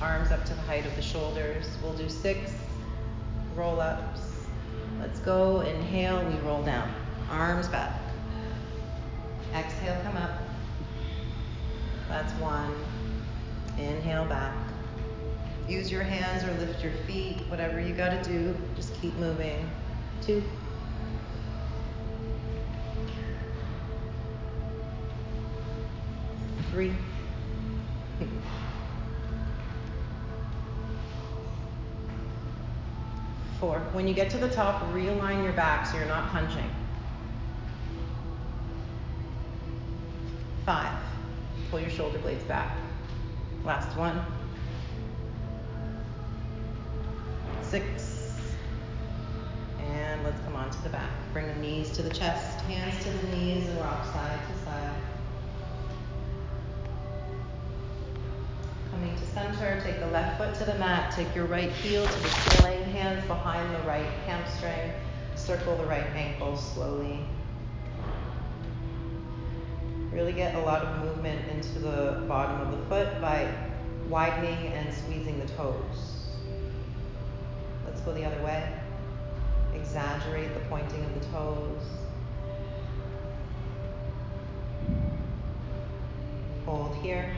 Arms 0.00 0.30
up 0.30 0.44
to 0.44 0.54
the 0.54 0.60
height 0.60 0.86
of 0.86 0.94
the 0.94 1.02
shoulders. 1.02 1.66
We'll 1.82 1.94
do 1.94 2.08
six 2.08 2.52
roll 3.56 3.80
ups. 3.80 4.20
Let's 5.00 5.18
go. 5.18 5.62
Inhale, 5.62 6.24
we 6.30 6.38
roll 6.46 6.62
down. 6.62 6.94
Arms 7.28 7.66
back. 7.66 7.92
Exhale, 9.52 10.00
come 10.04 10.16
up. 10.16 10.30
That's 12.08 12.32
one. 12.34 12.72
Inhale 13.78 14.24
back. 14.26 14.54
Use 15.68 15.90
your 15.90 16.02
hands 16.02 16.44
or 16.44 16.52
lift 16.64 16.82
your 16.82 16.92
feet, 17.06 17.38
whatever 17.48 17.80
you 17.80 17.94
got 17.94 18.10
to 18.10 18.22
do. 18.28 18.54
Just 18.76 18.94
keep 19.00 19.14
moving. 19.16 19.68
Two. 20.20 20.42
Three. 26.70 26.92
Four. 33.58 33.78
When 33.92 34.06
you 34.06 34.14
get 34.14 34.30
to 34.30 34.38
the 34.38 34.50
top, 34.50 34.82
realign 34.92 35.42
your 35.42 35.52
back 35.54 35.86
so 35.86 35.96
you're 35.96 36.06
not 36.06 36.30
punching. 36.30 36.70
Five. 40.66 40.98
Pull 41.70 41.80
your 41.80 41.90
shoulder 41.90 42.18
blades 42.18 42.44
back. 42.44 42.76
Last 43.64 43.96
one. 43.96 44.22
Six. 47.62 48.30
And 49.80 50.22
let's 50.22 50.38
come 50.44 50.54
on 50.54 50.70
to 50.70 50.82
the 50.82 50.90
back. 50.90 51.08
Bring 51.32 51.46
the 51.46 51.54
knees 51.54 51.90
to 51.92 52.02
the 52.02 52.10
chest, 52.10 52.60
hands 52.66 53.02
to 53.04 53.10
the 53.10 53.36
knees, 53.36 53.66
and 53.66 53.80
rock 53.80 54.04
side 54.12 54.38
to 54.48 54.64
side. 54.66 54.94
Coming 58.90 59.16
to 59.16 59.26
center, 59.28 59.80
take 59.82 59.98
the 59.98 60.08
left 60.08 60.36
foot 60.36 60.54
to 60.56 60.70
the 60.70 60.78
mat, 60.78 61.14
take 61.16 61.34
your 61.34 61.46
right 61.46 61.70
heel 61.70 62.06
to 62.06 62.20
the 62.20 62.28
ceiling, 62.28 62.84
hands 62.84 63.26
behind 63.26 63.74
the 63.74 63.88
right 63.88 64.06
hamstring, 64.26 64.92
circle 65.36 65.74
the 65.78 65.86
right 65.86 66.06
ankle 66.14 66.58
slowly. 66.58 67.20
Really 70.14 70.32
get 70.32 70.54
a 70.54 70.60
lot 70.60 70.82
of 70.82 71.04
movement 71.04 71.40
into 71.50 71.80
the 71.80 72.24
bottom 72.28 72.60
of 72.60 72.70
the 72.70 72.86
foot 72.86 73.20
by 73.20 73.52
widening 74.08 74.72
and 74.72 74.94
squeezing 74.94 75.40
the 75.40 75.46
toes. 75.54 76.28
Let's 77.84 78.00
go 78.02 78.14
the 78.14 78.24
other 78.24 78.40
way. 78.44 78.64
Exaggerate 79.74 80.54
the 80.54 80.60
pointing 80.70 81.04
of 81.04 81.14
the 81.14 81.26
toes. 81.26 81.82
Hold 86.64 86.94
here. 87.02 87.34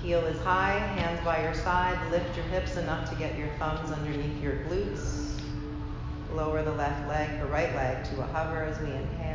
Heel 0.00 0.20
is 0.20 0.40
high, 0.42 0.78
hands 0.78 1.22
by 1.24 1.42
your 1.42 1.54
side. 1.54 1.98
Lift 2.12 2.36
your 2.36 2.46
hips 2.46 2.76
enough 2.76 3.10
to 3.10 3.16
get 3.16 3.36
your 3.36 3.48
thumbs 3.58 3.90
underneath 3.90 4.40
your 4.40 4.58
glutes. 4.68 5.40
Lower 6.34 6.62
the 6.62 6.72
left 6.72 7.08
leg 7.08 7.28
or 7.42 7.46
right 7.46 7.74
leg 7.74 8.04
to 8.04 8.20
a 8.20 8.26
hover 8.26 8.62
as 8.62 8.78
we 8.78 8.92
inhale. 8.92 9.29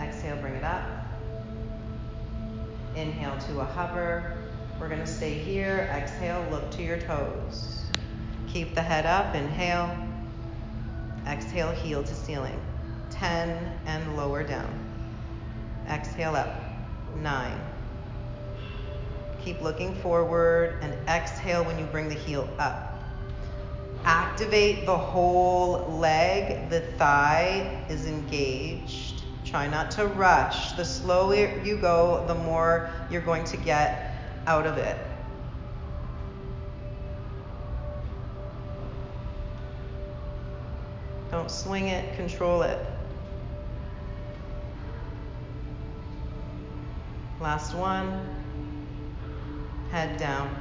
Exhale, 0.00 0.36
bring 0.36 0.54
it 0.54 0.64
up. 0.64 0.82
Inhale 2.94 3.38
to 3.38 3.60
a 3.60 3.64
hover. 3.64 4.36
We're 4.78 4.88
going 4.88 5.00
to 5.00 5.06
stay 5.06 5.34
here. 5.34 5.90
Exhale, 5.92 6.46
look 6.50 6.70
to 6.72 6.82
your 6.82 7.00
toes. 7.00 7.84
Keep 8.46 8.74
the 8.74 8.82
head 8.82 9.06
up. 9.06 9.34
Inhale. 9.34 9.96
Exhale, 11.26 11.72
heel 11.72 12.02
to 12.02 12.14
ceiling. 12.14 12.60
10 13.10 13.80
and 13.86 14.16
lower 14.16 14.42
down. 14.44 14.72
Exhale 15.88 16.36
up. 16.36 16.54
9. 17.16 17.60
Keep 19.44 19.62
looking 19.62 19.94
forward 19.96 20.78
and 20.82 20.92
exhale 21.08 21.64
when 21.64 21.78
you 21.78 21.84
bring 21.86 22.08
the 22.08 22.14
heel 22.14 22.48
up. 22.58 23.02
Activate 24.04 24.86
the 24.86 24.96
whole 24.96 25.98
leg. 25.98 26.70
The 26.70 26.80
thigh 26.98 27.84
is 27.88 28.06
engaged. 28.06 29.17
Try 29.48 29.66
not 29.66 29.90
to 29.92 30.06
rush. 30.06 30.72
The 30.72 30.84
slower 30.84 31.58
you 31.64 31.78
go, 31.78 32.22
the 32.26 32.34
more 32.34 32.90
you're 33.10 33.22
going 33.22 33.44
to 33.44 33.56
get 33.56 34.14
out 34.46 34.66
of 34.66 34.76
it. 34.76 34.98
Don't 41.30 41.50
swing 41.50 41.88
it, 41.88 42.14
control 42.16 42.60
it. 42.60 42.78
Last 47.40 47.74
one. 47.74 48.28
Head 49.90 50.18
down, 50.18 50.54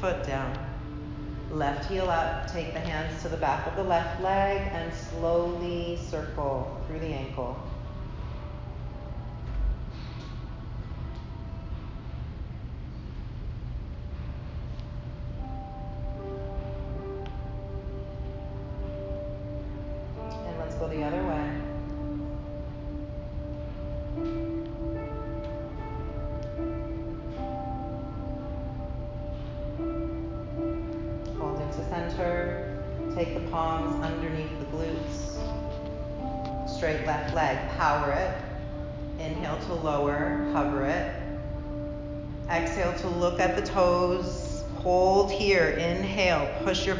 foot 0.00 0.26
down. 0.26 0.58
Left 1.52 1.88
heel 1.88 2.10
up, 2.10 2.50
take 2.50 2.72
the 2.72 2.80
hands 2.80 3.22
to 3.22 3.28
the 3.28 3.36
back 3.36 3.68
of 3.68 3.76
the 3.76 3.84
left 3.84 4.20
leg 4.20 4.68
and 4.72 4.92
slowly 4.92 5.96
circle 6.08 6.82
through 6.88 6.98
the 6.98 7.12
ankle. 7.12 7.56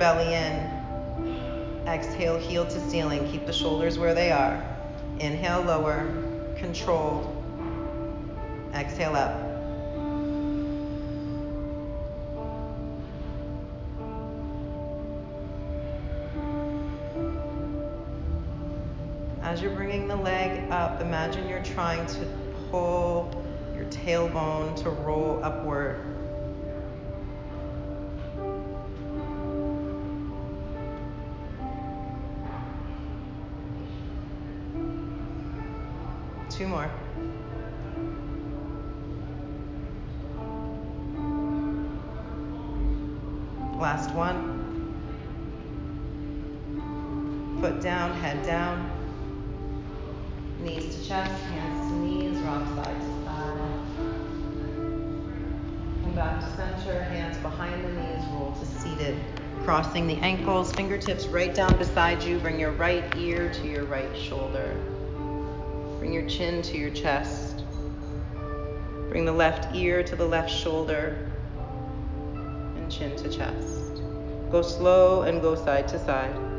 Belly 0.00 0.32
in. 0.32 1.86
Exhale, 1.86 2.38
heel 2.38 2.64
to 2.64 2.80
ceiling. 2.88 3.30
Keep 3.30 3.44
the 3.44 3.52
shoulders 3.52 3.98
where 3.98 4.14
they 4.14 4.32
are. 4.32 4.64
Inhale, 5.18 5.60
lower, 5.60 6.08
controlled. 6.56 7.36
Exhale 8.74 9.14
up. 9.14 9.46
As 19.42 19.60
you're 19.60 19.74
bringing 19.74 20.08
the 20.08 20.16
leg 20.16 20.70
up, 20.70 21.02
imagine 21.02 21.46
you're 21.46 21.62
trying 21.62 22.06
to 22.06 22.26
pull 22.70 23.30
your 23.76 23.84
tailbone 23.86 24.82
to 24.82 24.88
roll 24.88 25.40
upward. 25.42 26.19
Two 36.60 36.68
more. 36.68 36.90
Last 43.80 44.14
one. 44.14 44.58
Foot 47.62 47.80
down, 47.80 48.12
head 48.12 48.44
down. 48.44 48.90
Knees 50.60 50.96
to 50.96 51.08
chest, 51.08 51.32
hands 51.44 51.90
to 51.90 51.96
knees, 51.96 52.36
rock 52.40 52.68
side 52.74 53.00
to 53.00 53.24
side. 53.24 53.58
Come 56.02 56.12
back 56.14 56.40
to 56.40 56.56
center, 56.56 57.02
hands 57.04 57.38
behind 57.38 57.82
the 57.82 57.88
knees, 57.88 58.22
roll 58.32 58.54
to 58.60 58.66
seated. 58.66 59.18
Crossing 59.64 60.06
the 60.06 60.16
ankles, 60.16 60.72
fingertips 60.72 61.26
right 61.28 61.54
down 61.54 61.74
beside 61.78 62.22
you. 62.22 62.38
Bring 62.38 62.60
your 62.60 62.72
right 62.72 63.16
ear 63.16 63.50
to 63.50 63.66
your 63.66 63.84
right 63.84 64.14
shoulder. 64.14 64.76
Bring 66.10 66.22
your 66.22 66.28
chin 66.28 66.60
to 66.62 66.76
your 66.76 66.90
chest. 66.90 67.62
Bring 69.10 69.24
the 69.24 69.32
left 69.32 69.76
ear 69.76 70.02
to 70.02 70.16
the 70.16 70.26
left 70.26 70.50
shoulder 70.50 71.30
and 72.74 72.90
chin 72.90 73.14
to 73.14 73.28
chest. 73.28 74.02
Go 74.50 74.60
slow 74.60 75.22
and 75.22 75.40
go 75.40 75.54
side 75.54 75.86
to 75.86 76.04
side. 76.04 76.49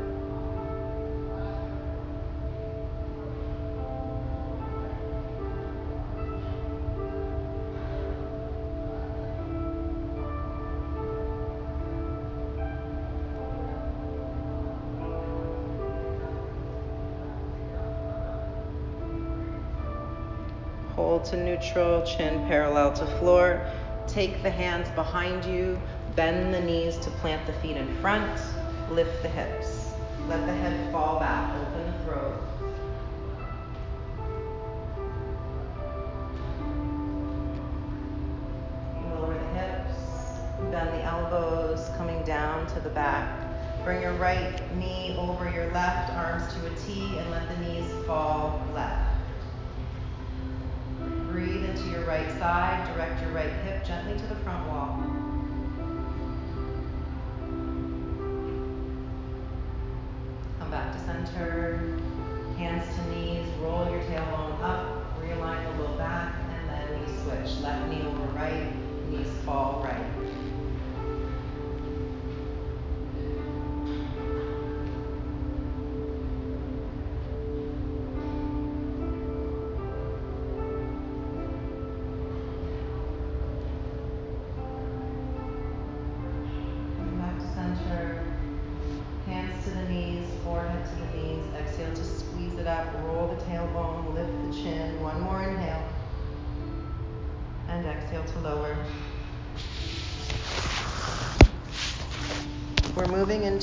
To 21.32 21.42
neutral, 21.42 22.02
chin 22.02 22.46
parallel 22.46 22.92
to 22.92 23.06
floor. 23.18 23.66
Take 24.06 24.42
the 24.42 24.50
hands 24.50 24.88
behind 24.90 25.46
you, 25.46 25.80
bend 26.14 26.52
the 26.52 26.60
knees 26.60 26.98
to 26.98 27.10
plant 27.10 27.46
the 27.46 27.54
feet 27.54 27.78
in 27.78 27.88
front, 28.02 28.38
lift 28.90 29.22
the 29.22 29.30
hips. 29.30 29.88
Let 30.28 30.44
the 30.46 30.52
head 30.52 30.92
fall 30.92 31.18
back, 31.18 31.56
open 31.56 31.86
the 31.86 32.04
throat. 32.04 32.38
Lower 39.14 39.32
the 39.32 39.58
hips, 39.58 39.96
bend 40.70 40.90
the 40.90 41.02
elbows, 41.02 41.88
coming 41.96 42.22
down 42.24 42.66
to 42.74 42.80
the 42.80 42.90
back. 42.90 43.48
Bring 43.84 44.02
your 44.02 44.12
right 44.14 44.60
knee 44.76 45.16
over 45.18 45.50
your 45.50 45.72
left, 45.72 46.12
arms 46.12 46.52
to 46.52 46.66
a 46.66 46.74
T, 46.86 47.18
and 47.18 47.30
let 47.30 47.48
the 47.48 47.56
knees 47.64 47.90
fall 48.06 48.62
left. 48.74 48.91
Right 52.22 52.38
side. 52.38 52.94
Direct 52.94 53.20
your 53.20 53.30
right 53.30 53.52
hip 53.64 53.84
gently 53.84 54.18
to 54.18 54.26
the 54.26 54.36
front 54.36 54.66
wall. 54.68 55.21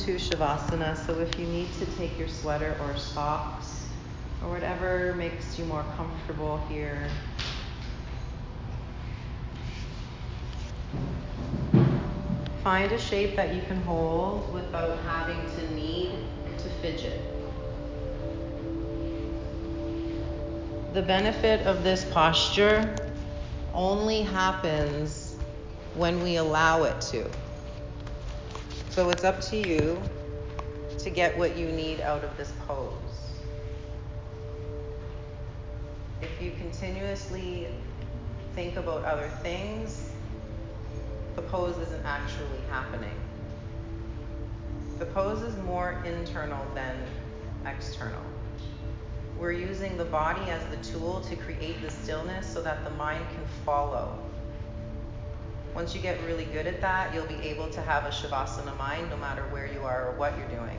Into 0.09 0.35
Shavasana, 0.35 0.97
so 1.05 1.19
if 1.19 1.37
you 1.37 1.45
need 1.45 1.71
to 1.73 1.85
take 1.97 2.17
your 2.17 2.27
sweater 2.27 2.75
or 2.81 2.97
socks 2.97 3.85
or 4.41 4.49
whatever 4.49 5.13
makes 5.15 5.59
you 5.59 5.65
more 5.65 5.85
comfortable 5.95 6.57
here, 6.67 7.07
find 12.63 12.91
a 12.91 12.97
shape 12.97 13.35
that 13.35 13.53
you 13.53 13.61
can 13.63 13.79
hold 13.83 14.51
without 14.51 14.97
having 14.99 15.39
to 15.55 15.75
need 15.75 16.11
to 16.57 16.69
fidget. 16.81 17.21
The 20.93 21.03
benefit 21.03 21.67
of 21.67 21.83
this 21.83 22.05
posture 22.05 22.95
only 23.75 24.23
happens 24.23 25.35
when 25.93 26.23
we 26.23 26.37
allow 26.37 26.83
it 26.83 26.99
to. 27.01 27.29
So 28.99 29.09
it's 29.11 29.23
up 29.23 29.39
to 29.43 29.55
you 29.55 29.97
to 30.97 31.09
get 31.09 31.37
what 31.37 31.55
you 31.55 31.71
need 31.71 32.01
out 32.01 32.21
of 32.21 32.35
this 32.35 32.51
pose. 32.67 32.91
If 36.21 36.29
you 36.41 36.51
continuously 36.59 37.69
think 38.55 38.75
about 38.75 39.05
other 39.05 39.29
things, 39.41 40.11
the 41.37 41.41
pose 41.43 41.77
isn't 41.77 42.05
actually 42.05 42.59
happening. 42.69 43.15
The 44.97 45.05
pose 45.05 45.43
is 45.43 45.55
more 45.63 46.03
internal 46.05 46.67
than 46.75 46.97
external. 47.65 48.21
We're 49.37 49.53
using 49.53 49.95
the 49.95 50.03
body 50.03 50.51
as 50.51 50.61
the 50.75 50.91
tool 50.91 51.21
to 51.21 51.37
create 51.37 51.81
the 51.81 51.89
stillness 51.89 52.45
so 52.45 52.61
that 52.63 52.83
the 52.83 52.89
mind 52.89 53.23
can 53.33 53.45
follow. 53.63 54.28
Once 55.75 55.95
you 55.95 56.01
get 56.01 56.21
really 56.25 56.45
good 56.45 56.65
at 56.67 56.81
that, 56.81 57.13
you'll 57.13 57.25
be 57.27 57.41
able 57.47 57.69
to 57.69 57.81
have 57.81 58.05
a 58.05 58.09
Shavasana 58.09 58.75
mind 58.77 59.09
no 59.09 59.17
matter 59.17 59.43
where 59.51 59.71
you 59.71 59.81
are 59.83 60.09
or 60.09 60.11
what 60.13 60.37
you're 60.37 60.47
doing. 60.47 60.77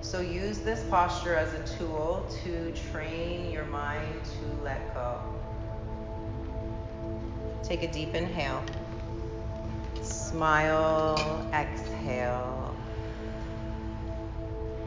So 0.00 0.20
use 0.20 0.58
this 0.58 0.84
posture 0.90 1.34
as 1.34 1.52
a 1.54 1.76
tool 1.78 2.26
to 2.44 2.72
train 2.92 3.50
your 3.50 3.64
mind 3.64 4.24
to 4.24 4.62
let 4.62 4.94
go. 4.94 5.20
Take 7.62 7.82
a 7.82 7.90
deep 7.90 8.14
inhale. 8.14 8.62
Smile, 10.02 11.48
exhale. 11.54 12.76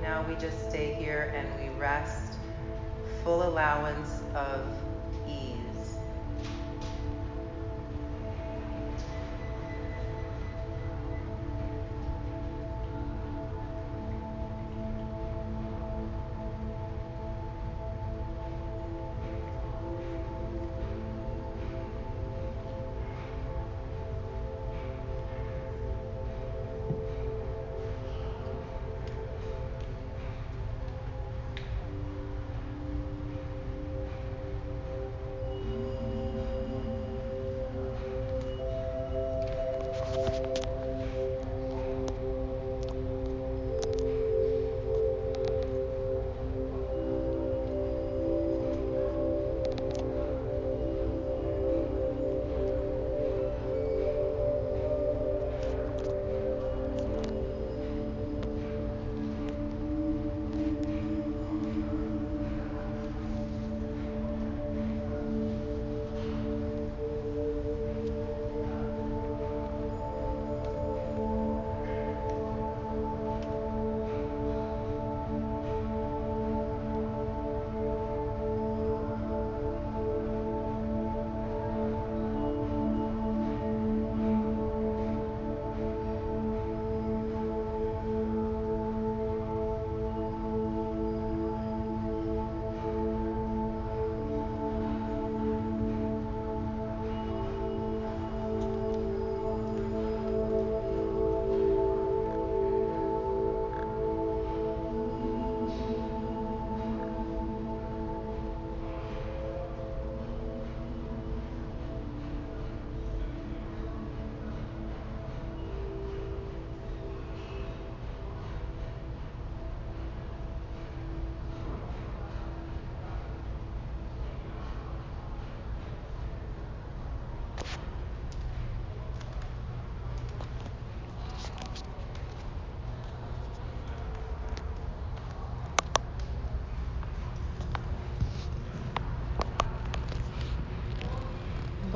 Now 0.03 0.23
we 0.29 0.35
just 0.35 0.69
stay 0.69 0.93
here 0.93 1.33
and 1.35 1.47
we 1.59 1.77
rest, 1.79 2.33
full 3.23 3.43
allowance 3.43 4.21
of 4.35 4.65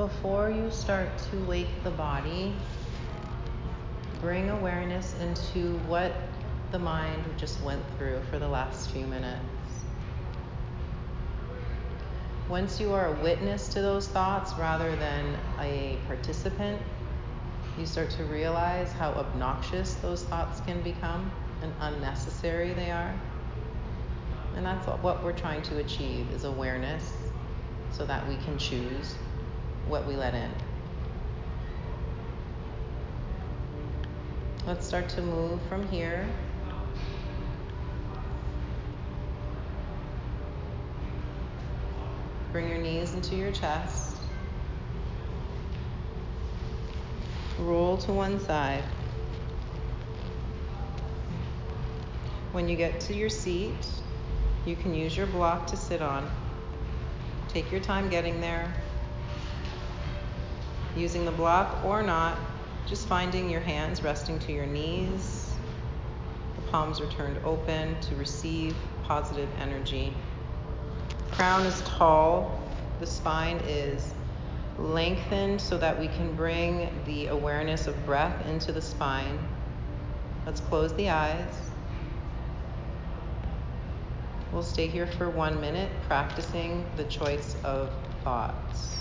Before 0.02 0.50
you 0.50 0.72
start 0.72 1.16
to 1.30 1.38
wake 1.44 1.84
the 1.84 1.92
body, 1.92 2.56
bring 4.20 4.50
awareness 4.50 5.14
into 5.22 5.78
what 5.86 6.12
the 6.72 6.80
mind 6.80 7.24
just 7.38 7.62
went 7.62 7.84
through 8.00 8.20
for 8.32 8.40
the 8.40 8.48
last 8.48 8.90
few 8.90 9.06
minutes. 9.06 9.46
Once 12.50 12.82
you 12.82 12.92
are 12.92 13.16
a 13.16 13.22
witness 13.22 13.68
to 13.76 13.82
those 13.84 14.08
thoughts 14.08 14.54
rather 14.58 14.96
than 14.96 15.38
a 15.60 16.00
participant, 16.08 16.82
you 17.78 17.86
start 17.86 18.10
to 18.10 18.24
realize 18.24 18.92
how 18.94 19.12
obnoxious 19.12 19.94
those 20.02 20.24
thoughts 20.24 20.62
can 20.62 20.82
become 20.82 21.32
and 21.62 21.72
unnecessary 21.80 22.74
they 22.74 22.90
are. 22.90 23.14
And 24.56 24.66
that's 24.66 24.88
what 24.88 25.24
we're 25.24 25.32
trying 25.32 25.62
to 25.62 25.78
achieve 25.78 26.26
is 26.34 26.44
awareness 26.44 27.14
so 27.92 28.04
that 28.08 28.28
we 28.28 28.36
can 28.38 28.58
choose 28.58 29.14
what 29.92 30.08
we 30.08 30.16
let 30.16 30.34
in. 30.34 30.50
Let's 34.66 34.88
start 34.88 35.10
to 35.10 35.22
move 35.22 35.60
from 35.68 35.86
here. 35.90 36.26
Bring 42.54 42.70
your 42.70 42.78
knees 42.78 43.14
into 43.14 43.36
your 43.36 43.52
chest. 43.52 44.16
Roll 47.60 47.98
to 47.98 48.14
one 48.14 48.40
side. 48.40 48.84
When 52.54 52.70
you 52.70 52.78
get 52.78 53.02
to 53.02 53.14
your 53.14 53.30
seat, 53.30 53.76
you 54.66 54.78
can 54.78 54.94
use 54.94 55.18
your 55.18 55.28
block 55.28 55.68
to 55.68 55.76
sit 55.76 56.02
on. 56.02 56.32
Take 57.50 57.70
your 57.74 57.82
time 57.82 58.10
getting 58.10 58.40
there 58.40 58.74
using 60.96 61.26
the 61.26 61.32
block 61.32 61.84
or 61.86 62.04
not, 62.04 62.38
just 62.88 63.08
finding 63.08 63.50
your 63.50 63.62
hands 63.62 64.04
resting 64.04 64.40
to 64.40 64.52
your 64.52 64.66
knees. 64.66 65.54
The 66.56 66.62
palms 66.72 67.00
are 67.00 67.10
turned 67.12 67.38
open 67.46 68.00
to 68.02 68.16
receive 68.16 68.76
positive 69.04 69.50
energy. 69.60 70.14
Crown 71.32 71.66
is 71.66 71.82
tall, 71.82 72.62
the 73.00 73.06
spine 73.06 73.58
is 73.68 74.14
lengthened 74.78 75.62
so 75.62 75.78
that 75.78 76.00
we 76.00 76.08
can 76.08 76.34
bring 76.36 76.90
the 77.06 77.28
awareness 77.28 77.88
of 77.88 78.06
breath 78.06 78.46
into 78.48 78.72
the 78.72 78.82
spine. 78.82 79.40
Let's 80.46 80.60
close 80.62 80.94
the 80.94 81.10
eyes. 81.10 81.54
We'll 84.52 84.64
stay 84.64 84.88
here 84.88 85.08
for 85.08 85.30
one 85.30 85.62
minute 85.62 85.90
practicing 86.08 86.86
the 86.98 87.06
choice 87.06 87.56
of 87.64 87.90
thoughts. 88.24 89.01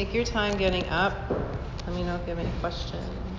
Take 0.00 0.14
your 0.14 0.24
time 0.24 0.56
getting 0.56 0.88
up. 0.88 1.12
Let 1.86 1.94
me 1.94 2.02
know 2.04 2.14
if 2.14 2.22
you 2.22 2.34
have 2.34 2.38
any 2.38 2.58
questions. 2.60 3.29